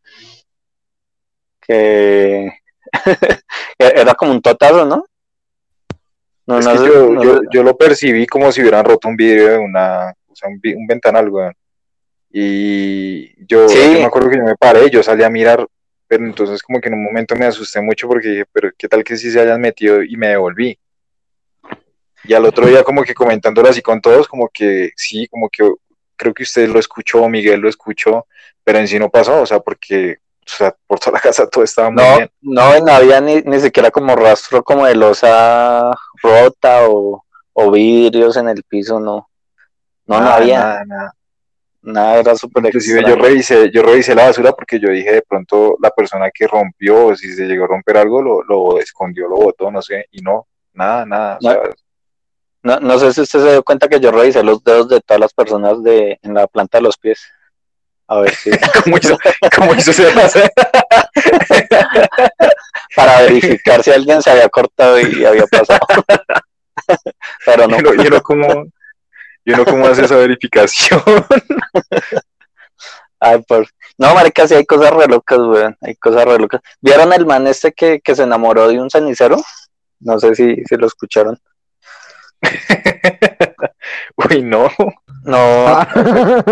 Que 1.60 2.52
era 3.78 4.14
como 4.14 4.30
un 4.32 4.40
totazo, 4.42 4.84
¿no? 4.84 5.04
No, 6.46 6.58
Es 6.58 6.66
no 6.66 6.72
que 6.72 6.88
yo, 6.88 7.22
yo, 7.22 7.40
yo 7.50 7.62
lo 7.62 7.76
percibí 7.76 8.26
como 8.26 8.52
si 8.52 8.60
hubieran 8.60 8.84
roto 8.84 9.08
un 9.08 9.16
vidrio 9.16 9.48
de 9.52 9.58
una, 9.58 10.10
o 10.28 10.36
sea, 10.36 10.48
un, 10.48 10.60
un 10.76 10.86
ventanal, 10.86 11.28
weón. 11.28 11.54
Y 12.30 13.46
yo, 13.46 13.68
Sí. 13.68 13.78
yo 13.78 13.92
me 14.00 14.04
acuerdo 14.04 14.28
que 14.30 14.38
yo 14.38 14.44
me 14.44 14.56
paré, 14.56 14.90
yo 14.90 15.02
salí 15.02 15.22
a 15.22 15.30
mirar, 15.30 15.66
pero 16.08 16.24
entonces 16.24 16.62
como 16.62 16.80
que 16.80 16.88
en 16.88 16.94
un 16.94 17.04
momento 17.04 17.36
me 17.36 17.46
asusté 17.46 17.80
mucho 17.80 18.08
porque 18.08 18.28
dije, 18.28 18.44
pero 18.52 18.70
qué 18.76 18.88
tal 18.88 19.04
que 19.04 19.16
sí 19.16 19.30
se 19.30 19.40
hayan 19.40 19.60
metido 19.60 20.02
y 20.02 20.16
me 20.16 20.28
devolví. 20.28 20.78
Y 22.24 22.34
al 22.34 22.44
otro 22.44 22.66
día 22.66 22.82
como 22.82 23.04
que 23.04 23.14
comentándolo 23.14 23.68
así 23.68 23.82
con 23.82 24.00
todos, 24.00 24.26
como 24.26 24.48
que 24.52 24.90
sí, 24.96 25.28
como 25.28 25.48
que 25.48 25.70
creo 26.16 26.34
que 26.34 26.42
usted 26.42 26.68
lo 26.68 26.78
escuchó, 26.78 27.28
Miguel 27.28 27.60
lo 27.60 27.68
escuchó, 27.68 28.26
pero 28.62 28.78
en 28.78 28.88
sí 28.88 28.98
no 28.98 29.10
pasó, 29.10 29.42
o 29.42 29.46
sea, 29.46 29.60
porque, 29.60 30.18
o 30.46 30.56
sea, 30.56 30.74
por 30.86 30.98
toda 31.00 31.12
la 31.12 31.20
casa 31.20 31.46
todo 31.48 31.64
estaba 31.64 31.90
muy 31.90 32.02
No, 32.02 32.16
bien. 32.16 32.30
no, 32.42 32.78
no 32.80 32.92
había 32.92 33.20
ni, 33.20 33.42
ni 33.42 33.60
siquiera 33.60 33.90
como 33.90 34.14
rastro 34.16 34.62
como 34.62 34.86
de 34.86 34.94
losa 34.94 35.90
rota 36.22 36.88
o, 36.88 37.24
o 37.52 37.70
vidrios 37.70 38.36
en 38.36 38.48
el 38.48 38.62
piso, 38.64 39.00
no. 39.00 39.28
No, 40.06 40.20
no 40.20 40.20
Nada, 40.20 40.36
había. 40.36 40.58
Nada, 40.60 40.84
nada, 40.84 41.14
nada. 41.82 42.18
era 42.18 42.34
súper 42.36 42.66
Inclusive 42.66 43.02
yo 43.08 43.16
revisé, 43.16 43.70
yo 43.70 43.82
revisé 43.82 44.14
la 44.14 44.26
basura 44.26 44.52
porque 44.52 44.78
yo 44.78 44.88
dije 44.90 45.12
de 45.12 45.22
pronto 45.22 45.76
la 45.80 45.90
persona 45.90 46.30
que 46.32 46.46
rompió, 46.46 47.06
o 47.06 47.16
si 47.16 47.32
se 47.34 47.44
llegó 47.46 47.64
a 47.64 47.68
romper 47.68 47.96
algo, 47.96 48.20
lo, 48.22 48.42
lo 48.42 48.78
escondió, 48.78 49.28
lo 49.28 49.36
botó, 49.36 49.70
no 49.70 49.80
sé, 49.82 50.06
y 50.12 50.20
no, 50.22 50.46
nada, 50.74 51.06
nada. 51.06 51.38
o 51.38 51.40
sea, 51.40 51.58
No, 52.62 52.80
no 52.80 52.98
sé 52.98 53.12
si 53.12 53.20
usted 53.22 53.40
se 53.40 53.50
dio 53.52 53.62
cuenta 53.62 53.88
que 53.88 54.00
yo 54.00 54.10
revisé 54.10 54.42
los 54.42 54.62
dedos 54.64 54.88
de 54.88 55.00
todas 55.00 55.20
las 55.20 55.34
personas 55.34 55.82
de, 55.82 56.18
en 56.22 56.34
la 56.34 56.46
planta 56.46 56.78
de 56.78 56.82
los 56.82 56.96
pies. 56.98 57.20
A 58.06 58.20
ver 58.20 58.34
si. 58.34 58.50
¿cómo 58.84 58.98
hizo, 58.98 59.18
cómo 59.56 59.74
hizo 59.74 59.92
para 62.96 63.22
verificar 63.22 63.82
si 63.82 63.90
alguien 63.90 64.22
se 64.22 64.30
había 64.30 64.48
cortado 64.48 65.00
y 65.00 65.24
había 65.24 65.46
pasado. 65.46 65.80
Pero 67.46 67.66
no. 67.66 67.78
Yo 67.78 67.94
no, 67.94 68.02
yo 68.02 68.10
no 68.10 68.20
como, 68.22 68.66
yo 69.44 69.56
no 69.56 69.64
cómo 69.64 69.86
hace 69.86 70.04
esa 70.04 70.16
verificación. 70.16 71.02
Ay, 73.20 73.42
por... 73.48 73.66
No, 73.96 74.14
marica, 74.14 74.46
sí 74.46 74.54
hay 74.54 74.66
cosas 74.66 74.90
re 74.90 75.06
locas, 75.06 75.38
weón. 75.38 75.76
Hay 75.80 75.94
cosas 75.96 76.24
re 76.26 76.38
locas. 76.38 76.60
¿Vieron 76.80 77.12
el 77.12 77.24
man 77.24 77.46
este 77.46 77.72
que, 77.72 78.00
que 78.00 78.14
se 78.14 78.24
enamoró 78.24 78.68
de 78.68 78.78
un 78.78 78.90
cenicero? 78.90 79.42
No 80.00 80.18
sé 80.18 80.34
si, 80.34 80.56
si 80.64 80.76
lo 80.76 80.86
escucharon. 80.86 81.40
Uy, 84.16 84.42
no. 84.42 84.70
No, 85.24 85.66
Ah. 85.66 85.88
¿Cómo 85.94 86.44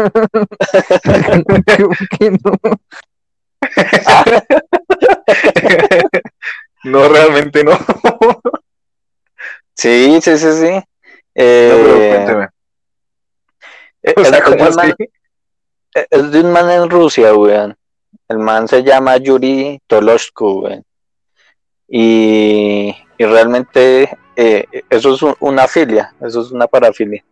que 2.19 2.31
no? 2.31 2.59
No, 6.85 7.09
realmente 7.09 7.65
no. 7.65 7.73
sí, 9.75 10.19
sí, 10.23 10.39
sí, 10.39 10.53
sí. 10.53 10.71
No, 10.73 10.83
Eh, 11.35 11.83
pero 11.85 11.97
cuénteme. 12.09 12.49
es- 14.03 14.15
O 14.17 14.25
sea, 14.25 14.39
es 14.39 14.45
¿cómo 14.45 14.57
de 14.57 14.63
un 14.71 14.77
man- 14.77 14.95
así? 14.99 15.11
es 16.11 16.31
de 16.33 16.41
un 16.41 16.53
man 16.53 16.71
en 16.71 16.91
Rusia, 16.91 17.35
weón. 17.35 17.77
El 18.29 18.39
man 18.39 18.67
se 18.69 18.83
llama 18.83 19.17
Yuri 19.19 19.81
Toloshko, 19.87 20.61
weón. 20.61 20.85
Y, 21.89 22.95
y 23.19 23.25
realmente 23.25 24.09
eh, 24.35 24.65
eso 24.91 25.15
es 25.15 25.23
un- 25.23 25.37
una 25.41 25.69
filia, 25.69 26.15
eso 26.21 26.41
es 26.41 26.51
una 26.51 26.67
parafilia. 26.67 27.23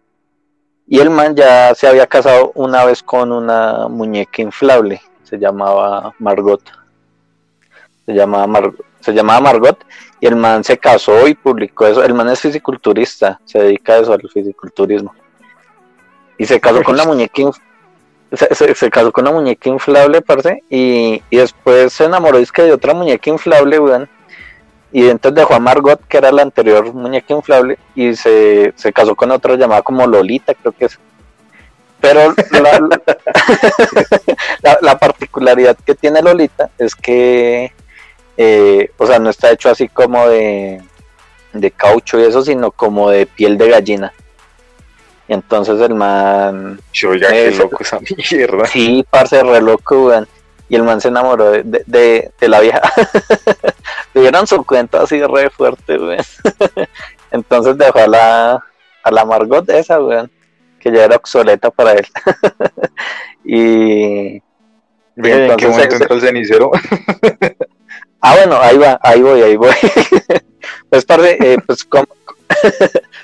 Y 0.90 0.98
el 0.98 1.08
man 1.08 1.34
ya 1.36 1.72
se 1.74 1.86
había 1.86 2.06
casado 2.06 2.50
una 2.56 2.84
vez 2.84 3.02
con 3.02 3.30
una 3.30 3.86
muñeca 3.88 4.42
inflable, 4.42 5.00
se 5.22 5.38
llamaba 5.38 6.12
Margot. 6.18 6.60
Se 8.04 8.12
llamaba, 8.12 8.46
Mar- 8.48 8.72
se 8.98 9.12
llamaba 9.12 9.40
Margot 9.40 9.78
y 10.20 10.26
el 10.26 10.34
man 10.34 10.64
se 10.64 10.76
casó 10.78 11.28
y 11.28 11.34
publicó 11.34 11.86
eso. 11.86 12.02
El 12.02 12.12
man 12.12 12.28
es 12.28 12.40
fisiculturista, 12.40 13.40
se 13.44 13.60
dedica 13.60 13.92
a 13.94 13.98
eso, 13.98 14.12
al 14.12 14.20
fisiculturismo. 14.28 15.14
Y 16.36 16.44
se 16.46 16.60
casó 16.60 16.82
con 16.82 16.96
la 16.96 17.04
muñeca 17.06 17.42
se, 18.32 18.52
se- 18.54 18.74
se 18.74 18.90
casó 18.90 19.12
con 19.12 19.26
una 19.28 19.32
muñeca 19.36 19.68
inflable, 19.68 20.22
parce, 20.22 20.62
y, 20.68 21.22
y 21.30 21.36
después 21.36 21.92
se 21.92 22.04
enamoró 22.04 22.38
es 22.38 22.50
que 22.52 22.62
de 22.62 22.72
otra 22.72 22.94
muñeca 22.94 23.30
inflable, 23.30 23.78
weón. 23.78 24.08
Y 24.92 25.08
entonces 25.08 25.36
dejó 25.36 25.54
a 25.54 25.60
Margot, 25.60 26.00
que 26.08 26.18
era 26.18 26.32
la 26.32 26.42
anterior 26.42 26.92
muñeca 26.92 27.32
inflable, 27.34 27.78
y 27.94 28.14
se, 28.16 28.72
se 28.76 28.92
casó 28.92 29.14
con 29.14 29.30
otra 29.30 29.54
llamada 29.54 29.82
como 29.82 30.06
Lolita, 30.06 30.52
creo 30.54 30.72
que 30.72 30.86
es. 30.86 30.98
Pero 32.00 32.34
la, 32.50 32.80
la- 34.62 34.78
la 34.80 34.98
particularidad 34.98 35.76
que 35.84 35.94
tiene 35.94 36.22
Lolita 36.22 36.70
es 36.78 36.94
que, 36.94 37.72
eh, 38.36 38.90
o 38.96 39.06
sea, 39.06 39.18
no 39.18 39.30
está 39.30 39.50
hecho 39.50 39.70
así 39.70 39.88
como 39.88 40.26
de, 40.28 40.80
de 41.52 41.70
caucho 41.70 42.18
y 42.18 42.24
eso, 42.24 42.42
sino 42.42 42.70
como 42.70 43.10
de 43.10 43.26
piel 43.26 43.58
de 43.58 43.68
gallina. 43.68 44.12
Y 45.28 45.34
entonces 45.34 45.80
el 45.80 45.94
man 45.94 46.80
Yo, 46.92 47.10
qué 47.12 47.48
Eso. 47.48 47.62
loco 47.64 47.78
esa 47.82 48.00
mierda. 48.32 48.66
Sí, 48.66 49.04
parce, 49.08 49.42
re 49.42 49.60
loco, 49.60 50.06
weón. 50.06 50.26
Y 50.70 50.76
el 50.76 50.84
man 50.84 51.00
se 51.02 51.08
enamoró 51.08 51.50
de, 51.50 51.62
de, 51.64 51.82
de- 51.86 52.30
de 52.40 52.48
la 52.48 52.60
vieja. 52.60 52.80
Tuvieron 54.14 54.46
su 54.46 54.64
cuento 54.64 54.98
así 55.00 55.20
re 55.22 55.50
fuerte, 55.50 55.98
weón. 55.98 56.24
Entonces 57.30 57.76
dejó 57.76 57.98
a 57.98 58.06
la, 58.06 58.64
a 59.02 59.10
la 59.10 59.24
Margot 59.26 59.68
esa, 59.68 60.00
weón. 60.00 60.30
Que 60.78 60.90
ya 60.90 61.04
era 61.04 61.16
obsoleta 61.16 61.70
para 61.70 61.92
él. 61.92 62.06
y. 63.44 64.40
Ven, 65.16 65.50
¿En 65.50 65.56
qué 65.56 65.66
momento 65.68 65.96
se- 65.96 66.02
entró 66.02 66.16
el 66.16 66.22
cenicero? 66.22 66.70
Ah, 68.20 68.36
bueno, 68.36 68.56
ahí 68.60 68.78
va, 68.78 68.98
ahí 69.02 69.20
voy, 69.22 69.42
ahí 69.42 69.56
voy. 69.56 69.72
pues, 70.88 71.04
parce, 71.04 71.36
eh, 71.40 71.58
pues, 71.66 71.84
como, 71.84 72.06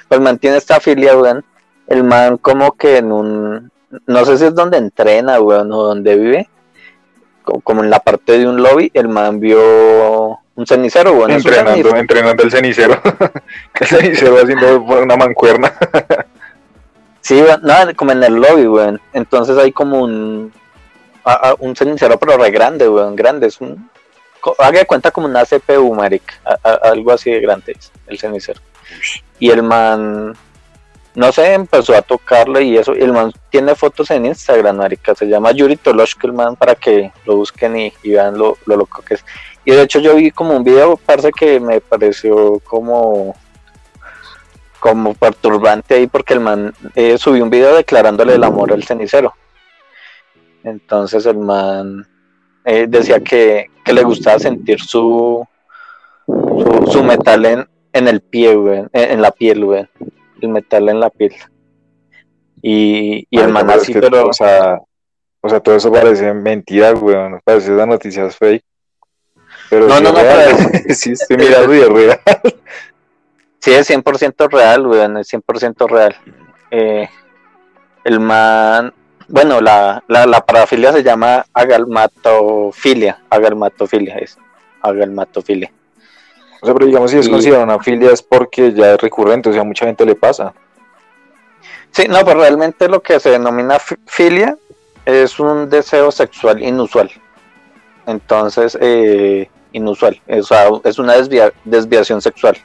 pues 0.09 0.21
mantiene 0.21 0.57
esta 0.57 0.81
filia, 0.81 1.17
weón. 1.17 1.45
El 1.87 2.03
man 2.03 2.39
como 2.39 2.73
que 2.73 2.97
en 2.99 3.13
un, 3.13 3.71
no 4.07 4.25
sé 4.25 4.37
si 4.37 4.45
es 4.47 4.55
donde 4.55 4.79
entrena, 4.79 5.41
weón, 5.41 5.73
o 5.73 5.83
donde 5.85 6.17
vive, 6.17 6.49
como 7.63 7.83
en 7.83 7.91
la 7.91 8.01
parte 8.01 8.39
de 8.39 8.47
un 8.47 8.63
lobby, 8.63 8.91
el 8.95 9.09
man 9.09 9.41
vio 9.41 10.39
un 10.55 10.67
cenicero, 10.67 11.13
un 11.13 11.31
entrenando, 11.31 11.71
cenicero. 11.73 11.97
entrenando 11.99 12.43
el 12.43 12.51
cenicero. 12.51 13.01
el 13.81 13.87
cenicero 13.87 14.39
haciendo 14.43 14.81
una 14.83 15.17
mancuerna. 15.17 15.73
Sí, 17.21 17.43
no, 17.63 17.75
como 17.97 18.13
en 18.13 18.23
el 18.23 18.35
lobby, 18.35 18.67
weón. 18.67 19.01
Entonces 19.13 19.59
hay 19.59 19.73
como 19.73 20.01
un, 20.01 20.53
a- 21.25 21.51
a- 21.51 21.57
un 21.59 21.75
cenicero, 21.75 22.19
pero 22.19 22.37
re 22.39 22.51
grande, 22.51 22.89
weón, 22.89 23.17
grande, 23.17 23.49
es 23.49 23.61
un, 23.61 23.91
haga 24.59 24.79
de 24.79 24.87
cuenta 24.87 25.11
como 25.11 25.27
una 25.27 25.45
CPU, 25.45 25.97
a- 26.63 26.71
algo 26.85 27.13
así 27.13 27.31
de 27.31 27.41
grande 27.41 27.75
es 27.79 27.91
el 28.07 28.19
cenicero. 28.19 28.61
Y 29.41 29.51
el 29.51 29.63
man, 29.63 30.37
no 31.17 31.33
sé, 31.33 31.55
empezó 31.55 31.97
a 31.97 32.03
tocarlo 32.03 32.61
y 32.61 32.77
eso, 32.77 32.93
el 32.93 33.11
man 33.11 33.33
tiene 33.51 33.75
fotos 33.75 34.11
en 34.11 34.27
Instagram, 34.27 34.77
marica, 34.77 35.15
se 35.15 35.25
llama 35.25 35.51
Yuri 35.51 35.77
Toloshko, 35.77 36.27
el 36.27 36.35
man, 36.35 36.57
para 36.57 36.75
que 36.75 37.11
lo 37.25 37.37
busquen 37.37 37.75
y, 37.75 37.93
vean 38.05 38.37
lo, 38.37 38.59
lo 38.67 38.77
loco 38.77 39.03
que 39.03 39.15
es. 39.15 39.25
Y 39.65 39.71
de 39.71 39.83
hecho 39.83 39.99
yo 39.99 40.15
vi 40.15 40.31
como 40.31 40.55
un 40.55 40.63
video, 40.63 40.99
parece 40.99 41.31
que 41.33 41.59
me 41.59 41.81
pareció 41.81 42.61
como 42.61 43.35
como 44.79 45.15
perturbante 45.15 45.95
ahí 45.95 46.07
porque 46.07 46.35
el 46.35 46.41
man 46.41 46.75
eh, 46.95 47.17
subió 47.17 47.43
un 47.43 47.51
video 47.51 47.75
declarándole 47.75 48.35
el 48.35 48.45
amor 48.45 48.73
al 48.73 48.85
cenicero. 48.85 49.33
Entonces 50.63 51.25
el 51.25 51.39
man 51.39 52.07
eh, 52.65 52.87
decía 52.87 53.21
que, 53.21 53.71
que 53.83 53.93
le 53.95 54.05
gustaba 54.05 54.39
sentir 54.39 54.81
su 54.81 55.45
su, 56.27 57.03
metal 57.03 57.47
en, 57.47 57.69
en 57.93 58.07
el 58.07 58.21
pie, 58.21 58.87
en 58.93 59.23
la 59.23 59.31
piel, 59.31 59.65
güey. 59.65 59.89
El 60.47 60.53
metal 60.53 60.89
en 60.89 61.01
la 61.01 61.11
piel. 61.11 61.35
Y, 62.63 63.27
y 63.29 63.39
el 63.39 63.49
man 63.49 63.67
Marica, 63.67 63.83
así, 63.83 63.93
es 63.93 63.97
que, 63.97 64.01
pero 64.01 64.29
O 64.29 64.33
sea, 64.33 64.81
o 65.41 65.49
sea, 65.49 65.61
todo 65.61 65.77
eso 65.77 65.93
parece 65.93 66.33
mentira, 66.33 66.93
weón. 66.95 67.41
Parece 67.45 67.75
esas 67.75 67.87
noticias 67.87 68.37
fake. 68.37 68.65
Pero 69.71 69.89
No, 69.89 69.97
sí 69.97 70.03
no, 70.03 70.13
no, 70.13 70.21
real. 70.21 70.57
sí, 70.95 71.13
estoy 71.13 71.37
mirando 71.37 71.75
y 71.75 71.79
es 71.79 71.89
real. 71.89 72.21
Sí, 73.59 73.73
es 73.73 73.91
100% 73.91 74.49
real, 74.49 74.87
weón, 74.87 75.17
es 75.17 75.33
100% 75.33 75.89
real. 75.89 76.15
Eh, 76.71 77.09
el 78.05 78.21
man, 78.21 78.95
bueno, 79.27 79.61
la, 79.61 80.05
la, 80.07 80.25
la 80.25 80.47
parafilia 80.47 80.93
se 80.93 81.03
llama 81.03 81.45
agalmatofilia, 81.53 83.25
agalmatofilia 83.29 84.19
es, 84.19 84.39
agalmatofilia. 84.83 85.73
O 86.61 86.67
sea, 86.67 86.75
pero 86.75 86.87
digamos, 86.87 87.11
si 87.11 87.19
es 87.19 87.27
Y- 87.27 87.31
considerada 87.31 87.65
una 87.65 87.79
filia 87.81 88.11
es 88.13 88.23
porque 88.23 88.73
ya 88.73 88.95
es 88.95 89.01
recurrente, 89.01 89.51
o 89.51 89.53
sea, 89.53 89.65
mucha 89.65 89.87
gente 89.87 90.05
le 90.05 90.15
pasa. 90.15 90.53
Sí, 91.91 92.07
no, 92.09 92.25
pero 92.25 92.41
realmente 92.41 92.89
lo 92.89 93.01
que 93.03 93.19
se 93.21 93.31
denomina 93.31 93.79
fi- 93.79 93.97
filia 94.07 94.57
es 95.05 95.39
un 95.39 95.69
deseo 95.71 96.11
sexual 96.11 96.63
inusual. 96.63 97.11
Entonces, 98.07 98.77
eh, 98.81 99.49
inusual, 99.73 100.21
o 100.29 100.43
sea, 100.43 100.69
es 100.85 100.99
una 100.99 101.15
desvia- 101.17 101.53
desviación 101.65 102.21
sexual. 102.23 102.57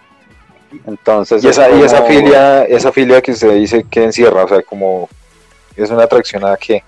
Entonces, 0.87 1.43
Y 1.43 1.47
esa, 1.49 1.67
es 1.67 1.77
y 1.79 1.83
esa 1.83 2.01
filia, 2.03 2.63
esa 2.63 2.91
filia 2.91 3.21
que 3.21 3.31
usted 3.31 3.53
dice 3.55 3.85
que 3.89 4.03
encierra, 4.03 4.45
o 4.45 4.47
sea, 4.47 4.61
como 4.61 5.09
es 5.75 5.89
una 5.89 6.03
atracción 6.03 6.45
a 6.45 6.55
qué? 6.57 6.83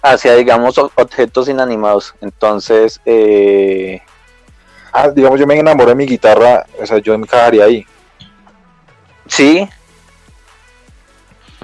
hacia, 0.00 0.34
digamos, 0.36 0.78
objetos 0.78 1.48
inanimados. 1.48 2.14
Entonces, 2.20 3.00
eh, 3.04 4.00
Ah, 4.92 5.08
digamos, 5.10 5.38
yo 5.38 5.46
me 5.46 5.58
enamoro 5.58 5.90
de 5.90 5.94
mi 5.94 6.06
guitarra, 6.06 6.64
o 6.80 6.86
sea, 6.86 6.98
yo 6.98 7.16
me 7.18 7.24
encajaría 7.24 7.64
ahí. 7.64 7.86
sí, 9.26 9.68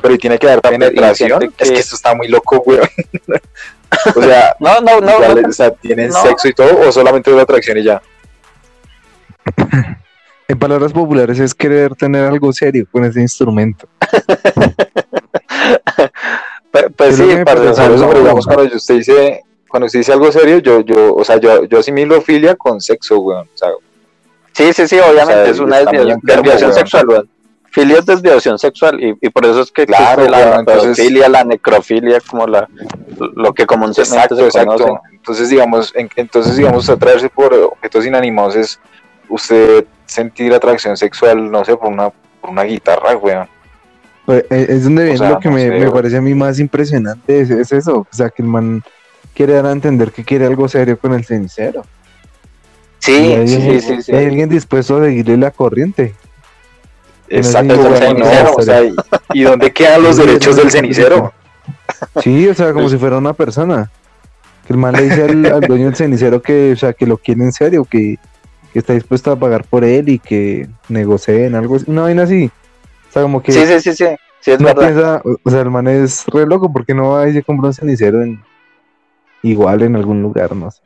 Pero 0.02 0.14
y 0.14 0.18
tiene 0.18 0.38
que 0.38 0.46
dar 0.46 0.60
Pero, 0.60 0.74
y 0.74 0.78
penetración. 0.78 1.38
que- 1.40 1.50
Es 1.64 1.70
que 1.70 1.78
esto 1.78 1.96
está 1.96 2.14
muy 2.14 2.28
loco, 2.28 2.62
weón. 2.66 2.88
o 4.16 4.22
sea, 4.22 4.54
no, 4.60 4.80
no, 4.80 5.00
no, 5.00 5.12
igual, 5.14 5.42
no, 5.42 5.48
o 5.48 5.52
sea, 5.52 5.70
¿tienen 5.70 6.10
no. 6.10 6.20
sexo 6.22 6.48
y 6.48 6.52
todo 6.52 6.86
o 6.88 6.92
solamente 6.92 7.30
es 7.30 7.36
la 7.36 7.42
atracción 7.44 7.78
y 7.78 7.84
ya? 7.84 8.02
En 10.46 10.58
palabras 10.58 10.92
populares 10.92 11.38
es 11.38 11.54
querer 11.54 11.94
tener 11.94 12.26
algo 12.26 12.52
serio 12.52 12.86
con 12.92 13.02
ese 13.02 13.18
instrumento. 13.22 13.88
Pues 16.70 16.84
Pero 16.98 17.12
sí, 17.16 17.22
Por 17.44 17.56
eso, 17.66 17.88
no. 17.96 18.08
pero 18.08 18.20
digamos, 18.20 18.46
cuando 18.46 18.76
usted 18.76 18.96
dice, 18.96 19.42
cuando 19.74 19.86
usted 19.86 19.98
dice 19.98 20.12
algo 20.12 20.30
serio, 20.30 20.58
yo, 20.58 20.82
yo, 20.82 21.16
o 21.16 21.24
sea, 21.24 21.36
yo, 21.40 21.64
yo 21.64 21.80
asimilo 21.80 22.20
filia 22.20 22.54
con 22.54 22.80
sexo, 22.80 23.18
weón. 23.18 23.48
O 23.52 23.56
sea, 23.58 23.70
sí, 24.52 24.72
sí, 24.72 24.86
sí, 24.86 25.00
obviamente 25.00 25.32
O 25.40 25.42
sea, 25.42 25.50
es 25.50 25.58
una 25.58 25.78
desviación 25.78 26.70
weón. 26.70 26.74
sexual, 26.74 27.08
weón. 27.08 27.28
Filia 27.72 27.98
es 27.98 28.06
desviación 28.06 28.56
sexual 28.56 29.02
y, 29.02 29.16
y 29.20 29.30
por 29.30 29.44
eso 29.44 29.62
es 29.62 29.72
que 29.72 29.84
Claro, 29.84 30.22
existe 30.22 30.30
la 30.30 30.56
entonces- 30.60 31.28
la 31.28 31.42
necrofilia, 31.42 32.20
como 32.20 32.46
la 32.46 32.68
lo 33.34 33.52
que 33.52 33.66
comúnmente 33.66 34.02
exacto, 34.02 34.36
se 34.36 34.44
exacto. 34.44 34.76
conoce. 34.76 35.00
Entonces, 35.12 35.48
digamos, 35.48 35.92
en- 35.96 36.08
entonces, 36.14 36.56
digamos, 36.56 36.88
atraerse 36.88 37.28
por 37.28 37.52
objetos 37.52 38.06
inanimados 38.06 38.54
es 38.54 38.78
usted 39.28 39.86
sentir 40.06 40.54
atracción 40.54 40.96
sexual, 40.96 41.50
no 41.50 41.64
sé, 41.64 41.76
por 41.76 41.88
una, 41.88 42.10
por 42.40 42.50
una 42.50 42.62
guitarra, 42.62 43.16
weón. 43.16 43.48
Pues, 44.24 44.44
eh, 44.50 44.66
es 44.68 44.84
donde 44.84 45.02
viene 45.02 45.18
sea, 45.18 45.30
lo 45.30 45.40
que 45.40 45.48
no 45.48 45.56
me, 45.56 45.62
sé, 45.62 45.70
me 45.70 45.90
parece 45.90 46.16
a 46.16 46.20
mí 46.20 46.32
más 46.32 46.60
impresionante, 46.60 47.40
es, 47.40 47.50
es 47.50 47.72
eso, 47.72 48.06
o 48.08 48.14
sea, 48.16 48.30
que 48.30 48.40
el 48.42 48.48
man 48.48 48.84
quiere 49.34 49.54
dar 49.54 49.66
a 49.66 49.72
entender 49.72 50.12
que 50.12 50.24
quiere 50.24 50.46
algo 50.46 50.68
serio 50.68 50.98
con 50.98 51.12
el 51.12 51.24
cenicero. 51.24 51.84
Sí, 52.98 53.12
hay, 53.12 53.46
sí, 53.48 53.54
alguien- 53.56 53.80
sí, 53.82 54.02
sí, 54.02 54.12
hay 54.12 54.26
alguien 54.26 54.48
dispuesto 54.48 54.96
a 54.96 55.04
seguirle 55.04 55.36
la 55.36 55.50
corriente. 55.50 56.14
Exacto, 57.28 57.74
weón, 57.74 57.86
el 57.94 58.00
no, 58.00 58.24
cenicero, 58.24 58.54
o 58.56 58.62
sea, 58.62 58.82
y, 58.84 58.94
¿y 59.32 59.42
dónde 59.42 59.72
quedan 59.72 60.02
los 60.02 60.16
derechos 60.18 60.56
del 60.56 60.70
cenicero? 60.70 61.32
Sí, 62.22 62.48
o 62.48 62.54
sea, 62.54 62.72
como 62.72 62.88
si 62.88 62.96
fuera 62.96 63.18
una 63.18 63.32
persona. 63.32 63.90
Que 64.66 64.72
el 64.72 64.78
man 64.78 64.94
le 64.94 65.02
dice 65.02 65.24
al, 65.24 65.44
al 65.46 65.60
dueño 65.60 65.86
del 65.86 65.96
cenicero 65.96 66.40
que, 66.40 66.72
o 66.72 66.76
sea, 66.76 66.92
que 66.94 67.06
lo 67.06 67.18
quiere 67.18 67.42
en 67.44 67.52
serio, 67.52 67.84
que, 67.84 68.16
que 68.72 68.78
está 68.78 68.94
dispuesto 68.94 69.30
a 69.30 69.36
pagar 69.38 69.64
por 69.64 69.84
él 69.84 70.08
y 70.08 70.18
que 70.18 70.68
negocien 70.88 71.54
algo, 71.54 71.76
así, 71.76 71.84
una 71.88 72.02
vaina 72.02 72.22
así. 72.22 72.50
O 73.10 73.12
sea, 73.12 73.22
como 73.22 73.42
que 73.42 73.52
sí, 73.52 73.60
sí, 73.66 73.80
sí, 73.80 73.94
sí, 73.94 74.06
sí, 74.40 74.50
es 74.52 74.60
no 74.60 74.66
verdad. 74.68 74.82
piensa, 75.22 75.38
o 75.44 75.50
sea, 75.50 75.60
el 75.60 75.70
man 75.70 75.86
es 75.88 76.24
re 76.28 76.46
loco 76.46 76.72
porque 76.72 76.94
no 76.94 77.10
va 77.10 77.28
y 77.28 77.34
se 77.34 77.42
compra 77.42 77.68
un 77.68 77.74
cenicero 77.74 78.22
en, 78.22 78.42
igual 79.44 79.82
en 79.82 79.96
algún 79.96 80.20
lugar, 80.22 80.54
no 80.56 80.70
sé. 80.70 80.80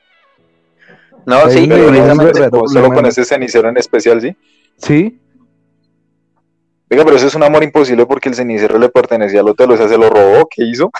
No, 1.26 1.44
Hay 1.44 1.52
sí, 1.52 1.66
precisamente, 1.66 2.48
solo 2.68 2.88
con 2.92 3.06
ese 3.06 3.24
cenicero 3.24 3.68
en 3.68 3.76
especial, 3.76 4.20
¿sí? 4.20 4.36
Sí, 4.76 5.20
Venga, 6.90 7.04
pero 7.04 7.16
eso 7.18 7.26
es 7.26 7.34
un 7.34 7.42
amor 7.42 7.62
imposible 7.62 8.06
porque 8.06 8.30
el 8.30 8.34
cenicero 8.34 8.78
le 8.78 8.88
pertenecía 8.88 9.40
al 9.40 9.48
hotel, 9.50 9.70
o 9.72 9.76
sea, 9.76 9.88
se 9.88 9.98
lo 9.98 10.08
robó, 10.08 10.48
¿qué 10.50 10.64
hizo? 10.64 10.90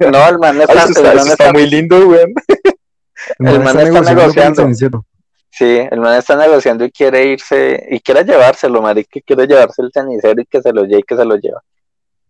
no, 0.00 0.28
el 0.28 0.38
man 0.40 0.56
Ay, 0.60 0.62
está, 0.68 0.82
eso 0.82 0.88
está, 0.88 1.02
man 1.02 1.12
eso 1.18 1.20
está 1.32 1.32
está- 1.44 1.52
muy 1.52 1.66
lindo, 1.70 1.96
weón. 2.08 2.32
El 3.38 3.60
man 3.60 3.78
está 3.78 4.14
negociando. 4.14 5.04
Sí, 5.52 5.78
el 5.90 6.00
man 6.00 6.16
está 6.18 6.36
negociando 6.36 6.84
y 6.84 6.90
quiere 6.90 7.26
irse, 7.26 7.86
y 7.90 8.00
quiere 8.00 8.24
llevárselo, 8.24 8.82
marica, 8.82 9.08
que 9.12 9.22
quiere 9.22 9.46
llevarse 9.46 9.82
el 9.82 9.90
cenicero 9.92 10.40
y 10.40 10.46
que 10.46 10.62
se 10.62 10.72
lo 10.72 10.82
lleve 10.84 11.00
y 11.00 11.02
que 11.04 11.16
se 11.16 11.24
lo 11.24 11.36
lleva. 11.36 11.62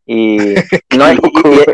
Y, 0.05 0.37
no, 0.99 1.11
y, 1.11 1.16
y- 1.16 1.39
y- 1.39 1.43
güey. 1.43 1.66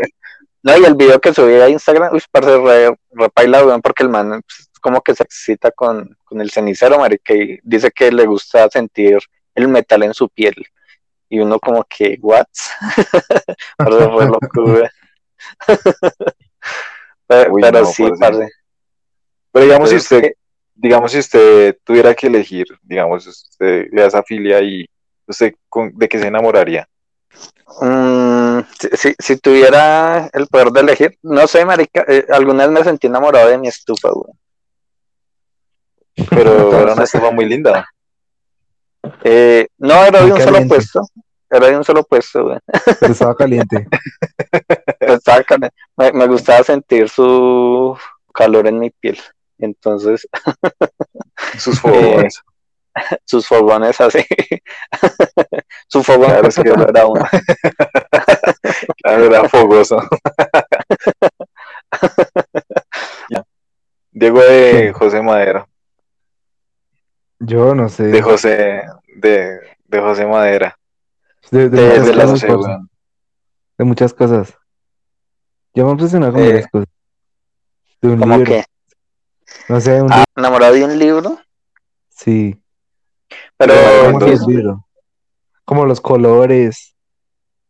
No, 0.63 0.77
y 0.77 0.85
el 0.85 0.95
video 0.95 1.19
que 1.19 1.33
subí 1.33 1.53
a 1.55 1.69
Instagram, 1.69 2.13
uy, 2.13 2.21
parece 2.31 2.57
re, 2.57 2.95
repaila, 3.11 3.65
weón, 3.65 3.81
porque 3.81 4.03
el 4.03 4.09
man 4.09 4.41
pues, 4.41 4.69
como 4.81 5.01
que 5.01 5.15
se 5.15 5.23
excita 5.23 5.71
con, 5.71 6.17
con 6.23 6.41
el 6.41 6.51
cenicero, 6.51 6.99
marica, 6.99 7.33
y 7.33 7.59
dice 7.63 7.91
que 7.91 8.11
le 8.11 8.25
gusta 8.25 8.69
sentir 8.69 9.17
el 9.55 9.67
metal 9.67 10.03
en 10.03 10.13
su 10.13 10.29
piel. 10.29 10.55
Y 11.29 11.39
uno 11.39 11.59
como 11.59 11.83
que, 11.83 12.17
what? 12.21 12.45
Parece 13.77 14.07
re 14.07 14.25
loco, 14.25 14.63
weón. 14.63 14.89
pero 17.27 17.53
Uy, 17.53 17.61
pero 17.61 17.79
no, 17.81 17.85
sí, 17.85 18.03
parce. 18.19 18.49
Pero 19.51 19.65
digamos, 19.65 19.89
si 19.89 19.95
usted, 19.95 20.31
digamos, 20.75 21.11
si 21.11 21.19
usted 21.19 21.77
tuviera 21.83 22.13
que 22.13 22.27
elegir, 22.27 22.67
digamos, 22.81 23.25
usted 23.27 23.87
le 23.91 24.01
da 24.01 24.07
esa 24.07 24.23
filia 24.23 24.61
y 24.61 24.85
usted 25.25 25.55
con- 25.67 25.91
de 25.97 26.07
qué 26.07 26.19
se 26.19 26.27
enamoraría. 26.27 26.87
Mm, 27.81 28.59
si, 28.79 28.87
si- 28.97 29.15
si 29.19 29.37
tuviera 29.37 30.29
el 30.33 30.47
poder 30.47 30.71
de 30.71 30.79
elegir, 30.81 31.17
no 31.21 31.45
sé, 31.47 31.63
marica, 31.65 32.03
eh, 32.07 32.25
alguna 32.29 32.65
vez 32.65 32.71
me 32.71 32.83
sentí 32.83 33.07
enamorado 33.07 33.49
de 33.49 33.57
mi 33.57 33.67
estufa, 33.67 34.09
güey. 34.09 34.33
Pero 36.29 36.71
era 36.81 36.93
una 36.93 37.03
estufa 37.03 37.31
muy 37.31 37.45
linda. 37.45 37.87
Eh, 39.23 39.67
no, 39.77 40.03
era 40.03 40.21
de 40.23 40.31
un 40.31 40.41
solo 40.41 40.67
puesto, 40.67 41.01
era 41.49 41.67
de 41.67 41.77
un 41.77 41.83
solo 41.83 42.03
puesto, 42.03 42.43
güey. 42.45 42.57
Pero 42.99 43.11
estaba 43.13 43.35
caliente. 43.35 43.87
Estaba 44.99 45.43
caliente. 45.43 45.75
Me, 45.95 46.11
me 46.13 46.27
gustaba 46.27 46.63
sentir 46.63 47.07
su 47.09 47.95
calor 48.33 48.67
en 48.67 48.79
mi 48.79 48.89
piel. 48.89 49.19
Entonces, 49.59 50.27
Sus 51.57 51.79
fogones. 51.79 52.41
sus 53.25 53.47
fogones 53.47 53.99
así. 54.01 54.25
Su 55.89 56.03
fogón 56.03 56.25
Claro, 56.29 56.47
es 56.49 56.55
que- 56.55 56.63
no 56.69 56.83
era 56.87 57.05
uno. 57.05 57.25
Claro, 59.01 59.23
era 59.25 59.47
fogoso. 59.49 59.99
Diego 64.11 64.39
de 64.41 64.93
José 64.93 65.21
Madera. 65.21 65.67
Yo 67.39 67.75
no 67.75 67.87
sé. 67.89 68.03
De 68.07 68.21
José, 68.21 68.81
de, 69.15 69.59
de 69.85 69.99
José 70.01 70.25
Madera. 70.25 70.77
De, 71.51 71.69
de 71.69 71.77
de- 71.99 71.99
muchas 72.25 72.41
de 72.41 72.47
cosas. 72.47 72.79
De 73.77 73.85
muchas 73.85 74.13
cosas. 74.13 74.57
Yo 75.73 75.85
me 75.85 75.91
obsesioné 75.91 76.31
con 76.31 76.41
Eh, 76.41 76.47
varias 76.47 76.67
cosas. 76.67 76.87
De 78.01 78.07
un 78.09 78.19
Como 78.19 78.37
libro. 78.37 78.51
que 78.51 78.65
No 79.69 79.79
sé, 79.79 80.01
un 80.01 80.11
ah, 80.11 80.23
enamorado 80.35 80.73
de 80.73 80.83
un 80.85 80.97
libro, 80.97 81.39
Sí. 82.09 82.59
Pero 83.57 83.73
¿Cómo 84.05 84.19
que- 84.19 84.33
es 84.33 84.41
el 84.41 84.47
libro? 84.47 84.85
Como 85.65 85.85
los 85.85 85.99
colores. 86.01 86.95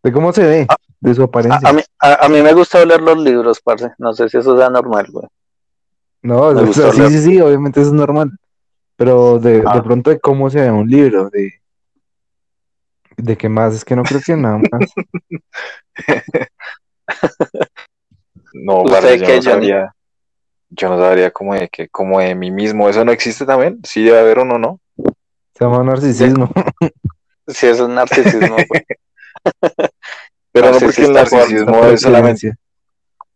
De 0.04 0.12
cómo 0.12 0.32
se 0.34 0.44
ve. 0.44 0.68
De 1.00 1.14
su 1.14 1.22
a, 1.22 1.26
apariencia. 1.26 1.70
a 1.70 1.74
mí, 1.74 1.82
a, 2.00 2.26
a 2.26 2.30
mí 2.30 2.42
me 2.42 2.54
gusta 2.54 2.84
leer 2.86 3.02
los 3.02 3.18
libros, 3.18 3.60
parce. 3.62 3.92
No 3.98 4.14
sé 4.14 4.30
si 4.30 4.38
eso 4.38 4.58
sea 4.58 4.70
normal, 4.70 5.08
güey. 5.12 5.28
No, 6.22 6.42
o 6.42 6.74
sea, 6.74 6.92
sí, 6.92 7.08
sí, 7.10 7.22
sí, 7.22 7.42
obviamente 7.42 7.80
eso 7.82 7.90
es 7.90 7.94
normal. 7.96 8.32
Pero 8.96 9.38
de, 9.40 9.64
Ah. 9.66 9.76
de 9.76 9.82
pronto 9.84 10.10
de 10.10 10.20
cómo 10.20 10.50
se 10.50 10.62
ve 10.62 10.72
un 10.72 10.88
libro, 10.90 11.30
de, 11.30 11.54
de 13.18 13.38
qué 13.38 13.48
más, 13.50 13.76
es 13.76 13.86
que 13.86 13.96
no 13.96 14.04
creo 14.04 14.22
que 14.26 14.36
nada 14.36 14.58
más. 14.58 14.92
No, 18.54 18.82
¿Usted 18.84 18.92
parce, 18.94 19.18
yo 19.20 19.36
no 19.36 19.42
sabría. 19.42 19.94
Yo 20.70 20.90
no 20.90 20.98
sabría 21.00 21.32
como 21.32 21.54
de 21.54 21.70
que, 21.70 21.88
como 21.90 22.20
de 22.20 22.34
mí 22.36 22.52
mismo. 22.52 22.90
¿Eso 22.90 23.06
no 23.06 23.12
existe 23.12 23.46
también? 23.46 23.80
Sí 23.84 24.04
debe 24.04 24.20
haber 24.20 24.40
uno, 24.40 24.58
¿no? 24.58 24.80
Se 25.58 25.64
llama 25.66 25.84
narcisismo. 25.84 26.50
Si 27.50 27.66
eso 27.66 27.84
es 27.84 27.90
narcisismo, 27.90 28.58
güey. 28.68 28.86
Pero 30.52 30.72
no 30.72 30.80
sí 30.80 30.86
porque 30.86 31.06
el 31.06 31.14
narcisismo 31.14 31.86
es 31.86 32.02
solamente. 32.02 32.54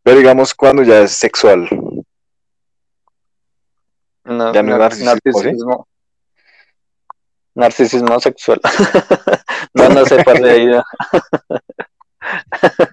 Pero 0.03 0.17
digamos 0.17 0.53
cuando 0.53 0.83
ya 0.83 0.99
es 0.99 1.11
sexual. 1.13 1.69
No, 4.25 4.53
Ya 4.53 4.63
no 4.63 4.73
es 4.73 4.99
narcisismo, 4.99 5.39
¿sí? 5.39 5.45
narcisismo. 5.45 5.87
Narcisismo 7.55 8.19
sexual. 8.19 8.59
no, 9.73 9.89
no 9.89 10.05
sé, 10.05 10.21
parce, 10.25 10.49
ahí 10.49 10.65
no. 10.65 10.83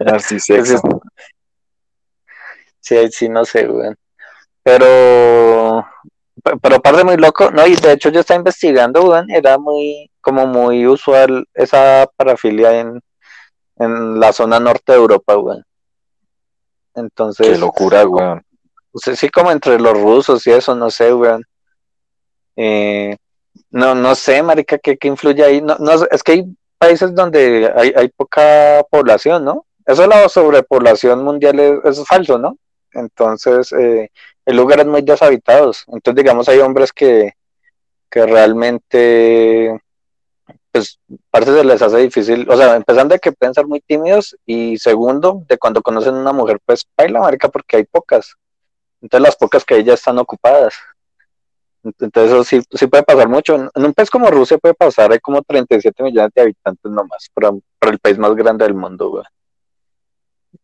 Narcisexo. 0.04 0.80
Sí, 2.80 2.96
ahí 2.96 3.10
sí, 3.10 3.28
no 3.28 3.44
sé, 3.44 3.66
güey. 3.66 3.92
Pero, 4.62 5.84
pe- 5.86 6.17
pero 6.60 6.80
parte 6.80 7.04
muy 7.04 7.16
loco, 7.16 7.50
no, 7.50 7.66
y 7.66 7.76
de 7.76 7.92
hecho 7.92 8.10
yo 8.10 8.20
estaba 8.20 8.38
investigando, 8.38 9.02
güey, 9.02 9.22
era 9.28 9.58
muy, 9.58 10.10
como 10.20 10.46
muy 10.46 10.86
usual 10.86 11.46
esa 11.54 12.08
parafilia 12.16 12.80
en, 12.80 13.00
en 13.76 14.20
la 14.20 14.32
zona 14.32 14.60
norte 14.60 14.92
de 14.92 14.98
Europa, 14.98 15.34
güey. 15.34 15.58
Entonces, 16.94 17.48
Qué 17.48 17.58
locura, 17.58 18.06
weón. 18.06 18.42
sí, 18.94 19.16
sí, 19.16 19.28
como 19.28 19.50
entre 19.50 19.78
los 19.78 20.00
rusos 20.00 20.46
y 20.46 20.50
eso, 20.50 20.74
no 20.74 20.90
sé, 20.90 21.12
weón. 21.14 21.44
Eh, 22.56 23.16
no, 23.70 23.94
no 23.94 24.14
sé, 24.14 24.42
marica, 24.42 24.78
¿qué, 24.78 24.96
qué 24.96 25.08
influye 25.08 25.44
ahí? 25.44 25.60
No, 25.60 25.76
no, 25.78 25.92
es 26.10 26.22
que 26.22 26.32
hay 26.32 26.56
países 26.78 27.14
donde 27.14 27.72
hay, 27.76 27.92
hay 27.96 28.08
poca 28.08 28.82
población, 28.90 29.44
¿no? 29.44 29.64
Eso 29.86 30.02
de 30.02 30.08
la 30.08 30.28
sobrepoblación 30.28 31.24
mundial 31.24 31.58
es, 31.60 31.98
es 31.98 32.06
falso, 32.06 32.38
¿no? 32.38 32.56
Entonces, 32.92 33.72
eh, 33.72 34.10
hay 34.48 34.54
lugares 34.54 34.86
muy 34.86 35.02
deshabitados. 35.02 35.84
Entonces, 35.88 36.24
digamos, 36.24 36.48
hay 36.48 36.60
hombres 36.60 36.90
que, 36.90 37.34
que 38.10 38.24
realmente, 38.24 39.78
pues, 40.72 40.98
parte 41.30 41.52
se 41.52 41.64
les 41.64 41.82
hace 41.82 41.98
difícil, 41.98 42.50
o 42.50 42.56
sea, 42.56 42.74
empezando 42.76 43.12
de 43.12 43.18
que 43.18 43.32
pueden 43.32 43.52
ser 43.52 43.66
muy 43.66 43.80
tímidos 43.80 44.34
y 44.46 44.78
segundo, 44.78 45.42
de 45.46 45.58
cuando 45.58 45.82
conocen 45.82 46.14
una 46.14 46.32
mujer, 46.32 46.58
pues, 46.64 46.86
baila, 46.96 47.20
marica, 47.20 47.50
porque 47.50 47.76
hay 47.76 47.84
pocas. 47.84 48.36
Entonces, 49.02 49.22
las 49.22 49.36
pocas 49.36 49.66
que 49.66 49.74
hay 49.74 49.84
ya 49.84 49.92
están 49.92 50.18
ocupadas. 50.18 50.74
Entonces, 51.84 52.32
eso 52.32 52.42
sí, 52.42 52.62
sí 52.70 52.86
puede 52.86 53.02
pasar 53.02 53.28
mucho. 53.28 53.54
En 53.54 53.84
un 53.84 53.92
país 53.92 54.08
como 54.08 54.30
Rusia 54.30 54.56
puede 54.56 54.74
pasar, 54.74 55.12
hay 55.12 55.18
como 55.18 55.42
37 55.42 56.02
millones 56.02 56.32
de 56.34 56.40
habitantes 56.40 56.90
nomás, 56.90 57.28
para, 57.34 57.50
para 57.78 57.92
el 57.92 57.98
país 57.98 58.16
más 58.16 58.34
grande 58.34 58.64
del 58.64 58.74
mundo, 58.74 59.10
güey. 59.10 59.24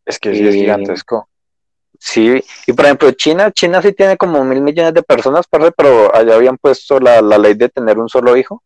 Es 0.07 0.19
que 0.19 0.35
sí 0.35 0.49
es 0.49 0.55
gigantesco. 0.55 1.29
Sí, 2.07 2.45
y 2.67 2.73
por 2.75 2.85
ejemplo, 2.85 3.11
China, 3.13 3.51
China 3.51 3.81
sí 3.81 3.91
tiene 3.95 4.19
como 4.19 4.45
mil 4.45 4.61
millones 4.61 4.93
de 4.93 5.03
personas, 5.03 5.47
parce, 5.49 5.73
pero 5.73 6.15
allá 6.15 6.35
habían 6.35 6.59
puesto 6.59 7.01
la, 7.01 7.23
la 7.23 7.39
ley 7.39 7.55
de 7.55 7.71
tener 7.71 7.99
un 7.99 8.11
solo 8.11 8.37
hijo. 8.37 8.63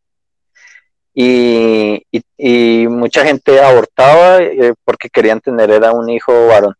Y, 1.14 2.04
y, 2.10 2.20
y 2.36 2.88
mucha 2.88 3.24
gente 3.24 3.60
abortaba 3.60 4.38
eh, 4.42 4.74
porque 4.84 5.08
querían 5.08 5.40
tener 5.40 5.70
era 5.70 5.92
un 5.92 6.10
hijo 6.10 6.32
varón. 6.48 6.74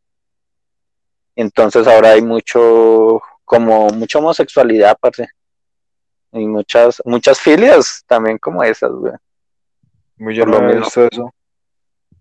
Entonces 1.36 1.86
ahora 1.86 2.10
hay 2.10 2.22
mucho, 2.22 3.22
como 3.44 3.90
mucha 3.90 4.18
homosexualidad, 4.18 4.96
parce. 5.00 5.28
Y 6.32 6.44
muchas, 6.44 7.00
muchas 7.04 7.38
filias 7.38 8.02
también 8.08 8.36
como 8.36 8.64
esas, 8.64 8.90
güey. 8.90 9.12
Muy 10.16 10.34
yo 10.34 10.44
lo 10.44 10.58
he 10.58 10.62
mismo. 10.62 10.80
visto 10.80 11.06
eso. 11.06 11.34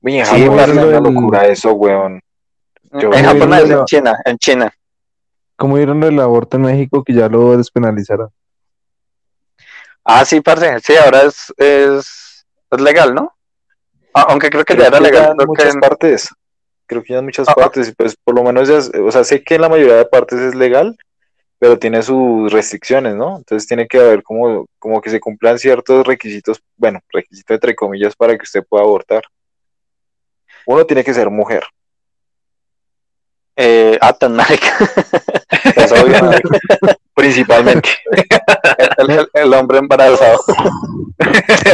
Sí, 0.06 0.20
es 0.20 0.32
una 0.32 1.00
locura 1.00 1.48
eso, 1.48 1.74
weón. 1.74 2.22
Yo- 2.94 3.14
en 3.14 3.26
Japón, 3.26 3.50
no, 3.50 3.56
es 3.56 3.64
Pero- 3.64 3.80
en 3.80 3.86
China, 3.86 4.18
en 4.26 4.38
China. 4.38 4.74
¿Cómo 5.56 5.76
vieron 5.76 6.04
el 6.04 6.20
aborto 6.20 6.58
en 6.58 6.64
México 6.64 7.04
que 7.04 7.14
ya 7.14 7.28
lo 7.28 7.58
despenalizaron? 7.58 8.30
Ah, 10.04 10.24
sí, 10.24 10.40
parce, 10.42 10.80
sí, 10.80 10.96
ahora 10.96 11.24
es, 11.24 11.54
es, 11.58 12.46
es 12.72 12.82
legal, 12.82 13.14
¿no? 13.14 13.34
Aunque 14.14 14.50
creo 14.50 14.64
que 14.64 14.76
ya 14.76 14.88
era 14.88 14.98
que 15.00 15.04
legal. 15.04 15.36
en 15.40 15.48
muchas 15.48 15.74
en- 15.74 15.80
partes. 15.80 16.30
Creo 16.86 17.04
que 17.04 17.14
ya 17.14 17.20
en 17.20 17.26
muchas 17.26 17.48
Ah, 17.50 17.54
ah. 17.58 17.60
partes, 17.62 17.90
y 17.90 17.92
pues 17.94 18.16
por 18.24 18.34
lo 18.36 18.44
menos 18.44 18.68
ya, 18.70 18.78
es- 18.78 18.92
o 18.94 19.12
sea, 19.12 19.24
sé 19.24 19.44
que 19.44 19.56
en 19.56 19.62
la 19.62 19.70
mayoría 19.70 19.96
de 19.98 20.06
partes 20.06 20.40
es 20.40 20.56
legal, 20.56 20.98
pero 21.60 21.78
tiene 21.78 22.02
sus 22.04 22.52
restricciones, 22.54 23.16
¿no? 23.16 23.38
Entonces 23.38 23.68
tiene 23.68 23.88
que 23.88 24.00
haber 24.00 24.24
como, 24.24 24.68
como 24.80 25.02
que 25.02 25.10
se 25.10 25.20
cumplan 25.20 25.60
ciertos 25.60 26.06
requisitos, 26.08 26.62
bueno, 26.78 27.00
requisitos 27.10 27.56
entre 27.56 27.76
comillas 27.76 28.16
para 28.16 28.38
que 28.38 28.44
usted 28.44 28.64
pueda 28.68 28.84
abortar. 28.84 29.24
Uno 30.66 30.86
tiene 30.86 31.04
que 31.04 31.14
ser 31.14 31.30
mujer. 31.30 31.64
Eh, 33.58 33.98
ah, 34.02 34.14
tan 34.14 34.36
marica. 34.36 34.68
Es 35.76 35.92
obvio, 35.92 36.24
marica. 36.24 36.50
Principalmente. 37.16 37.90
el, 39.00 39.10
el- 39.10 39.30
el 39.34 39.54
hombre 39.54 39.80
embarazado. 39.80 40.40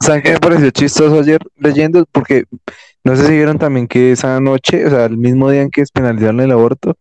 ¿Saben 0.00 0.22
qué 0.22 0.32
me 0.32 0.40
pareció 0.40 0.70
chistoso 0.70 1.20
ayer 1.20 1.40
leyendo? 1.58 2.04
Porque 2.10 2.44
no 3.04 3.16
sé 3.16 3.26
si 3.26 3.32
vieron 3.32 3.58
también 3.58 3.86
que 3.86 4.12
esa 4.12 4.40
noche, 4.40 4.84
o 4.86 4.90
sea, 4.90 5.04
el 5.06 5.16
mismo 5.16 5.48
día 5.50 5.62
en 5.62 5.70
que 5.70 5.82
despenalizaron 5.82 6.40
el 6.40 6.50
aborto 6.52 6.96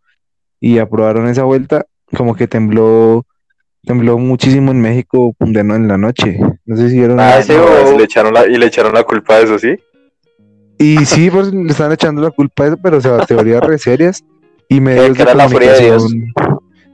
y 0.60 0.78
aprobaron 0.78 1.28
esa 1.28 1.44
vuelta, 1.44 1.86
como 2.16 2.36
que 2.36 2.48
tembló, 2.48 3.26
tembló 3.86 4.18
muchísimo 4.20 4.72
en 4.72 4.82
México 4.82 5.36
de 5.40 5.64
no- 5.64 5.76
en 5.76 5.88
la 5.88 5.98
noche. 5.98 6.38
No 6.66 6.78
sé 6.78 6.90
si 6.90 6.98
vieron. 7.00 7.20
Ah, 7.20 7.42
sí, 7.42 7.54
No, 7.54 7.64
o- 7.66 7.98
le 7.98 8.04
echaron 8.04 8.34
la, 8.34 8.46
y 8.48 8.56
le 8.58 8.68
echaron 8.68 8.94
la 8.94 9.04
culpa 9.04 9.38
de 9.38 9.44
eso, 9.46 9.58
¿sí? 9.60 9.76
Y 10.82 11.06
sí, 11.06 11.30
pues 11.30 11.54
le 11.54 11.70
están 11.72 11.92
echando 11.92 12.22
la 12.22 12.32
culpa 12.32 12.64
a 12.64 12.68
eso, 12.68 12.78
pero 12.82 12.98
o 12.98 13.02
sea, 13.02 13.20
teorías 13.26 13.62
re 13.62 13.78
serias 13.78 14.24
y 14.68 14.82
medios 14.82 15.16
que 15.16 15.22
era 15.24 15.34
la 15.36 15.48
furia 15.48 15.74
de 15.74 15.84
Dios. 15.84 16.12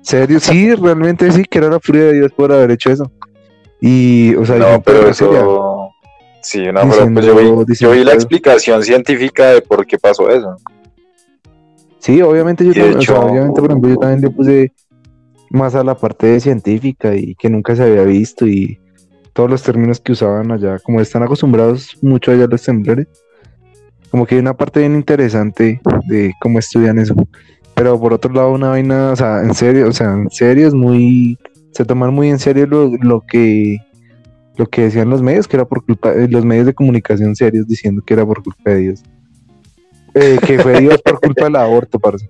Serio, 0.01 0.39
sí, 0.39 0.73
realmente 0.75 1.31
sí, 1.31 1.43
que 1.43 1.57
era 1.57 1.69
la 1.69 1.79
furia 1.79 2.03
de 2.05 2.13
Dios 2.13 2.31
por 2.33 2.51
haber 2.51 2.71
hecho 2.71 2.91
eso. 2.91 3.11
Y, 3.79 4.35
o 4.35 4.45
sea, 4.45 4.57
No, 4.57 4.81
pero 4.81 5.13
seria. 5.13 5.39
eso... 5.39 5.89
Sí, 6.41 6.59
no, 6.65 6.81
pero 6.89 7.13
pues 7.13 7.25
yo 7.25 7.35
Diciendo- 7.35 7.65
vi, 7.65 7.75
yo 7.75 7.91
vi 7.91 8.03
la 8.03 8.13
explicación 8.13 8.81
científica 8.83 9.47
de 9.51 9.61
por 9.61 9.85
qué 9.85 9.97
pasó 9.97 10.29
eso. 10.29 10.55
Sí, 11.99 12.21
obviamente 12.21 12.63
yo 12.65 12.73
también, 12.73 12.97
o 12.97 13.01
sea, 13.01 13.15
hecho- 13.15 13.25
obviamente, 13.25 13.61
por 13.61 13.69
ejemplo, 13.69 13.89
yo 13.89 13.97
también 13.97 14.21
le 14.21 14.29
puse 14.29 14.71
más 15.49 15.75
a 15.75 15.83
la 15.83 15.95
parte 15.95 16.27
de 16.27 16.39
científica 16.39 17.15
y 17.15 17.35
que 17.35 17.49
nunca 17.49 17.75
se 17.75 17.83
había 17.83 18.03
visto 18.03 18.45
y 18.47 18.79
todos 19.33 19.49
los 19.49 19.61
términos 19.63 19.99
que 19.99 20.13
usaban 20.13 20.51
allá, 20.51 20.79
como 20.79 21.01
están 21.01 21.23
acostumbrados 21.23 21.97
mucho 22.01 22.31
allá 22.31 22.45
a 22.45 22.47
los 22.47 22.63
temblores, 22.63 23.07
como 24.09 24.25
que 24.25 24.35
hay 24.35 24.41
una 24.41 24.55
parte 24.55 24.79
bien 24.81 24.95
interesante 24.95 25.81
de 26.07 26.33
cómo 26.39 26.59
estudian 26.59 26.99
eso. 26.99 27.15
Pero 27.75 27.99
por 27.99 28.13
otro 28.13 28.33
lado, 28.33 28.51
una 28.51 28.69
vaina, 28.69 29.11
o 29.11 29.15
sea, 29.15 29.41
en 29.41 29.53
serio, 29.53 29.87
o 29.87 29.91
sea, 29.91 30.13
en 30.13 30.29
serio 30.31 30.67
es 30.67 30.73
muy, 30.73 31.37
se 31.71 31.85
toman 31.85 32.13
muy 32.13 32.29
en 32.29 32.39
serio 32.39 32.65
lo, 32.65 32.89
lo 32.97 33.23
que 33.27 33.77
lo 34.57 34.65
que 34.65 34.83
decían 34.83 35.09
los 35.09 35.21
medios, 35.21 35.47
que 35.47 35.55
era 35.55 35.65
por 35.65 35.85
culpa, 35.85 36.11
eh, 36.13 36.27
los 36.27 36.43
medios 36.43 36.65
de 36.65 36.73
comunicación 36.73 37.35
serios 37.35 37.67
diciendo 37.67 38.01
que 38.05 38.13
era 38.15 38.25
por 38.25 38.43
culpa 38.43 38.71
de 38.71 38.77
Dios. 38.77 39.03
Eh, 40.15 40.39
que 40.45 40.57
fue 40.59 40.81
Dios 40.81 40.99
por 41.03 41.19
culpa 41.19 41.45
del 41.45 41.55
aborto, 41.55 41.99
parce. 41.99 42.27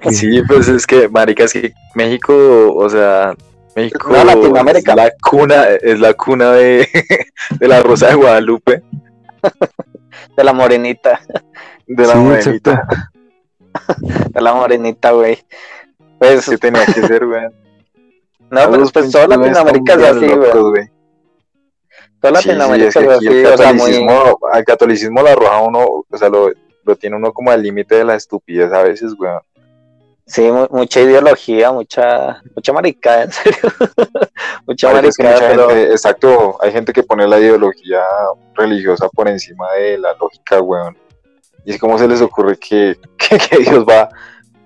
Que, 0.00 0.12
Sí, 0.14 0.40
pues 0.48 0.68
es 0.68 0.86
que, 0.86 1.08
marica, 1.10 1.44
es 1.44 1.52
que 1.52 1.74
México, 1.94 2.74
o 2.74 2.88
sea, 2.88 3.34
México 3.76 4.08
No, 4.10 4.24
Latinoamérica. 4.24 4.92
es 4.92 4.96
la 4.96 5.12
cuna, 5.20 5.64
es 5.82 6.00
la 6.00 6.14
cuna 6.14 6.52
de, 6.52 6.88
de 7.60 7.68
la 7.68 7.82
Rosa 7.82 8.08
de 8.08 8.14
Guadalupe, 8.14 8.82
De 10.36 10.44
la 10.44 10.52
morenita, 10.52 11.20
de 11.86 12.06
la 12.06 12.12
sí, 12.12 12.18
morenita, 12.18 12.72
exacto. 12.72 14.28
de 14.30 14.40
la 14.40 14.54
morenita, 14.54 15.10
güey. 15.12 15.38
Pues, 16.18 16.48
que 16.48 16.58
tenía 16.58 16.86
que 16.86 17.02
ser, 17.06 17.26
güey. 17.26 17.42
no, 18.50 18.70
pero 18.70 18.86
pues 18.88 19.10
toda 19.10 19.26
Latinoamérica 19.26 19.94
es 19.94 20.02
así, 20.02 20.26
güey. 20.28 20.50
Toda 22.20 22.40
Sí, 22.40 22.48
sí, 22.48 22.48
Latinoamérica 22.48 22.88
es 22.88 22.94
que 22.94 23.04
es 23.04 23.10
así, 23.10 23.26
el 23.26 23.46
o 23.46 23.56
sea, 23.56 23.72
muy... 23.72 24.06
al 24.52 24.64
catolicismo 24.64 25.22
lo 25.22 25.28
arroja 25.28 25.60
uno, 25.62 26.04
o 26.08 26.16
sea, 26.16 26.28
lo, 26.28 26.52
lo 26.84 26.96
tiene 26.96 27.16
uno 27.16 27.32
como 27.32 27.50
al 27.50 27.62
límite 27.62 27.96
de 27.96 28.04
la 28.04 28.14
estupidez 28.14 28.72
a 28.72 28.82
veces, 28.82 29.14
güey. 29.14 29.32
Sí, 30.32 30.40
mu- 30.50 30.66
mucha 30.70 31.00
ideología, 31.00 31.70
mucha, 31.72 32.42
mucha 32.56 32.72
maricada, 32.72 33.24
en 33.24 33.32
serio. 33.32 33.58
mucha 34.66 34.90
Marica, 34.90 35.08
es 35.10 35.16
que 35.16 35.22
maricada, 35.24 35.48
mucha 35.48 35.48
pero 35.50 35.68
gente- 35.68 35.92
exacto, 35.92 36.56
hay 36.62 36.72
gente 36.72 36.92
que 36.94 37.02
pone 37.02 37.28
la 37.28 37.38
ideología 37.38 38.00
religiosa 38.54 39.10
por 39.10 39.28
encima 39.28 39.70
de 39.72 39.98
la 39.98 40.14
lógica, 40.14 40.60
weón. 40.62 40.96
Y 41.66 41.72
es 41.72 41.78
como 41.78 41.98
se 41.98 42.08
les 42.08 42.22
ocurre 42.22 42.56
que, 42.56 42.96
que, 43.18 43.36
que 43.38 43.58
Dios 43.58 43.84
va 43.86 44.08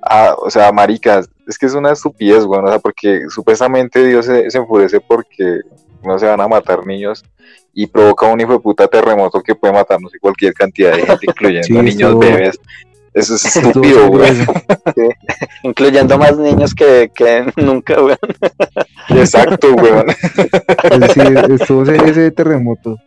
a, 0.03 0.35
o 0.39 0.49
sea, 0.51 0.71
maricas, 0.71 1.29
es 1.49 1.59
que 1.59 1.67
es 1.67 1.75
una 1.75 1.91
estupidez, 1.91 2.45
weón, 2.45 2.67
o 2.67 2.69
sea, 2.69 2.79
porque 2.79 3.23
supuestamente 3.29 4.05
Dios 4.05 4.25
se, 4.27 4.49
se 4.49 4.59
enfurece 4.59 5.01
porque 5.01 5.63
no 6.05 6.17
se 6.17 6.27
van 6.27 6.41
a 6.41 6.47
matar 6.47 6.87
niños 6.87 7.25
y 7.75 7.89
provoca 7.89 8.27
un 8.27 8.41
hijo 8.41 8.53
de 8.53 8.61
puta 8.61 8.87
terremoto 8.87 9.43
que 9.43 9.55
puede 9.57 9.75
matar 9.75 10.01
no 10.01 10.09
sé 10.09 10.19
cualquier 10.21 10.55
cantidad 10.55 10.93
de 10.93 11.03
gente, 11.05 11.27
incluyendo 11.27 11.67
Sí, 11.67 11.73
niños, 11.75 12.19
bebés. 12.19 12.61
Eso 13.17 13.35
es 13.35 13.57
estúpido, 13.57 14.09
weón. 14.09 14.27
eso. 14.27 14.53
incluyendo 15.63 16.19
más 16.19 16.37
niños 16.37 16.75
que, 16.75 17.11
que 17.15 17.51
nunca, 17.57 17.99
güey. 17.99 18.15
Exacto, 19.09 19.75
weón. 19.75 20.07
Sí, 21.15 21.21
estuvo 21.55 21.83
ese, 21.85 21.97
ese 22.11 22.31
terremoto. 22.31 22.99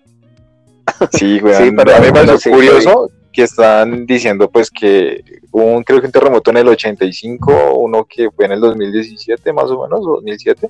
Sí, 1.12 1.40
güey. 1.40 1.54
Sí, 1.56 1.72
pero- 1.78 1.96
a 1.96 2.00
mí 2.00 2.08
me 2.12 2.38
sí, 2.40 2.50
curioso 2.50 3.12
que 3.32 3.44
están 3.44 4.08
diciendo 4.08 4.50
pues 4.50 4.72
que 4.72 5.24
hubo 5.52 5.66
un, 5.76 5.84
creo 5.84 6.00
que 6.02 6.08
un 6.08 6.12
terremoto 6.12 6.50
en 6.50 6.58
el 6.58 6.68
85, 6.70 7.76
uno 7.76 8.04
que 8.06 8.32
fue 8.32 8.46
en 8.46 8.54
el 8.54 8.62
2017 8.62 9.54
más 9.54 9.66
o 9.66 9.84
menos, 9.84 10.00
o 10.02 10.16
2007. 10.16 10.70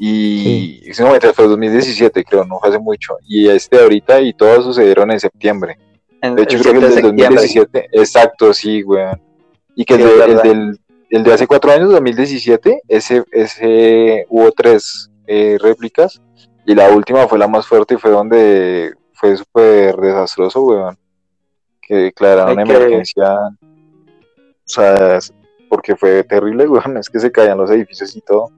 Y 0.00 0.82
ese 0.90 1.04
momento 1.04 1.32
fue 1.32 1.46
2017, 1.46 2.24
creo, 2.24 2.44
no 2.44 2.58
fue 2.58 2.70
hace 2.70 2.78
mucho. 2.80 3.14
Y 3.28 3.48
este 3.48 3.76
de 3.76 3.82
ahorita 3.84 4.20
y 4.20 4.34
todos 4.34 4.64
sucedieron 4.64 5.12
en 5.12 5.20
septiembre. 5.20 5.78
En- 6.22 6.34
De 6.34 6.42
hecho, 6.42 6.58
creo 6.60 6.72
que 6.80 6.86
el 6.86 6.92
7 6.92 6.94
de 6.94 6.94
del 6.94 7.04
septiembre. 7.04 7.40
2017, 7.42 7.88
exacto, 7.92 8.52
sí, 8.54 8.82
güey. 8.82 9.04
Y 9.74 9.84
que 9.84 9.94
el, 9.94 10.00
Sí, 10.00 10.06
de, 10.06 10.24
el 10.24 10.36
del, 10.38 10.80
el 11.10 11.22
de 11.24 11.32
hace 11.32 11.46
cuatro 11.46 11.70
años, 11.72 11.90
2017, 11.90 12.80
ese, 12.88 13.22
ese 13.32 14.24
hubo 14.28 14.50
tres 14.52 15.10
eh, 15.26 15.58
réplicas. 15.60 16.20
Y 16.64 16.74
la 16.74 16.88
última 16.90 17.28
fue 17.28 17.38
la 17.38 17.46
más 17.46 17.66
fuerte 17.66 17.94
y 17.94 17.98
fue 17.98 18.10
donde 18.10 18.92
fue 19.12 19.36
súper 19.36 19.96
desastroso, 19.96 20.62
weón. 20.62 20.98
Que 21.80 21.94
declararon 21.94 22.58
Hay 22.58 22.64
que- 22.64 22.74
emergencia. 22.74 23.34
O 23.62 24.68
sea, 24.68 25.18
porque 25.68 25.94
fue 25.96 26.24
terrible, 26.24 26.66
weón. 26.66 26.96
Es 26.98 27.08
que 27.10 27.20
se 27.20 27.30
caían 27.30 27.58
los 27.58 27.70
edificios 27.70 28.16
y 28.16 28.20
todo. 28.20 28.50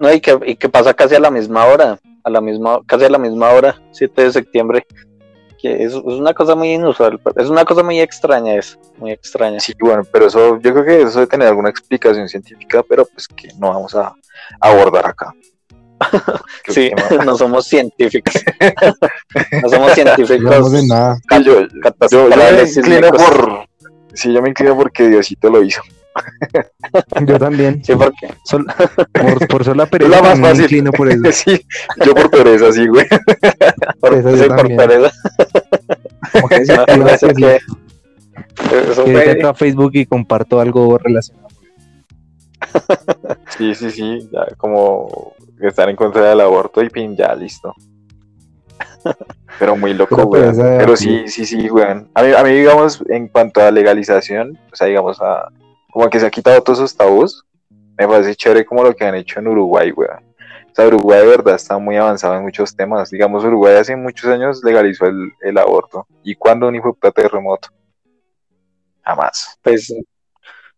No, 0.00 0.12
y 0.12 0.20
que, 0.20 0.36
y 0.46 0.56
que 0.56 0.68
pasa 0.68 0.92
casi 0.94 1.14
a 1.14 1.20
la 1.20 1.30
misma 1.30 1.66
hora, 1.66 1.98
a 2.24 2.30
la 2.30 2.40
misma, 2.40 2.80
casi 2.84 3.04
a 3.04 3.10
la 3.10 3.18
misma 3.18 3.50
hora, 3.50 3.80
7 3.92 4.22
de 4.24 4.32
septiembre. 4.32 4.86
Que 5.64 5.82
es, 5.82 5.94
es 5.94 6.02
una 6.04 6.34
cosa 6.34 6.54
muy 6.54 6.74
inusual, 6.74 7.18
es 7.36 7.48
una 7.48 7.64
cosa 7.64 7.82
muy 7.82 7.98
extraña, 7.98 8.56
es 8.56 8.78
muy 8.98 9.12
extraña. 9.12 9.58
Sí, 9.60 9.72
bueno, 9.80 10.02
pero 10.12 10.26
eso, 10.26 10.58
yo 10.58 10.74
creo 10.74 10.84
que 10.84 11.00
eso 11.04 11.20
debe 11.20 11.26
tener 11.26 11.48
alguna 11.48 11.70
explicación 11.70 12.28
científica, 12.28 12.82
pero 12.86 13.06
pues 13.06 13.26
que 13.26 13.48
no 13.58 13.68
vamos 13.68 13.94
a 13.94 14.14
abordar 14.60 15.06
acá. 15.06 15.32
Sí, 16.68 16.90
no. 17.16 17.24
no 17.24 17.36
somos 17.38 17.66
científicos. 17.66 18.34
no 19.62 19.68
somos 19.70 19.88
No 19.88 19.94
científicos. 19.94 20.72
de 20.72 20.86
nada. 20.86 21.16
Yo, 21.42 21.62
yo, 21.62 21.66
yo 22.10 22.28
me 22.28 22.62
inclino 22.68 23.10
por. 23.10 23.66
Sí, 24.12 24.34
yo 24.34 24.42
me 24.42 24.50
inclino 24.50 24.76
porque 24.76 25.08
Diosito 25.08 25.48
lo 25.48 25.62
hizo. 25.62 25.80
Yo 27.26 27.38
también. 27.38 27.82
Sí, 27.84 27.92
porque 27.94 28.28
Sol- 28.44 28.66
por, 29.12 29.48
por 29.48 29.64
sola 29.64 29.86
pereza 29.86 30.10
la 30.10 30.22
más 30.22 30.40
fácil. 30.40 30.84
por 30.96 31.08
eso. 31.10 31.22
sí, 31.32 31.60
yo 32.04 32.14
por 32.14 32.30
pereza, 32.30 32.72
sí, 32.72 32.86
güey. 32.86 33.06
por, 34.00 34.14
Eso 34.14 34.30
yo 34.30 34.42
sí, 34.44 34.48
por 34.48 34.76
pereza. 34.76 35.10
Como 36.32 36.48
que 36.48 36.64
sí, 36.66 36.72
No, 36.72 37.06
eso 37.08 37.26
decir 37.26 37.34
que- 37.34 37.58
eso 38.90 39.04
que 39.04 39.30
entro 39.30 39.48
a 39.48 39.54
Facebook 39.54 39.90
y 39.94 40.06
comparto 40.06 40.60
algo 40.60 40.96
relacionado. 40.98 41.48
Sí, 43.56 43.74
sí, 43.74 43.90
sí, 43.90 44.28
ya 44.32 44.46
como 44.56 45.34
estar 45.60 45.88
en 45.88 45.96
contra 45.96 46.28
del 46.30 46.40
aborto 46.40 46.82
y 46.82 46.90
pin, 46.90 47.16
ya 47.16 47.34
listo. 47.34 47.74
Pero 49.58 49.76
muy 49.76 49.94
loco, 49.94 50.30
pereza 50.30 50.64
de 50.64 50.78
Pero 50.78 50.92
aquí. 50.94 51.04
sí, 51.04 51.28
sí, 51.28 51.46
sí, 51.46 51.68
güey. 51.68 51.84
A 52.14 52.22
mí, 52.22 52.32
a 52.36 52.42
mí, 52.42 52.50
digamos, 52.52 53.02
en 53.08 53.28
cuanto 53.28 53.60
a 53.60 53.70
legalización, 53.70 54.58
o 54.72 54.76
sea, 54.76 54.86
digamos, 54.86 55.20
a, 55.20 55.48
como 55.94 56.10
que 56.10 56.18
se 56.18 56.26
ha 56.26 56.30
quitado 56.30 56.60
todos 56.60 56.80
esos 56.80 56.96
tabús, 56.96 57.44
me 57.96 58.08
parece 58.08 58.34
chévere 58.34 58.64
como 58.66 58.82
lo 58.82 58.92
que 58.96 59.04
han 59.04 59.14
hecho 59.14 59.38
en 59.38 59.46
Uruguay, 59.46 59.92
güey. 59.92 60.08
O 60.10 60.74
sea, 60.74 60.88
Uruguay 60.88 61.20
de 61.20 61.28
verdad 61.28 61.54
está 61.54 61.78
muy 61.78 61.96
avanzado 61.96 62.34
en 62.34 62.42
muchos 62.42 62.74
temas. 62.74 63.10
Digamos, 63.10 63.44
Uruguay 63.44 63.76
hace 63.76 63.94
muchos 63.94 64.28
años 64.28 64.60
legalizó 64.64 65.06
el, 65.06 65.30
el 65.40 65.56
aborto. 65.56 66.04
¿Y 66.24 66.34
cuándo 66.34 66.66
un 66.66 66.74
hijo 66.74 66.98
de 67.00 67.12
terremoto? 67.12 67.68
Jamás. 69.04 69.56
pues, 69.62 69.94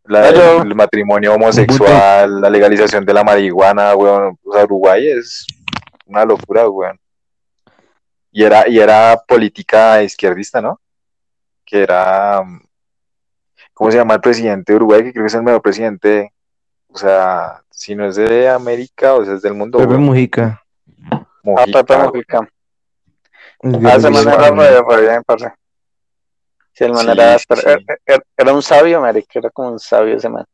La- 0.05 0.21
Pero- 0.31 0.61
el 0.63 0.75
matrimonio 0.75 1.33
homosexual, 1.35 2.43
la 2.43 2.51
legalización 2.51 3.07
de 3.07 3.15
la 3.15 3.25
marihuana, 3.25 3.97
weón. 3.97 4.39
O 4.45 4.53
sea, 4.53 4.65
Uruguay 4.65 5.09
es 5.09 5.47
una 6.05 6.27
locura, 6.27 6.69
weón. 6.69 7.01
Y 8.31 8.45
era, 8.45 8.69
y 8.69 8.79
era 8.79 9.17
política 9.27 10.03
izquierdista, 10.03 10.61
¿no? 10.61 10.79
Que 11.65 11.85
era. 11.85 12.45
¿Cómo 13.77 13.91
se 13.91 13.99
llama 13.99 14.15
el 14.15 14.23
presidente 14.23 14.73
de 14.73 14.77
Uruguay? 14.77 15.03
Que 15.03 15.13
creo 15.13 15.25
que 15.25 15.27
es 15.27 15.35
el 15.35 15.43
mejor 15.43 15.61
presidente. 15.61 16.33
O 16.89 16.97
sea, 16.97 17.63
si 17.71 17.95
no 17.95 18.07
es 18.07 18.17
de 18.17 18.49
América, 18.49 19.13
o 19.13 19.23
sea, 19.23 19.35
es 19.35 19.43
del 19.43 19.53
mundo. 19.53 19.79
Pepe. 19.79 19.99
Mujica. 19.99 20.63
ah, 21.13 21.65
Pepe. 21.71 21.99
Mujica. 21.99 22.39
Ah, 23.63 23.97
ese 23.97 24.09
man 24.09 24.23
era 24.23 24.47
español. 24.47 24.87
re, 24.89 24.97
re 24.97 25.03
bien, 25.03 25.23
parce. 25.27 25.53
Sí, 26.73 26.85
el 26.85 26.93
man 26.95 27.05
Sí, 27.05 27.11
era, 27.11 27.39
sí, 27.39 27.45
era, 28.39 28.55
un 28.55 28.63
sabio, 28.63 29.03
marica, 29.03 29.39
era 29.41 29.51
como 29.51 29.73
un 29.73 29.79
sabio 29.79 30.17
ese 30.17 30.31
man. 30.31 30.47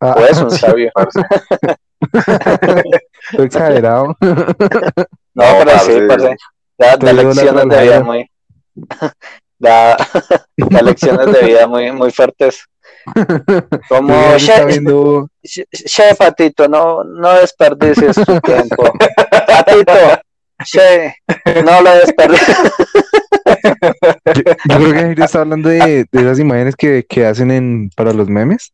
Ah, 0.00 0.16
O 0.18 0.24
es 0.24 0.38
un 0.38 0.50
sabio. 0.50 0.90
parce. 0.94 1.20
Estoy 3.30 3.46
exagerado. 3.46 4.16
No, 4.18 5.44
pero 5.58 5.78
sí, 5.78 6.00
parce. 6.08 6.36
parce. 6.78 6.98
Da, 6.98 7.12
lecciones 7.12 7.68
de 7.68 7.82
vida 7.82 8.02
muy. 8.02 8.28
Da, 9.58 9.96
da 10.56 10.82
lecciones 10.82 11.32
de 11.32 11.42
vida 11.42 11.66
muy, 11.66 11.90
muy 11.92 12.10
fuertes. 12.10 12.64
Como, 13.88 14.14
está 14.34 14.60
che, 14.60 14.66
viendo 14.66 15.28
che, 15.42 15.64
che, 15.70 16.14
Patito, 16.16 16.68
no, 16.68 17.04
no 17.04 17.34
desperdicies 17.34 18.16
tu 18.16 18.40
tiempo. 18.40 18.92
Patito, 19.46 20.20
che, 20.64 21.14
no 21.64 21.80
lo 21.82 21.90
desperdicies. 21.94 22.58
Yo, 24.34 24.42
yo 24.42 24.76
creo 24.78 24.92
que 24.92 25.00
Jairo 25.00 25.24
está 25.24 25.40
hablando 25.40 25.68
de, 25.68 26.06
de 26.10 26.20
esas 26.20 26.38
imágenes 26.38 26.74
que, 26.76 27.04
que 27.08 27.26
hacen 27.26 27.50
en, 27.50 27.90
para 27.96 28.12
los 28.12 28.28
memes 28.28 28.72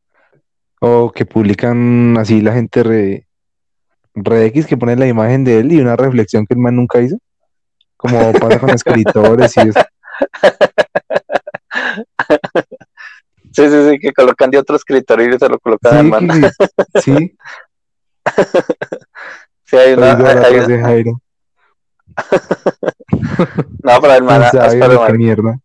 o 0.80 1.12
que 1.12 1.24
publican 1.26 2.16
así 2.18 2.40
la 2.40 2.54
gente 2.54 2.82
re, 2.82 3.26
re 4.14 4.46
X 4.46 4.66
que 4.66 4.76
pone 4.76 4.96
la 4.96 5.06
imagen 5.06 5.44
de 5.44 5.60
él 5.60 5.72
y 5.72 5.80
una 5.80 5.96
reflexión 5.96 6.46
que 6.46 6.54
el 6.54 6.60
man 6.60 6.76
nunca 6.76 7.00
hizo, 7.00 7.18
como 7.96 8.32
pasa 8.32 8.58
con 8.58 8.70
escritores 8.70 9.56
y 9.58 9.68
eso. 9.68 9.80
Sí, 13.54 13.68
sí, 13.68 13.90
sí, 13.90 13.98
que 13.98 14.12
colocan 14.14 14.50
de 14.50 14.58
otro 14.58 14.76
escritorio 14.76 15.34
y 15.34 15.38
se 15.38 15.48
lo 15.48 15.58
colocan 15.58 15.96
al 15.96 16.04
Sí, 16.04 16.10
man. 16.10 16.40
que- 16.94 17.00
sí, 17.00 17.36
Sí, 19.64 19.76
hay 19.76 19.92
una, 19.94 20.12
hay- 20.12 20.54
una- 20.56 20.66
de 20.66 20.80
Jairo. 20.80 21.20
No, 23.82 24.00
pero 24.00 24.14
el 24.14 24.22
man, 24.22 24.42
áspero, 24.60 25.00
marica. 25.00 25.12
mierda. 25.18 25.58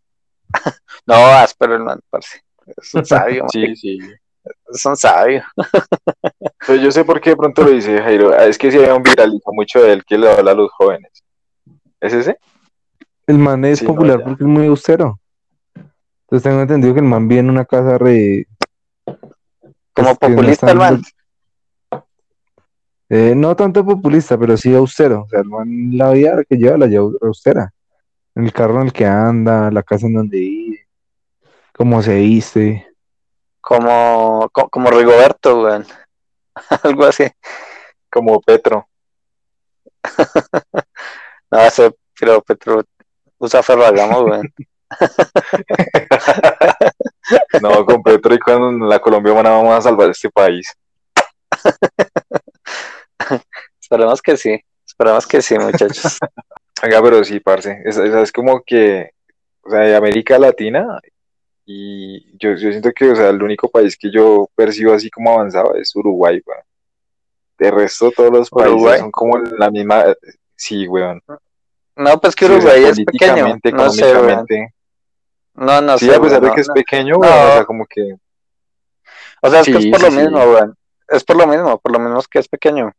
No, 1.06 1.16
áspero 1.16 1.76
el 1.76 1.84
man, 1.84 2.00
parce. 2.10 2.42
Es 2.66 2.94
un 2.94 3.06
sabio, 3.06 3.42
man. 3.44 3.50
Sí, 3.50 3.76
sí. 3.76 4.00
Es 4.74 4.86
un 4.86 4.96
sabio. 4.98 5.44
Pero 6.66 6.82
yo 6.82 6.92
sé 6.92 7.04
por 7.06 7.20
qué 7.22 7.32
de 7.32 7.36
pronto 7.38 7.64
lo 7.64 7.70
dice 7.72 8.02
Jairo. 8.02 8.34
Es 8.38 8.58
que 8.58 8.72
si 8.72 8.78
hay 8.80 8.90
un 8.90 9.04
viraliza 9.04 9.52
mucho 9.52 9.82
de 9.82 9.94
él 9.94 10.06
que 10.06 10.18
le 10.18 10.32
habla 10.32 10.52
a 10.52 10.56
los 10.56 10.72
jóvenes. 10.72 11.12
¿Es 12.02 12.14
ese? 12.14 12.38
El 13.28 13.38
man 13.38 13.64
es 13.66 13.80
Sí, 13.80 13.86
popular 13.86 14.24
porque 14.24 14.44
es 14.44 14.50
muy 14.50 14.68
austero. 14.68 15.20
Entonces 15.76 16.44
tengo 16.44 16.62
entendido 16.62 16.94
que 16.94 17.00
el 17.00 17.06
man 17.06 17.28
vive 17.28 17.40
en 17.42 17.50
una 17.50 17.66
casa 17.66 17.98
re... 17.98 18.48
Como 19.06 19.16
pues, 19.94 20.08
no 20.08 20.16
populista 20.16 20.72
el 20.72 20.78
man. 20.78 21.02
eh, 23.10 23.34
no 23.36 23.56
tanto 23.56 23.86
populista, 23.86 24.38
pero 24.38 24.58
sí 24.58 24.74
austero. 24.76 25.24
O 25.24 25.30
sea, 25.30 25.40
el 25.40 25.48
man 25.50 25.68
la 25.94 26.12
vida 26.12 26.44
que 26.48 26.58
lleva 26.58 26.78
la 26.78 26.88
lleva 26.88 27.10
austera. 27.22 27.74
El 28.36 28.52
carro 28.54 28.82
en 28.82 28.88
el 28.88 28.94
que 28.94 29.06
anda, 29.06 29.72
la 29.72 29.82
casa 29.84 30.06
en 30.06 30.14
donde 30.14 30.38
vive, 30.38 30.88
cómo 31.74 32.02
se 32.04 32.16
viste. 32.16 32.88
Como, 33.62 34.50
co- 34.52 34.70
como 34.70 34.90
Rigoberto, 34.92 35.64
weón. 35.64 35.86
Algo 36.84 37.06
así. 37.06 37.26
Como 38.10 38.40
Petro. 38.42 38.88
No, 41.50 41.60
ese, 41.62 41.96
pero 42.20 42.42
Petro 42.42 42.84
usa 43.40 43.64
Ferragamo, 43.64 44.22
weón. 44.22 44.54
No, 47.62 47.86
con 47.86 48.04
Petro 48.04 48.34
y 48.34 48.40
con 48.40 48.88
la 48.88 49.00
colombiana 49.00 49.50
vamos 49.50 49.76
a 49.76 49.82
salvar 49.82 50.10
este 50.10 50.30
país. 50.30 50.74
Esperemos 53.82 54.22
que 54.22 54.38
sí. 54.38 54.60
Esperemos 54.86 55.28
que 55.28 55.42
sí, 55.42 55.58
muchachos. 55.58 56.18
Venga, 56.82 57.02
pero 57.02 57.24
sí, 57.24 57.40
parce. 57.40 57.82
Es, 57.86 57.98
es, 57.98 58.14
es 58.14 58.32
como 58.32 58.62
que, 58.64 59.12
o 59.62 59.70
sea, 59.70 59.82
de 59.82 59.96
América 59.96 60.40
Latina, 60.40 61.00
y 61.66 62.38
yo, 62.38 62.52
yo 62.52 62.72
siento 62.72 62.92
que, 62.94 63.12
o 63.12 63.16
sea, 63.16 63.30
el 63.30 63.44
único 63.44 63.70
país 63.70 63.98
que 63.98 64.10
yo 64.10 64.50
percibo 64.56 64.94
así 64.94 65.10
como 65.10 65.34
avanzado 65.34 65.76
es 65.76 65.94
Uruguay, 65.96 66.42
weón. 66.46 66.62
De 67.60 67.72
resto, 67.72 68.12
todos 68.12 68.32
los 68.32 68.50
países 68.50 68.74
Uruguay. 68.74 69.00
son 69.00 69.12
como 69.12 69.38
la 69.38 69.70
misma. 69.70 70.06
Sí, 70.56 70.88
weón. 70.88 71.22
No, 71.98 72.20
pues 72.22 72.36
que 72.36 72.46
Sí, 72.46 72.52
Uruguay 72.52 72.84
es 72.86 73.04
pequeño. 73.04 73.56
No 73.74 73.90
sé. 73.90 74.14
No, 75.56 75.82
no 75.82 75.98
Sí, 75.98 76.06
sé, 76.06 76.16
a 76.16 76.22
pesar 76.22 76.42
de 76.42 76.48
no, 76.50 76.54
que 76.54 76.62
es 76.62 76.70
pequeño, 76.70 77.14
No. 77.16 77.20
weón, 77.20 77.34
o 77.34 77.52
sea, 77.54 77.66
como 77.66 77.86
que. 77.88 78.16
O 79.42 79.50
sea, 79.50 79.62
es 79.62 79.66
que 79.68 79.82
Sí, 79.82 79.88
es 79.88 79.92
por 79.92 80.00
sí, 80.00 80.06
lo 80.06 80.12
sí. 80.12 80.18
mismo, 80.18 80.38
weón. 80.44 80.78
Es 81.08 81.24
por 81.24 81.36
lo 81.36 81.48
mismo, 81.48 81.78
por 81.80 81.92
lo 81.92 82.00
mismo 82.00 82.20
es 82.20 82.28
que 82.28 82.40
es 82.40 82.48
pequeño. 82.48 82.92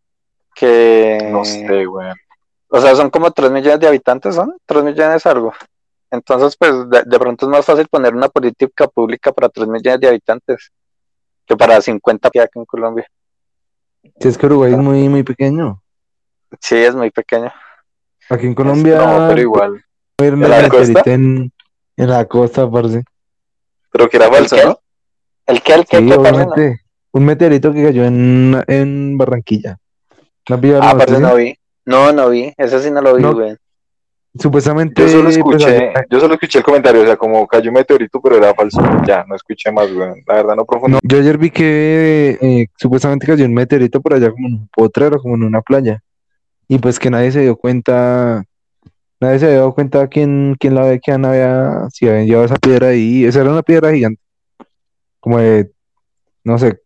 Que. 0.54 1.28
No 1.30 1.44
sé, 1.44 1.86
weón. 1.86 2.16
O 2.68 2.80
sea, 2.80 2.94
son 2.96 3.08
como 3.10 3.30
3 3.30 3.50
millones 3.50 3.80
de 3.80 3.86
habitantes, 3.88 4.34
¿son? 4.34 4.54
3 4.66 4.82
millones 4.82 5.24
algo. 5.26 5.52
Entonces, 6.10 6.56
pues, 6.56 6.72
de, 6.90 7.02
de 7.04 7.18
pronto 7.18 7.46
es 7.46 7.50
más 7.50 7.64
fácil 7.64 7.86
poner 7.88 8.14
una 8.14 8.28
política 8.28 8.88
pública 8.88 9.30
para 9.32 9.48
3 9.48 9.68
millones 9.68 10.00
de 10.00 10.08
habitantes 10.08 10.70
que 11.46 11.56
para 11.56 11.80
50 11.80 12.30
que 12.30 12.46
en 12.54 12.64
Colombia. 12.66 13.06
Si 14.20 14.28
es 14.28 14.36
que 14.36 14.46
Uruguay 14.46 14.72
es 14.72 14.78
muy, 14.78 15.08
muy 15.08 15.22
pequeño. 15.22 15.82
Sí, 16.60 16.76
es 16.76 16.94
muy 16.94 17.10
pequeño. 17.10 17.52
Aquí 18.30 18.46
en 18.46 18.54
Colombia, 18.54 18.98
No, 18.98 19.28
pero 19.28 19.40
igual. 19.40 19.84
¿En 20.18 20.40
la 20.40 20.48
meteorita 20.62 20.94
costa? 20.94 21.12
en, 21.12 21.52
en 21.96 22.08
la 22.10 22.24
costa, 22.26 22.70
parce. 22.70 23.02
Pero 23.90 24.08
que 24.08 24.16
era 24.16 24.28
falso, 24.28 24.56
qué? 24.56 24.64
¿no? 24.64 24.78
¿El 25.46 25.62
qué? 25.62 25.74
¿El 25.74 25.86
qué? 25.86 25.98
Sí, 25.98 26.06
¿Qué 26.08 26.14
obviamente. 26.14 26.80
Un 27.12 27.24
meteorito 27.24 27.72
que 27.72 27.82
cayó 27.84 28.04
en, 28.04 28.62
en 28.66 29.16
Barranquilla. 29.16 29.78
¿No 30.48 30.56
Ah, 30.80 30.94
parce, 30.96 31.18
no 31.18 31.34
vi. 31.36 31.54
No, 31.86 32.12
no 32.12 32.28
vi. 32.30 32.52
Ese 32.56 32.80
sí 32.82 32.90
no 32.90 33.00
lo 33.00 33.14
vi, 33.16 33.22
No. 33.22 33.34
güey. 33.34 33.56
Supuestamente. 34.38 35.02
Yo 35.02 35.08
solo 35.08 35.24
pues, 35.24 35.36
escuché, 35.36 35.92
yo 36.10 36.20
solo 36.20 36.34
escuché 36.34 36.58
el 36.58 36.64
comentario, 36.64 37.02
o 37.02 37.06
sea, 37.06 37.16
como 37.16 37.46
cayó 37.46 37.70
un 37.70 37.74
meteorito, 37.74 38.20
pero 38.20 38.36
era 38.36 38.54
falso. 38.54 38.80
Ya, 39.06 39.24
no 39.26 39.34
escuché 39.34 39.72
más, 39.72 39.90
weón. 39.90 40.22
La 40.26 40.34
verdad 40.34 40.54
no 40.54 40.64
profundí. 40.64 40.92
no, 40.92 40.98
yo 41.02 41.18
ayer 41.18 41.38
vi 41.38 41.50
que 41.50 42.38
eh, 42.40 42.66
supuestamente 42.76 43.26
cayó 43.26 43.44
un 43.46 43.54
meteorito 43.54 44.00
por 44.00 44.14
allá 44.14 44.30
como 44.30 44.46
en 44.48 44.54
un 44.54 44.68
potrero, 44.68 45.18
como 45.20 45.34
en 45.34 45.44
una 45.44 45.60
playa. 45.62 46.00
Y 46.68 46.78
pues 46.78 46.98
que 46.98 47.10
nadie 47.10 47.32
se 47.32 47.40
dio 47.40 47.56
cuenta, 47.56 48.44
nadie 49.20 49.38
se 49.38 49.46
había 49.46 49.58
dado 49.58 49.74
cuenta 49.74 50.06
quién, 50.08 50.54
quién 50.60 50.74
la 50.74 50.82
había, 50.82 50.98
quién 50.98 51.24
había, 51.24 51.88
si 51.90 52.06
habían 52.06 52.26
llevado 52.26 52.44
esa 52.44 52.56
piedra 52.56 52.88
ahí. 52.88 53.24
Esa 53.24 53.40
era 53.40 53.50
una 53.50 53.62
piedra 53.62 53.92
gigante. 53.92 54.20
Como 55.18 55.38
de, 55.38 55.72
no 56.44 56.58
sé, 56.58 56.80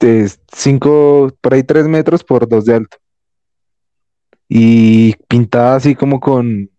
de 0.00 0.30
cinco, 0.52 1.30
por 1.40 1.54
ahí 1.54 1.62
tres 1.62 1.86
metros 1.86 2.24
por 2.24 2.48
dos 2.48 2.64
de 2.64 2.76
alto. 2.76 2.96
Y 4.48 5.14
pintada 5.28 5.76
así 5.76 5.94
como 5.94 6.18
con, 6.18 6.70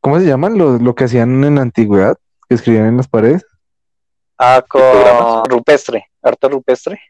¿cómo 0.00 0.18
se 0.18 0.26
llaman? 0.26 0.58
Lo, 0.58 0.78
lo 0.78 0.94
que 0.94 1.04
hacían 1.04 1.44
en 1.44 1.54
la 1.54 1.62
antigüedad, 1.62 2.16
que 2.48 2.56
escribían 2.56 2.86
en 2.86 2.96
las 2.96 3.08
paredes. 3.08 3.44
Ah, 4.38 4.64
con 4.68 5.44
rupestre. 5.48 6.06
Arte 6.22 6.48
rupestre. 6.48 7.00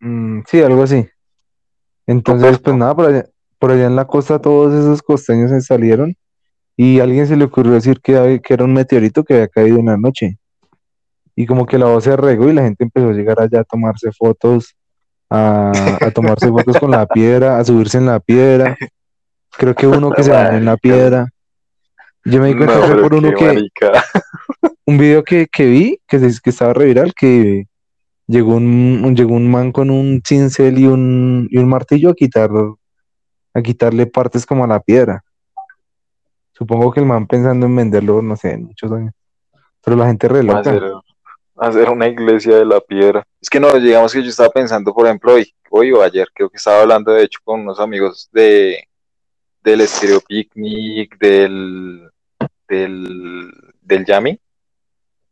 Mm, 0.00 0.40
sí, 0.46 0.60
algo 0.60 0.82
así. 0.82 1.08
Entonces, 2.06 2.58
pues 2.58 2.76
nada, 2.76 2.94
por 2.94 3.06
allá, 3.06 3.26
por 3.58 3.70
allá 3.70 3.86
en 3.86 3.96
la 3.96 4.06
costa 4.06 4.40
todos 4.40 4.72
esos 4.74 5.02
costeños 5.02 5.50
se 5.50 5.60
salieron 5.60 6.14
y 6.76 7.00
a 7.00 7.04
alguien 7.04 7.26
se 7.26 7.36
le 7.36 7.44
ocurrió 7.44 7.72
decir 7.72 8.00
que, 8.00 8.40
era 8.48 8.64
un 8.64 8.74
meteorito 8.74 9.24
que 9.24 9.34
había 9.34 9.48
caído 9.48 9.78
en 9.78 9.86
la 9.86 9.96
noche. 9.96 10.38
Y 11.34 11.46
como 11.46 11.66
que 11.66 11.78
la 11.78 11.86
voz 11.86 12.04
se 12.04 12.16
regó 12.16 12.48
y 12.48 12.52
la 12.52 12.62
gente 12.62 12.84
empezó 12.84 13.08
a 13.08 13.12
llegar 13.12 13.40
allá 13.40 13.60
a 13.60 13.64
tomarse 13.64 14.10
fotos, 14.12 14.74
a, 15.28 15.72
a 16.00 16.10
tomarse 16.10 16.48
fotos 16.48 16.78
con 16.78 16.90
la 16.90 17.06
piedra, 17.06 17.58
a 17.58 17.64
subirse 17.64 17.98
en 17.98 18.06
la 18.06 18.20
piedra. 18.20 18.76
Creo 19.50 19.74
que 19.74 19.86
uno 19.86 20.10
que 20.10 20.22
se 20.22 20.30
bañó 20.30 20.58
en 20.58 20.64
la 20.64 20.76
piedra. 20.76 21.28
Yo 22.24 22.40
me 22.40 22.48
di 22.48 22.56
cuenta 22.56 22.76
No, 22.76 22.82
fue 22.86 23.02
por 23.02 23.14
uno 23.14 23.32
que, 23.34 23.44
marica. 23.44 24.04
un 24.86 24.98
video 24.98 25.24
que, 25.24 25.46
que 25.46 25.66
vi, 25.66 26.00
que, 26.06 26.18
se- 26.18 26.40
que 26.42 26.50
estaba 26.50 26.74
reviral, 26.74 27.12
que 27.14 27.66
llegó 28.26 28.56
un, 28.56 29.14
llegó 29.14 29.34
un 29.34 29.50
man 29.50 29.72
con 29.72 29.90
un 29.90 30.22
cincel 30.26 30.78
y 30.78 30.86
un, 30.86 31.48
y 31.50 31.58
un 31.58 31.68
martillo 31.68 32.10
a 32.10 32.14
quitar, 32.14 32.50
a 33.54 33.62
quitarle 33.62 34.06
partes 34.06 34.44
como 34.44 34.64
a 34.64 34.68
la 34.68 34.80
piedra. 34.80 35.22
Supongo 36.52 36.92
que 36.92 37.00
el 37.00 37.06
man 37.06 37.26
pensando 37.26 37.66
en 37.66 37.76
venderlo, 37.76 38.22
no 38.22 38.36
sé, 38.36 38.56
muchos 38.56 38.90
años. 38.90 39.12
Pero 39.84 39.96
la 39.96 40.06
gente 40.06 40.28
re 40.28 40.42
loca. 40.42 40.60
hacer, 40.60 40.82
hacer 41.56 41.90
una 41.90 42.08
iglesia 42.08 42.56
de 42.56 42.64
la 42.64 42.80
piedra. 42.80 43.24
Es 43.40 43.50
que 43.50 43.60
no, 43.60 43.72
digamos 43.72 44.12
que 44.12 44.22
yo 44.22 44.30
estaba 44.30 44.48
pensando, 44.48 44.92
por 44.92 45.06
ejemplo, 45.06 45.34
hoy, 45.34 45.52
hoy 45.70 45.92
o 45.92 46.02
ayer, 46.02 46.26
creo 46.34 46.48
que 46.48 46.56
estaba 46.56 46.80
hablando 46.80 47.12
de 47.12 47.24
hecho 47.24 47.40
con 47.44 47.60
unos 47.60 47.78
amigos 47.78 48.28
de 48.32 48.82
del 49.62 49.86
Stereo 49.86 50.20
Picnic, 50.20 51.18
del 51.18 52.08
del 52.68 53.52
del 53.82 54.04
Yami. 54.04 54.38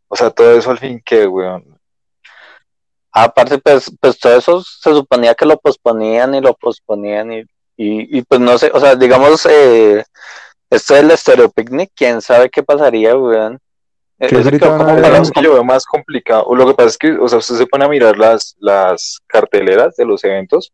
O 0.09 0.16
sea, 0.16 0.30
todo 0.30 0.59
eso 0.59 0.70
al 0.70 0.78
fin 0.78 1.01
que, 1.05 1.26
weón. 1.26 1.73
Aparte, 3.16 3.58
pues, 3.58 3.90
pues 4.00 4.18
todo 4.18 4.36
eso 4.36 4.60
se 4.62 4.90
suponía 4.92 5.34
que 5.36 5.46
lo 5.46 5.56
posponían 5.58 6.34
y 6.34 6.40
lo 6.40 6.52
posponían 6.54 7.32
y, 7.32 7.38
y, 7.76 8.18
y 8.18 8.22
pues 8.22 8.40
no 8.40 8.58
sé, 8.58 8.70
o 8.74 8.80
sea, 8.80 8.96
digamos, 8.96 9.46
eh, 9.46 10.02
esto 10.68 10.94
del 10.94 11.16
Stereo 11.16 11.48
Picnic, 11.48 11.92
quién 11.94 12.20
sabe 12.20 12.50
qué 12.50 12.62
pasaría, 12.64 13.16
weón. 13.16 13.58
Eh, 14.18 14.28
Que 14.28 14.58
para- 14.58 15.22
que 15.22 15.42
yo 15.42 15.52
veo 15.54 15.64
más 15.64 15.84
complicado. 15.86 16.44
O 16.46 16.54
lo 16.56 16.66
que 16.66 16.74
pasa 16.74 16.88
es 16.88 16.98
que, 16.98 17.12
o 17.12 17.28
sea, 17.28 17.38
usted 17.38 17.54
se 17.56 17.66
pone 17.66 17.84
a 17.84 17.88
mirar 17.88 18.16
las, 18.18 18.56
las 18.58 19.20
carteleras 19.28 19.94
de 19.96 20.04
los 20.06 20.22
eventos. 20.24 20.72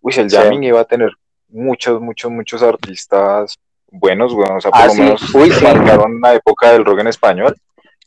Uy, 0.00 0.14
el 0.16 0.30
Sí. 0.30 0.36
jamming 0.36 0.62
iba 0.64 0.80
a 0.80 0.84
tener 0.84 1.10
muchos, 1.48 2.00
muchos, 2.00 2.30
muchos 2.30 2.62
artistas 2.62 3.56
buenos, 3.90 4.32
weón. 4.32 4.56
O 4.56 4.60
sea, 4.60 4.70
por 4.72 4.80
Ah, 4.80 4.86
lo 4.86 4.92
sí. 4.92 5.00
menos 5.00 5.34
Uy, 5.34 5.50
sí. 5.52 5.62
marcaron 5.64 6.20
la 6.20 6.34
época 6.34 6.72
del 6.72 6.84
rock 6.84 7.00
en 7.00 7.06
español. 7.08 7.56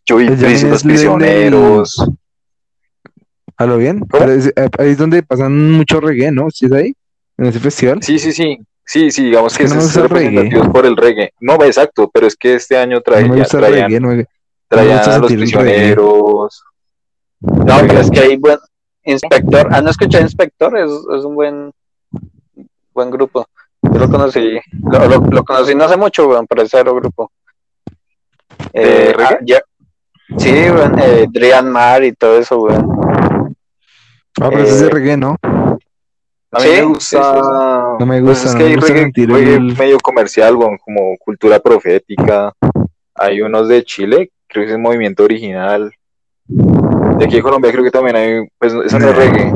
Yo 0.05 0.17
vi 0.17 0.28
es 0.28 0.39
del- 0.39 0.80
prisioneros. 0.82 1.95
¿A 3.62 3.66
lo 3.68 3.78
bien? 3.78 3.99
¿Cómo? 3.99 4.09
Pero 4.26 4.32
es- 4.32 4.47
eh, 4.47 4.70
ahí 4.80 4.89
es 4.91 4.97
donde 4.97 5.22
pasan 5.22 5.72
mucho 5.72 5.99
reggae, 5.99 6.32
¿no? 6.32 6.49
¿Sí 6.49 6.66
es 6.66 6.72
ahí? 6.72 6.95
En 7.38 7.45
ese 7.45 7.59
festival. 7.59 8.01
Sí, 8.01 8.18
sí, 8.18 8.32
sí. 8.32 8.57
Sí, 8.84 9.12
sí, 9.12 9.26
digamos 9.26 9.53
Es 9.53 9.57
que 9.57 9.64
que 9.66 9.70
no 9.70 9.80
es 10.64 10.68
por 10.70 10.86
el 10.86 10.97
reggae. 10.97 11.32
No, 11.39 11.53
exacto, 11.64 12.09
pero 12.12 12.26
es 12.28 12.36
que 12.36 12.55
este 12.55 12.76
año 12.76 13.01
No 13.05 13.36
gusta 13.36 13.57
el 13.57 13.64
traían, 13.64 13.89
reggae, 13.91 13.99
no 13.99 14.24
traían 14.68 14.99
a 15.09 15.18
los 15.20 15.32
prisioneros. 15.32 16.64
No, 17.39 17.78
pero 17.88 17.99
es 17.99 18.12
que 18.12 18.20
hay 18.20 18.38
buen 18.38 18.57
inspector. 19.05 19.68
Ah, 19.72 19.82
no 19.82 19.91
escuché 19.91 20.20
inspector, 20.22 20.78
es, 20.78 20.89
es 20.91 21.24
un 21.24 21.36
buen 21.36 21.72
buen 22.93 23.12
grupo. 23.12 23.45
Yo 23.84 23.99
lo 23.99 24.09
conocí, 24.09 24.59
lo, 24.91 25.07
lo, 25.07 25.18
lo 25.30 25.43
conocí 25.43 25.74
no 25.76 25.86
hace 25.86 25.97
mucho, 25.97 26.28
weón, 26.28 26.45
pero 26.47 26.64
ese 26.64 26.80
era 26.80 26.89
el 26.91 26.95
grupo. 26.97 27.32
¿De 28.74 29.14
reggae? 29.14 29.24
ah, 29.36 29.39
ya- 29.45 29.62
sí, 30.38 30.49
weón, 30.51 30.99
eh, 30.99 31.26
Drian 31.30 31.70
Mar 31.72 32.03
y 32.03 32.12
todo 32.14 32.38
eso, 32.38 32.59
weón. 32.62 32.89
Ah, 34.39 34.49
pero 34.49 34.63
ese 34.63 34.73
es 34.73 34.79
de 34.82 34.88
Eh, 34.88 34.89
reggae, 34.89 35.17
¿no? 35.17 35.36
A 35.43 36.59
mí 36.59 36.65
Sí, 36.65 36.69
me 36.69 36.82
gusta. 36.84 37.34
sí, 37.34 37.39
sí. 37.41 37.41
No 37.99 38.05
me 38.05 38.21
Pues 38.21 38.43
gusta, 38.43 38.47
es 38.49 38.53
no 38.53 38.59
que 38.59 38.65
hay 38.65 38.75
reggae, 38.75 39.11
reggae 39.27 39.55
el... 39.55 39.77
medio 39.77 39.97
comercial, 39.99 40.55
weón, 40.55 40.77
como 40.77 41.17
cultura 41.17 41.59
profética. 41.59 42.53
Hay 43.15 43.41
unos 43.41 43.67
de 43.67 43.84
Chile, 43.84 44.32
creo 44.47 44.65
que 44.65 44.73
es 44.73 44.77
Movimiento 44.77 45.23
Original. 45.23 45.91
De 46.47 47.25
aquí 47.25 47.36
de 47.36 47.41
Colombia 47.41 47.71
creo 47.71 47.84
que 47.84 47.91
también 47.91 48.15
hay, 48.15 48.47
pues 48.57 48.73
eso 48.73 48.99
no 48.99 49.09
es 49.09 49.15
reggae. 49.15 49.51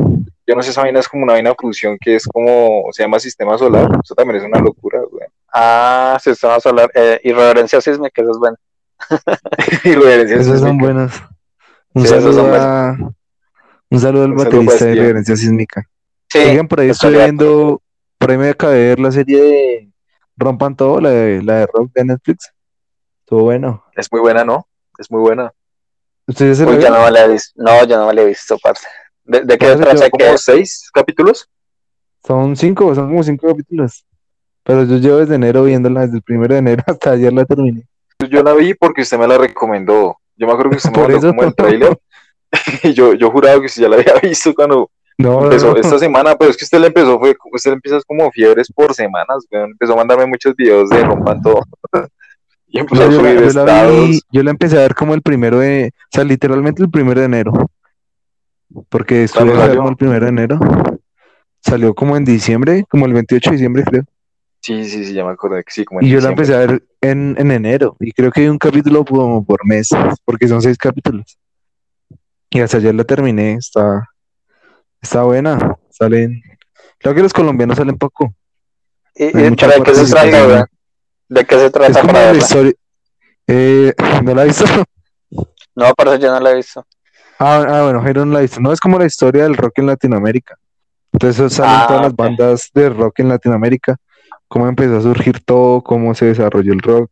Yo 0.46 0.54
no 0.54 0.62
sé, 0.62 0.70
esa 0.70 0.82
vaina 0.82 1.00
es 1.00 1.08
como 1.08 1.24
una 1.24 1.32
vaina 1.32 1.54
fusión 1.58 1.98
que 2.00 2.14
es 2.14 2.24
como, 2.26 2.84
se 2.92 3.02
llama 3.02 3.18
Sistema 3.18 3.58
Solar. 3.58 3.88
Eso 4.02 4.14
también 4.14 4.36
es 4.40 4.44
una 4.46 4.60
locura, 4.60 5.00
weón. 5.10 5.28
Ah, 5.58 6.18
sistema 6.20 6.60
solar, 6.60 6.90
eh, 6.94 7.18
irreverencia 7.24 7.80
sísmica, 7.80 8.20
eso 8.20 8.30
es 8.30 8.36
bueno. 8.38 8.56
de 9.84 10.14
herencia 10.14 10.36
Esos 10.36 10.60
son 10.60 10.78
sísmica. 10.78 10.84
buenos. 10.84 11.22
Un 11.94 12.02
Sí, 12.02 12.08
esos 12.14 12.34
saludo 12.34 12.42
son 12.42 12.54
a... 12.54 12.98
Un 13.90 14.00
saludo 14.00 14.24
al 14.24 14.32
Un 14.32 14.38
saludo 14.38 14.58
baterista 14.58 14.84
de 14.84 14.90
Bastián. 14.90 15.06
Reverencia 15.06 15.36
Sísmica. 15.36 15.88
Sí, 16.28 16.38
Oigan, 16.38 16.68
por 16.68 16.80
ahí 16.80 16.90
estoy 16.90 17.14
viendo, 17.14 17.80
por 18.18 18.30
ahí 18.30 18.36
me 18.36 18.50
acabé 18.50 18.74
de 18.74 18.88
ver 18.88 19.00
la 19.00 19.12
serie 19.12 19.40
de, 19.40 19.88
Rompan 20.36 20.76
todo, 20.76 21.00
la 21.00 21.10
de, 21.10 21.42
la 21.42 21.60
de 21.60 21.66
Rock 21.66 21.92
de 21.94 22.04
Netflix. 22.04 22.52
Estuvo 23.20 23.44
bueno. 23.44 23.84
Es 23.96 24.12
muy 24.12 24.20
buena, 24.20 24.44
¿no? 24.44 24.66
Es 24.98 25.10
muy 25.10 25.20
buena. 25.20 25.50
¿Ustedes 26.26 26.58
se 26.58 26.66
Uy, 26.66 26.78
ya 26.80 26.90
no 26.90 27.04
me 27.04 27.10
la 27.10 27.24
he 27.24 27.28
visto. 27.28 27.52
No, 27.62 27.84
yo 27.84 27.96
no 27.96 28.12
la 28.12 28.22
he 28.22 28.26
visto, 28.26 28.58
parce. 28.62 28.86
¿De, 29.24 29.40
de 29.42 29.58
qué 29.58 29.76
trata? 29.76 30.10
¿Qué 30.10 30.10
¿Como 30.10 30.36
seis 30.36 30.90
capítulos? 30.92 31.48
Son 32.24 32.56
cinco, 32.56 32.94
son 32.94 33.08
como 33.08 33.22
cinco 33.22 33.46
capítulos. 33.48 34.04
Pero 34.62 34.84
yo 34.84 34.96
llevo 34.96 35.18
desde 35.18 35.36
enero 35.36 35.62
viéndola, 35.62 36.02
desde 36.02 36.16
el 36.16 36.22
primero 36.22 36.52
de 36.52 36.58
enero 36.58 36.82
hasta 36.86 37.12
ayer 37.12 37.32
la 37.32 37.44
terminé. 37.44 37.86
Yo 38.28 38.42
la 38.42 38.52
vi 38.54 38.74
porque 38.74 39.02
usted 39.02 39.18
me 39.18 39.28
la 39.28 39.38
recomendó. 39.38 40.18
Yo 40.36 40.46
me 40.46 40.52
acuerdo 40.52 40.72
que 40.72 40.76
usted 40.76 40.90
me 40.90 40.98
mandó 41.08 41.28
como 41.28 41.42
el 41.44 41.54
trailer. 41.54 41.98
Yo, 42.94 43.14
yo 43.14 43.30
juraba 43.30 43.60
que 43.60 43.66
usted 43.66 43.82
ya 43.82 43.88
la 43.88 43.96
había 43.96 44.14
visto 44.22 44.54
cuando 44.54 44.90
No, 45.18 45.44
empezó 45.44 45.72
no. 45.72 45.76
esta 45.76 45.98
semana, 45.98 46.36
pero 46.36 46.50
es 46.50 46.56
que 46.56 46.64
usted 46.64 46.78
le 46.80 46.86
empezó, 46.88 47.18
fue, 47.18 47.34
usted 47.52 47.72
empieza 47.72 47.98
como 48.06 48.30
fiebres 48.30 48.70
por 48.72 48.94
semanas, 48.94 49.46
weón. 49.50 49.70
Empezó 49.70 49.92
a 49.94 49.96
mandarme 49.96 50.26
muchos 50.26 50.54
videos 50.56 50.88
de 50.90 51.02
rompan 51.02 51.40
todo. 51.42 51.62
Y 52.68 52.80
empezó 52.80 53.04
a 53.04 53.06
yo, 53.10 53.22
la, 53.22 53.30
subir 53.30 53.52
yo 53.52 53.64
la 53.64 53.86
vi- 53.86 54.20
yo 54.32 54.42
la 54.42 54.50
empecé 54.50 54.76
a 54.76 54.80
ver 54.82 54.94
como 54.94 55.14
el 55.14 55.22
primero 55.22 55.60
de, 55.60 55.92
o 55.94 56.08
sea, 56.10 56.24
literalmente 56.24 56.82
el 56.82 56.90
primero 56.90 57.20
de 57.20 57.26
enero. 57.26 57.52
Porque 58.88 59.22
estuve 59.22 59.52
enfermo 59.52 59.88
el 59.88 59.96
primero 59.96 60.24
de 60.24 60.30
enero. 60.30 60.58
Salió 61.60 61.94
como 61.94 62.16
en 62.16 62.24
diciembre, 62.24 62.84
como 62.88 63.06
el 63.06 63.12
28 63.12 63.50
de 63.50 63.56
diciembre, 63.56 63.84
creo. 63.84 64.02
Sí, 64.60 64.84
sí, 64.84 65.04
sí, 65.04 65.14
ya 65.14 65.24
me 65.24 65.30
acordé 65.30 65.62
que 65.62 65.70
sí, 65.72 65.84
como 65.84 66.00
en 66.00 66.06
Y 66.06 66.10
yo 66.10 66.20
la 66.20 66.30
empecé 66.30 66.54
a 66.54 66.58
ver 66.58 66.82
en, 67.00 67.36
en 67.38 67.50
enero. 67.52 67.96
Y 68.00 68.10
creo 68.10 68.32
que 68.32 68.40
hay 68.40 68.48
un 68.48 68.58
capítulo 68.58 69.04
como 69.04 69.44
por 69.44 69.64
mes, 69.64 69.90
porque 70.24 70.48
son 70.48 70.60
seis 70.60 70.76
capítulos. 70.76 71.38
Y 72.50 72.60
hasta 72.60 72.76
ayer 72.78 72.94
la 72.94 73.04
terminé. 73.04 73.54
Está, 73.54 74.08
está 75.00 75.22
buena. 75.22 75.76
Salen. 75.90 76.42
Creo 76.98 77.14
que 77.14 77.22
los 77.22 77.32
colombianos 77.32 77.76
salen 77.76 77.96
poco. 77.98 78.34
¿Y, 79.14 79.24
Hay 79.36 79.46
y 79.52 79.56
para 79.56 79.80
qué 79.82 79.94
se 79.94 80.10
trata? 80.12 80.66
¿De 81.28 81.44
qué 81.44 81.54
se 81.58 81.66
Es 81.66 81.72
trata 81.72 82.00
como 82.00 82.12
para 82.12 82.20
la 82.20 82.26
verla? 82.32 82.42
historia. 82.42 82.72
Eh, 83.48 83.92
¿no 84.22 84.34
la 84.34 84.42
he 84.42 84.46
visto? 84.46 84.64
No, 85.74 85.92
parce, 85.94 86.18
yo 86.18 86.30
no 86.32 86.40
la 86.40 86.50
he 86.52 86.56
visto. 86.56 86.84
Ah, 87.38 87.64
ah, 87.68 87.82
bueno, 87.82 88.00
Jairo 88.02 88.24
no 88.24 88.32
la 88.32 88.38
ha 88.38 88.42
visto. 88.42 88.60
No 88.60 88.72
es 88.72 88.80
como 88.80 88.98
la 88.98 89.06
historia 89.06 89.42
del 89.42 89.56
rock 89.56 89.78
en 89.78 89.86
Latinoamérica. 89.86 90.56
Entonces 91.12 91.52
salen 91.52 91.74
Ah, 91.74 91.84
todas 91.86 92.02
las 92.02 92.16
bandas 92.16 92.70
de 92.74 92.88
rock 92.90 93.20
en 93.20 93.28
Latinoamérica. 93.28 93.96
Cómo 94.48 94.68
empezó 94.68 94.96
a 94.98 95.02
surgir 95.02 95.40
todo, 95.44 95.82
cómo 95.82 96.14
se 96.14 96.26
desarrolló 96.26 96.72
el 96.72 96.80
rock, 96.80 97.10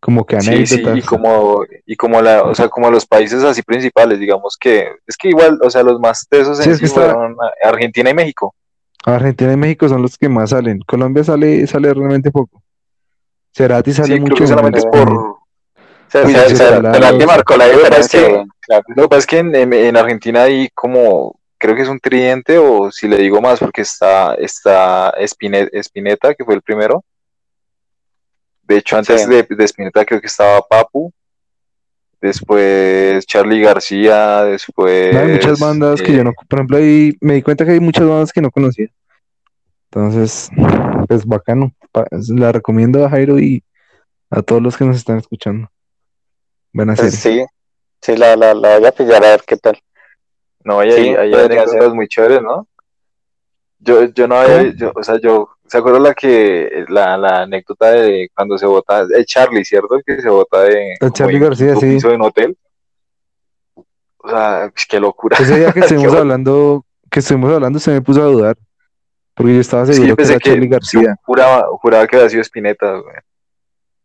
como 0.00 0.24
que 0.24 0.40
Sí, 0.40 0.66
sí, 0.66 0.74
anécdotas. 0.76 0.98
y 0.98 1.02
como, 1.02 1.64
y 1.86 1.96
como 1.96 2.22
la, 2.22 2.42
o 2.44 2.54
sea, 2.54 2.68
como 2.68 2.90
los 2.90 3.04
países 3.06 3.42
así 3.42 3.62
principales, 3.62 4.18
digamos 4.20 4.56
que, 4.58 4.88
es 5.06 5.16
que 5.16 5.28
igual, 5.28 5.58
o 5.62 5.70
sea, 5.70 5.82
los 5.82 5.98
más 5.98 6.26
tesos 6.28 6.58
en 6.58 6.64
Sí, 6.64 6.70
es 6.70 6.76
sí 6.76 6.80
que 6.82 6.86
está- 6.86 7.00
fueron 7.14 7.36
a- 7.40 7.68
Argentina 7.68 8.10
y 8.10 8.14
México. 8.14 8.54
Argentina 9.04 9.52
y 9.52 9.56
México 9.56 9.88
son 9.88 10.02
los 10.02 10.16
que 10.18 10.28
más 10.28 10.50
salen. 10.50 10.80
Colombia 10.86 11.24
sale, 11.24 11.66
sale 11.66 11.92
realmente 11.94 12.30
poco. 12.30 12.62
Cerati 13.56 13.92
sale 13.92 14.06
Sí, 14.08 14.12
creo 14.14 14.22
mucho. 14.22 14.34
que 14.42 14.46
solamente 14.46 14.78
es 14.78 14.86
por, 14.86 15.36
Se, 16.08 16.24
Uy, 16.24 16.32
se, 16.32 16.48
sí, 16.50 16.56
se- 16.56 16.64
claro. 16.66 16.94
se 16.94 17.00
la 17.00 17.18
que 17.18 17.26
marcó 17.26 17.56
la 17.56 17.66
Lo 17.66 17.72
que 17.72 17.78
pasa 17.80 17.98
es 17.98 18.06
diferencia, 18.08 18.20
que- 18.28 18.32
weón, 18.34 18.48
claro. 18.60 18.84
Lo 18.96 19.02
que 19.02 19.08
pasa 19.08 19.18
es 19.18 19.26
que 19.26 19.38
en, 19.40 19.54
en- 19.54 19.72
en 19.74 19.96
Argentina 19.96 20.42
hay 20.44 20.68
como, 20.74 21.38
creo 21.58 21.74
que 21.76 21.82
es 21.82 21.88
un 21.88 22.00
tridente, 22.00 22.56
o 22.56 22.90
si 22.90 23.08
le 23.08 23.18
digo 23.18 23.40
más, 23.42 23.58
porque 23.60 23.82
está, 23.82 24.32
está 24.34 25.12
Spine- 25.20 25.68
Spinetta, 25.72 26.34
que 26.34 26.44
fue 26.44 26.54
el 26.54 26.62
primero. 26.62 27.04
De 28.68 28.76
hecho, 28.76 28.96
antes 28.98 29.22
Sí. 29.22 29.28
de, 29.30 29.42
de 29.48 29.64
Spinetta 29.64 30.04
creo 30.04 30.20
que 30.20 30.26
estaba 30.28 30.60
Papu, 30.60 31.10
después 32.20 33.24
Charlie 33.26 33.60
García, 33.62 34.44
después... 34.44 35.14
No, 35.14 35.20
hay 35.20 35.28
muchas 35.32 35.58
bandas 35.58 36.02
que 36.02 36.12
yo 36.12 36.22
no, 36.24 36.32
por 36.48 36.58
ejemplo, 36.58 36.76
ahí 36.76 37.16
me 37.20 37.34
di 37.34 37.42
cuenta 37.42 37.64
que 37.64 37.72
hay 37.72 37.80
muchas 37.80 38.06
bandas 38.06 38.32
que 38.32 38.40
no 38.42 38.50
conocía. 38.50 38.88
Entonces, 39.90 40.50
pues 41.08 41.24
bacano. 41.24 41.72
La 42.28 42.52
recomiendo 42.52 43.04
a 43.04 43.08
Jairo 43.10 43.38
y 43.38 43.64
a 44.30 44.42
todos 44.42 44.60
los 44.62 44.76
que 44.76 44.84
nos 44.84 44.96
están 44.96 45.16
escuchando. 45.18 45.70
Buena 46.72 46.94
Pues 46.94 47.14
serie. 47.14 47.46
sí, 48.02 48.12
sí, 48.12 48.16
la, 48.18 48.36
la, 48.36 48.52
la 48.52 48.78
voy 48.78 48.86
a 48.86 48.92
pillar 48.92 49.24
a 49.24 49.30
ver 49.30 49.42
qué 49.46 49.56
tal. 49.56 49.78
No, 50.62 50.80
hay, 50.80 50.92
Sí, 50.92 50.98
hay, 51.08 51.32
hay 51.32 51.44
anécdotas 51.46 51.94
muy 51.94 52.06
chéveres, 52.06 52.42
¿no? 52.42 52.68
Yo, 53.80 54.04
yo 54.06 54.26
no 54.26 54.36
había, 54.36 54.74
yo, 54.74 54.92
o 54.94 55.02
sea, 55.02 55.20
yo, 55.20 55.48
¿se 55.66 55.78
acuerdan 55.78 56.02
la 56.02 56.14
que, 56.14 56.84
la, 56.88 57.16
la 57.16 57.42
anécdota 57.42 57.90
de 57.92 58.28
cuando 58.34 58.58
se 58.58 58.66
vota, 58.66 59.02
el 59.14 59.24
Charlie, 59.24 59.64
¿cierto? 59.64 59.96
El 59.96 60.02
que 60.04 60.20
se 60.20 60.28
vota 60.28 60.62
de, 60.62 60.94
El 61.00 61.12
Charlie 61.12 61.38
García, 61.38 61.76
sí. 61.76 61.94
piso 61.94 62.08
de 62.08 62.16
un 62.16 62.22
hotel. 62.22 62.56
O 64.16 64.28
sea, 64.28 64.70
pues, 64.72 64.86
qué 64.86 64.98
locura. 64.98 65.36
Ese 65.38 65.58
día 65.58 65.72
que 65.72 65.80
estuvimos 65.80 66.14
hablando, 66.14 66.84
que 67.10 67.20
estuvimos 67.20 67.54
hablando, 67.54 67.78
se 67.78 67.92
me 67.92 68.02
puso 68.02 68.22
a 68.22 68.26
dudar. 68.26 68.56
Porque 69.34 69.54
yo 69.54 69.60
estaba 69.60 69.86
Sí, 69.86 69.94
seguro 69.94 70.12
que 70.12 70.16
pensé 70.16 70.32
era 70.32 70.40
que, 70.40 70.50
Charlie 70.50 70.68
García. 70.68 71.16
juraba, 71.22 71.66
juraba 71.80 72.06
que 72.08 72.16
había 72.16 72.28
sido 72.28 72.42
Spinetta, 72.42 72.90
güey. 72.90 73.14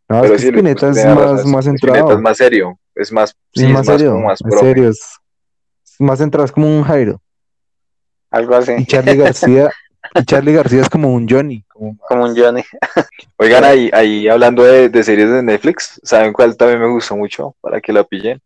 No, 0.09 0.21
Pero 0.21 0.35
es 0.35 0.41
que 0.41 0.47
sí, 0.47 0.47
Spinetta 0.49 0.89
es 0.89 1.05
más, 1.05 1.17
razón, 1.17 1.51
más 1.51 1.65
Spinetta 1.65 2.13
es 2.13 2.19
más 2.19 2.37
serio, 2.37 2.79
es 2.93 3.11
más, 3.11 3.29
sí, 3.51 3.63
es 3.63 3.63
es 3.63 3.69
más 3.69 3.87
más 3.87 3.97
serio, 3.97 4.11
como 4.11 4.25
más 4.27 4.41
es 4.45 4.59
serio, 4.59 4.89
es 4.89 5.19
es 5.93 6.01
más 6.01 6.19
es 6.19 6.51
como 6.51 6.67
un 6.67 6.83
Jairo. 6.83 7.21
Algo 8.33 8.55
así, 8.55 8.73
Y 8.77 8.85
Charlie 8.85 9.15
García, 9.15 9.69
y 10.15 10.23
Charlie 10.25 10.53
García 10.53 10.81
es 10.81 10.89
como 10.89 11.13
un 11.13 11.27
Johnny. 11.29 11.63
Como, 11.69 11.97
como 11.99 12.23
un 12.25 12.35
Johnny. 12.35 12.63
Oigan, 13.37 13.63
ahí, 13.63 13.89
ahí 13.93 14.27
hablando 14.27 14.63
de, 14.63 14.89
de 14.89 15.03
series 15.03 15.29
de 15.29 15.43
Netflix, 15.43 15.99
¿saben 16.03 16.33
cuál 16.33 16.57
también 16.57 16.81
me 16.81 16.87
gustó 16.89 17.15
mucho? 17.15 17.55
Para 17.61 17.79
que 17.79 17.93
la 17.93 18.03
pillen. 18.03 18.41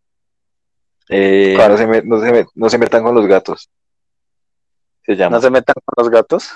Eh, 1.09 1.55
no, 1.57 1.77
se 1.77 1.88
me- 1.88 2.01
no, 2.03 2.19
se 2.19 2.31
me- 2.31 2.45
no 2.53 2.69
se 2.69 2.77
metan 2.77 3.01
con 3.01 3.15
los 3.15 3.25
gatos. 3.27 3.69
Se 5.03 5.15
llama. 5.15 5.38
No 5.38 5.41
se 5.41 5.49
metan 5.49 5.75
con 5.85 6.03
los 6.03 6.11
gatos. 6.11 6.49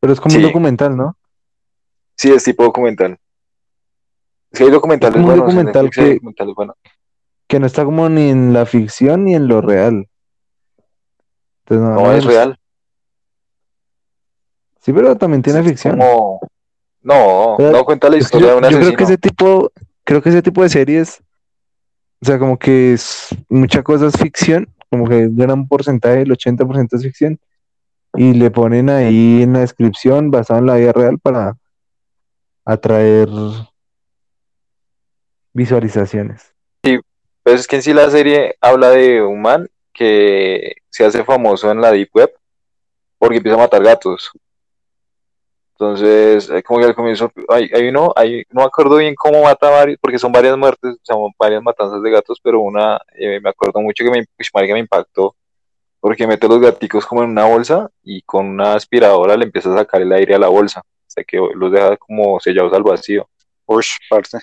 pero 0.00 0.12
es 0.12 0.20
como 0.20 0.30
Sí. 0.32 0.36
un 0.36 0.42
documental, 0.44 0.94
¿no? 0.96 1.16
Sí, 2.14 2.30
es 2.30 2.44
tipo 2.44 2.62
documental. 2.62 3.18
Es 4.50 4.58
que 4.58 4.64
hay 4.64 4.70
documentales 4.70 5.16
Es 5.16 5.22
como 5.22 5.32
un 5.32 5.38
buenos, 5.40 5.50
en 5.50 5.56
documental 5.56 5.84
Netflix 5.86 6.04
que- 6.06 6.14
documentales 6.14 6.54
buenos. 6.54 6.76
Que 7.48 7.58
no 7.60 7.66
está 7.66 7.84
como 7.86 8.08
ni 8.10 8.28
en 8.28 8.52
la 8.52 8.66
ficción 8.66 9.24
ni 9.24 9.34
en 9.34 9.48
lo 9.48 9.62
real. 9.62 10.06
Entonces, 11.64 11.88
no, 11.88 12.12
es 12.12 12.24
real. 12.24 12.58
Sí, 14.86 14.92
pero 14.92 15.16
también 15.16 15.42
tiene 15.42 15.64
ficción. 15.64 15.98
como- 15.98 16.38
No, 17.02 17.56
Pero 17.58 17.72
no 17.72 17.84
cuenta 17.84 18.08
la 18.08 18.18
historia 18.18 18.46
yo, 18.46 18.52
de 18.52 18.58
un 18.58 18.62
yo 18.62 18.68
creo 18.68 18.78
asesino. 18.82 18.96
que 18.98 19.02
ese 19.04 19.18
tipo, 19.18 19.72
creo 20.04 20.22
que 20.22 20.28
ese 20.28 20.42
tipo 20.42 20.62
de 20.62 20.68
series, 20.68 21.20
o 22.22 22.24
sea, 22.24 22.38
como 22.38 22.56
que 22.56 22.92
es 22.92 23.28
mucha 23.48 23.82
cosa 23.82 24.06
es 24.06 24.16
ficción, 24.16 24.72
como 24.88 25.08
que 25.08 25.26
un 25.26 25.36
gran 25.36 25.66
porcentaje, 25.66 26.22
el 26.22 26.30
80% 26.30 26.94
es 26.94 27.02
ficción, 27.02 27.40
y 28.14 28.32
le 28.34 28.52
ponen 28.52 28.88
ahí 28.88 29.42
en 29.42 29.54
la 29.54 29.58
descripción 29.60 30.30
basado 30.30 30.60
en 30.60 30.66
la 30.66 30.76
vida 30.76 30.92
real 30.92 31.18
para 31.18 31.56
atraer 32.64 33.28
visualizaciones. 35.52 36.54
Pero 36.82 37.02
es 37.58 37.66
que 37.66 37.76
en 37.76 37.82
sí 37.82 37.92
la 37.92 38.08
serie 38.10 38.56
habla 38.60 38.90
de 38.90 39.20
un 39.22 39.42
man 39.42 39.68
que 39.92 40.76
se 40.90 41.04
hace 41.04 41.24
famoso 41.24 41.72
en 41.72 41.80
la 41.80 41.90
Deep 41.90 42.10
Web 42.14 42.30
porque 43.18 43.38
empieza 43.38 43.56
a 43.56 43.62
matar 43.62 43.82
gatos. 43.82 44.30
Entonces, 45.78 46.48
eh, 46.48 46.62
como 46.62 46.80
que 46.80 46.86
al 46.86 46.94
comienzo 46.94 47.30
hay, 47.48 47.68
hay 47.74 47.88
uno, 47.88 48.10
hay, 48.16 48.44
no 48.50 48.62
me 48.62 48.66
acuerdo 48.66 48.96
bien 48.96 49.14
cómo 49.14 49.42
mata 49.42 49.68
varios, 49.68 49.98
porque 50.00 50.18
son 50.18 50.32
varias 50.32 50.56
muertes, 50.56 50.94
o 50.94 51.00
sea, 51.02 51.16
varias 51.38 51.62
matanzas 51.62 52.02
de 52.02 52.10
gatos, 52.10 52.40
pero 52.42 52.60
una 52.60 52.98
eh, 53.14 53.40
me 53.40 53.50
acuerdo 53.50 53.80
mucho 53.82 54.02
que 54.02 54.10
me, 54.10 54.20
uy, 54.20 54.46
marica, 54.54 54.72
me 54.72 54.80
impactó 54.80 55.36
porque 56.00 56.26
mete 56.26 56.48
los 56.48 56.60
gaticos 56.60 57.04
como 57.04 57.24
en 57.24 57.30
una 57.30 57.44
bolsa 57.44 57.90
y 58.02 58.22
con 58.22 58.46
una 58.46 58.74
aspiradora 58.74 59.36
le 59.36 59.44
empieza 59.44 59.74
a 59.74 59.78
sacar 59.78 60.00
el 60.00 60.12
aire 60.12 60.34
a 60.34 60.38
la 60.38 60.48
bolsa, 60.48 60.82
hasta 61.06 61.24
que 61.24 61.38
los 61.54 61.72
deja 61.72 61.96
como 61.98 62.40
sellados 62.40 62.72
al 62.72 62.82
vacío. 62.82 63.28
Ush, 63.66 63.96
parce. 64.08 64.38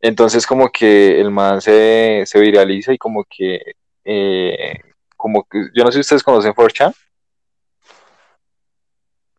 Entonces 0.00 0.46
como 0.46 0.70
que 0.70 1.20
el 1.20 1.30
man 1.30 1.60
se, 1.60 2.22
se 2.26 2.38
viraliza 2.38 2.92
y 2.92 2.98
como 2.98 3.24
que, 3.24 3.60
eh, 4.04 4.78
como 5.16 5.44
que, 5.44 5.68
yo 5.74 5.84
no 5.84 5.90
sé 5.90 5.96
si 5.96 6.00
ustedes 6.00 6.22
conocen 6.22 6.52
4chan, 6.52 6.94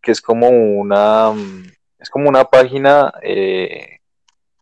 que 0.01 0.11
es 0.11 0.21
como 0.21 0.49
una, 0.49 1.31
mm, 1.31 1.63
es 1.99 2.09
como 2.09 2.29
una 2.29 2.43
página 2.45 3.11
eh, 3.21 3.99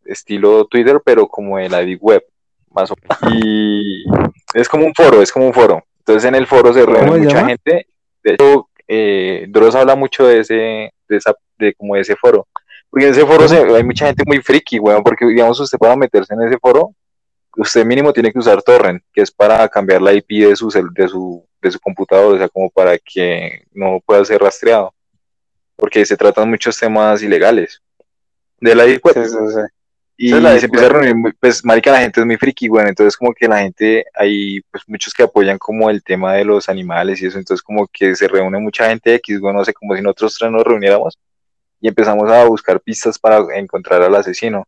estilo 0.06 0.66
Twitter, 0.66 1.02
pero 1.04 1.28
como 1.28 1.58
de 1.58 1.70
la 1.70 1.86
Web, 2.00 2.24
más 2.72 2.92
o 2.92 2.96
menos. 3.02 3.18
Y 3.44 4.06
es 4.54 4.68
como 4.70 4.86
un 4.86 4.94
foro, 4.94 5.22
es 5.22 5.32
como 5.32 5.48
un 5.48 5.54
foro. 5.54 5.84
Entonces 6.00 6.26
en 6.26 6.36
el 6.36 6.48
foro 6.48 6.74
se 6.74 6.86
¿Cómo 6.86 6.96
reúne 6.98 7.20
mucha 7.20 7.36
llama? 7.38 7.50
gente. 7.50 7.88
De 8.24 8.34
hecho, 8.34 8.70
eh, 8.88 9.46
Dross 9.50 9.76
habla 9.76 9.96
mucho 9.96 10.26
de 10.26 10.40
ese, 10.40 10.54
de 11.08 11.18
esa, 11.18 11.34
de 11.58 11.74
como 11.74 11.96
de 11.96 12.02
ese 12.02 12.16
foro. 12.16 12.48
Porque 12.90 13.06
en 13.08 13.12
ese 13.12 13.26
foro 13.26 13.48
se- 13.48 13.76
hay 13.76 13.84
mucha 13.84 14.08
gente 14.08 14.24
muy 14.26 14.40
friki, 14.42 14.80
weón, 14.80 15.04
porque 15.04 15.26
digamos 15.26 15.60
usted 15.60 15.78
para 15.78 15.96
meterse 15.98 16.34
en 16.34 16.44
ese 16.44 16.58
foro, 16.58 16.94
usted 17.58 17.84
mínimo 17.86 18.14
tiene 18.14 18.32
que 18.32 18.40
usar 18.40 18.62
torrent, 18.64 19.04
que 19.14 19.22
es 19.22 19.32
para 19.32 19.68
cambiar 19.68 20.02
la 20.02 20.14
IP 20.14 20.48
de 20.48 20.56
su, 20.56 20.70
de 20.70 21.08
su, 21.10 21.46
de 21.62 21.72
su 21.72 21.80
computador, 21.80 22.36
o 22.36 22.38
sea, 22.38 22.48
como 22.48 22.70
para 22.70 22.98
que 22.98 23.64
no 23.74 24.00
pueda 24.06 24.24
ser 24.24 24.42
rastreado. 24.42 24.94
Porque 25.78 26.06
se 26.06 26.18
tratan 26.18 26.50
muchos 26.50 26.78
temas 26.78 27.24
ilegales. 27.24 27.82
De 28.60 28.76
la. 28.76 28.84
Sí, 28.84 29.00
sí, 29.14 29.30
sí. 29.30 29.62
Y 30.20 30.32
la 30.32 30.58
se 30.58 30.66
empieza 30.66 30.88
a 30.88 30.90
reunir, 30.90 31.36
pues, 31.40 31.64
marica, 31.64 31.92
la 31.92 32.00
gente 32.00 32.20
es 32.20 32.26
muy 32.26 32.38
friki, 32.38 32.68
bueno, 32.70 32.90
entonces 32.90 33.16
como 33.16 33.36
que 33.36 33.48
la 33.48 33.60
gente, 33.60 34.04
hay 34.16 34.62
pues 34.72 34.84
muchos 34.88 35.14
que 35.14 35.22
apoyan 35.22 35.60
como 35.60 35.92
el 35.92 36.04
tema 36.04 36.34
de 36.34 36.44
los 36.44 36.70
animales 36.70 37.22
y 37.22 37.28
eso, 37.28 37.38
entonces 37.38 37.62
como 37.62 37.88
que 37.94 38.16
se 38.16 38.28
reúne 38.28 38.58
mucha 38.58 38.90
gente 38.90 39.14
X, 39.14 39.40
bueno, 39.40 39.60
no 39.60 39.66
sé, 39.66 39.74
como 39.74 39.96
si 39.96 40.02
nosotros 40.02 40.36
tres 40.40 40.52
nos 40.52 40.64
reuniéramos 40.64 41.20
y 41.80 41.88
empezamos 41.88 42.32
a 42.32 42.46
buscar 42.46 42.80
pistas 42.82 43.20
para 43.20 43.46
encontrar 43.56 44.02
al 44.02 44.16
asesino. 44.16 44.66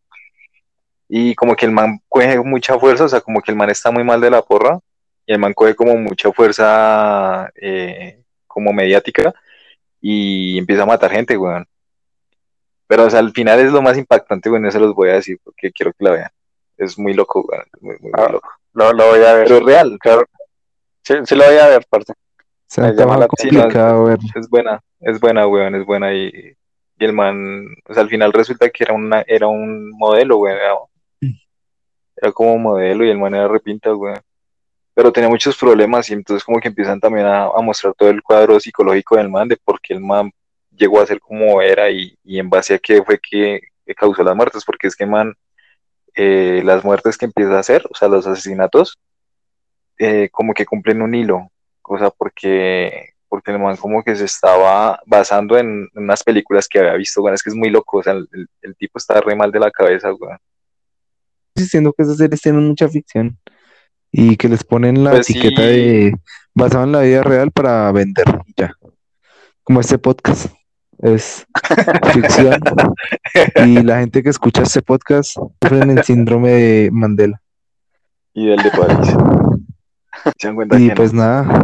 Y 1.08 1.34
como 1.34 1.56
que 1.56 1.66
el 1.66 1.72
man 1.72 2.00
coge 2.08 2.40
mucha 2.42 2.78
fuerza, 2.78 3.06
o 3.06 3.10
sea, 3.10 3.22
como 3.22 3.42
que 3.42 3.52
el 3.52 3.58
man 3.58 3.72
está 3.72 3.90
muy 3.90 4.04
mal 4.04 4.22
de 4.22 4.30
la 4.30 4.44
porra, 4.44 4.78
y 5.26 5.34
el 5.34 5.40
man 5.40 5.56
coge 5.56 5.74
como 5.74 5.96
mucha 5.96 6.32
fuerza 6.32 7.50
eh, 7.56 8.22
como 8.46 8.72
mediática 8.72 9.34
y 10.02 10.58
empieza 10.58 10.84
a 10.84 10.88
matar 10.88 11.12
gente, 11.12 11.38
weón. 11.38 11.66
Pero, 12.88 13.06
o 13.06 13.10
sea, 13.10 13.20
al 13.20 13.32
final 13.32 13.60
es 13.60 13.72
lo 13.72 13.82
más 13.82 13.98
impactante, 13.98 14.50
weón, 14.50 14.66
eso 14.66 14.80
los 14.80 14.96
voy 14.96 15.10
a 15.10 15.14
decir 15.14 15.38
porque 15.44 15.72
quiero 15.72 15.92
que 15.94 16.04
la 16.04 16.12
vean. 16.12 16.30
Es 16.78 16.98
muy 16.98 17.14
loco, 17.14 17.46
weón, 17.48 17.66
es 17.74 17.82
muy, 17.82 18.12
Ah, 18.14 18.30
loco. 18.32 18.50
Lo, 18.74 18.94
lo 18.94 19.08
voy 19.10 19.24
a 19.24 19.34
ver. 19.34 19.44
Pero 19.46 19.58
es 19.60 19.64
real, 19.66 19.98
Claro. 20.00 20.26
Sí, 21.04 21.16
sí 21.26 21.36
lo 21.36 21.46
voy 21.46 21.58
a 21.58 21.68
ver, 21.68 21.86
parte. 21.90 22.14
Se 22.68 22.82
Me 22.82 22.94
llama 22.94 23.18
la 23.18 23.28
complicado 23.28 24.04
ver. 24.06 24.20
es 24.36 24.48
buena, 24.50 24.80
es 25.00 25.20
buena, 25.20 25.48
weón, 25.48 25.76
es 25.76 25.86
buena 25.86 26.14
y, 26.14 26.28
y 27.00 27.06
el 27.06 27.14
man, 27.14 27.66
o 27.88 27.94
sea, 27.94 28.04
al 28.04 28.10
final 28.10 28.32
resulta 28.34 28.70
que 28.70 28.84
era 28.84 28.94
una, 28.94 29.22
era 29.26 29.48
un 29.48 29.90
modelo, 29.92 30.38
weón, 30.38 30.58
era, 30.58 30.74
era 32.16 32.32
como 32.32 32.58
modelo 32.58 33.06
y 33.06 33.10
el 33.10 33.18
man 33.18 33.34
era 33.34 33.48
repinta, 33.48 33.94
weón. 33.96 34.20
Pero 35.00 35.14
tenía 35.14 35.30
muchos 35.30 35.56
problemas 35.56 36.10
y 36.10 36.14
entonces 36.14 36.44
como 36.44 36.60
que 36.60 36.68
empiezan 36.68 37.00
también 37.00 37.26
a, 37.26 37.48
mostrar 37.62 37.94
todo 37.94 38.10
el 38.10 38.22
cuadro 38.22 38.60
psicológico 38.60 39.16
del 39.16 39.30
man, 39.30 39.48
de 39.48 39.56
por 39.56 39.80
qué 39.80 39.94
el 39.94 40.02
man 40.02 40.30
llegó 40.76 41.00
a 41.00 41.06
ser 41.06 41.22
como 41.22 41.62
era 41.62 41.90
y, 41.90 42.18
y 42.22 42.38
en 42.38 42.50
base 42.50 42.74
a 42.74 42.80
qué 42.80 43.02
fue 43.02 43.18
que, 43.18 43.62
causó 43.96 44.24
las 44.24 44.36
muertes, 44.36 44.66
porque 44.66 44.88
es 44.88 44.98
que 44.98 45.06
man, 45.06 45.34
eh, 46.16 46.62
las 46.66 46.84
muertes 46.84 47.18
que 47.18 47.28
empieza 47.28 47.56
a 47.56 47.60
hacer, 47.60 47.88
o 47.90 47.96
sea, 47.96 48.10
los 48.10 48.28
asesinatos, 48.28 49.00
eh, 49.98 50.28
como 50.34 50.54
que 50.54 50.66
cumplen 50.66 51.02
un 51.02 51.16
hilo, 51.16 51.50
o 51.84 51.98
sea, 51.98 52.10
porque, 52.10 53.14
porque 53.30 53.52
el 53.52 53.60
man 53.60 53.78
como 53.78 54.04
que 54.04 54.18
se 54.18 54.26
estaba 54.26 55.00
basando 55.06 55.58
en, 55.58 55.88
unas 55.96 56.26
películas 56.26 56.68
que 56.68 56.80
había 56.80 56.96
visto, 56.96 57.22
bueno, 57.22 57.36
es 57.36 57.42
que 57.42 57.52
es 57.52 57.56
muy 57.56 57.70
loco, 57.70 58.00
o 58.00 58.04
sea, 58.04 58.12
el, 58.12 58.28
el- 58.62 58.76
tipo 58.76 58.98
está 58.98 59.22
re 59.22 59.34
mal 59.34 59.50
de 59.50 59.62
la 59.62 59.72
cabeza, 59.72 60.14
weón. 60.14 60.40
Diciendo 61.56 61.94
que 61.94 62.04
esas 62.04 62.18
series 62.18 62.42
tienen 62.42 62.68
mucha 62.68 62.90
ficción 62.90 63.40
y 64.12 64.38
que 64.38 64.50
les 64.50 64.64
ponen 64.64 65.04
la 65.04 65.12
Pues 65.12 65.30
etiqueta 65.30 65.62
sí. 65.62 65.68
de 65.68 66.16
basado 66.54 66.84
en 66.84 66.92
la 66.92 67.02
vida 67.02 67.24
real 67.24 67.52
para 67.52 67.92
vender 67.92 68.26
ya. 68.58 68.74
Como 69.64 69.80
este 69.82 69.98
podcast 69.98 70.48
es 71.00 71.46
ficción 72.14 72.60
y 73.66 73.82
la 73.84 74.00
gente 74.00 74.22
que 74.24 74.30
escucha 74.30 74.64
este 74.64 74.82
podcast 74.82 75.32
sufren 75.62 75.92
el 75.92 76.04
síndrome 76.04 76.50
de 76.52 76.90
Mandela. 76.92 77.42
Y 78.34 78.48
del 78.48 78.62
de 78.62 78.72
París. 78.72 79.16
Y 80.78 80.90
pues 80.92 81.14
no. 81.14 81.22
nada, 81.22 81.64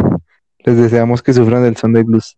les 0.60 0.78
deseamos 0.78 1.22
que 1.22 1.34
sufran 1.34 1.64
del 1.64 1.76
Sunday 1.76 2.04
Blues. 2.04 2.38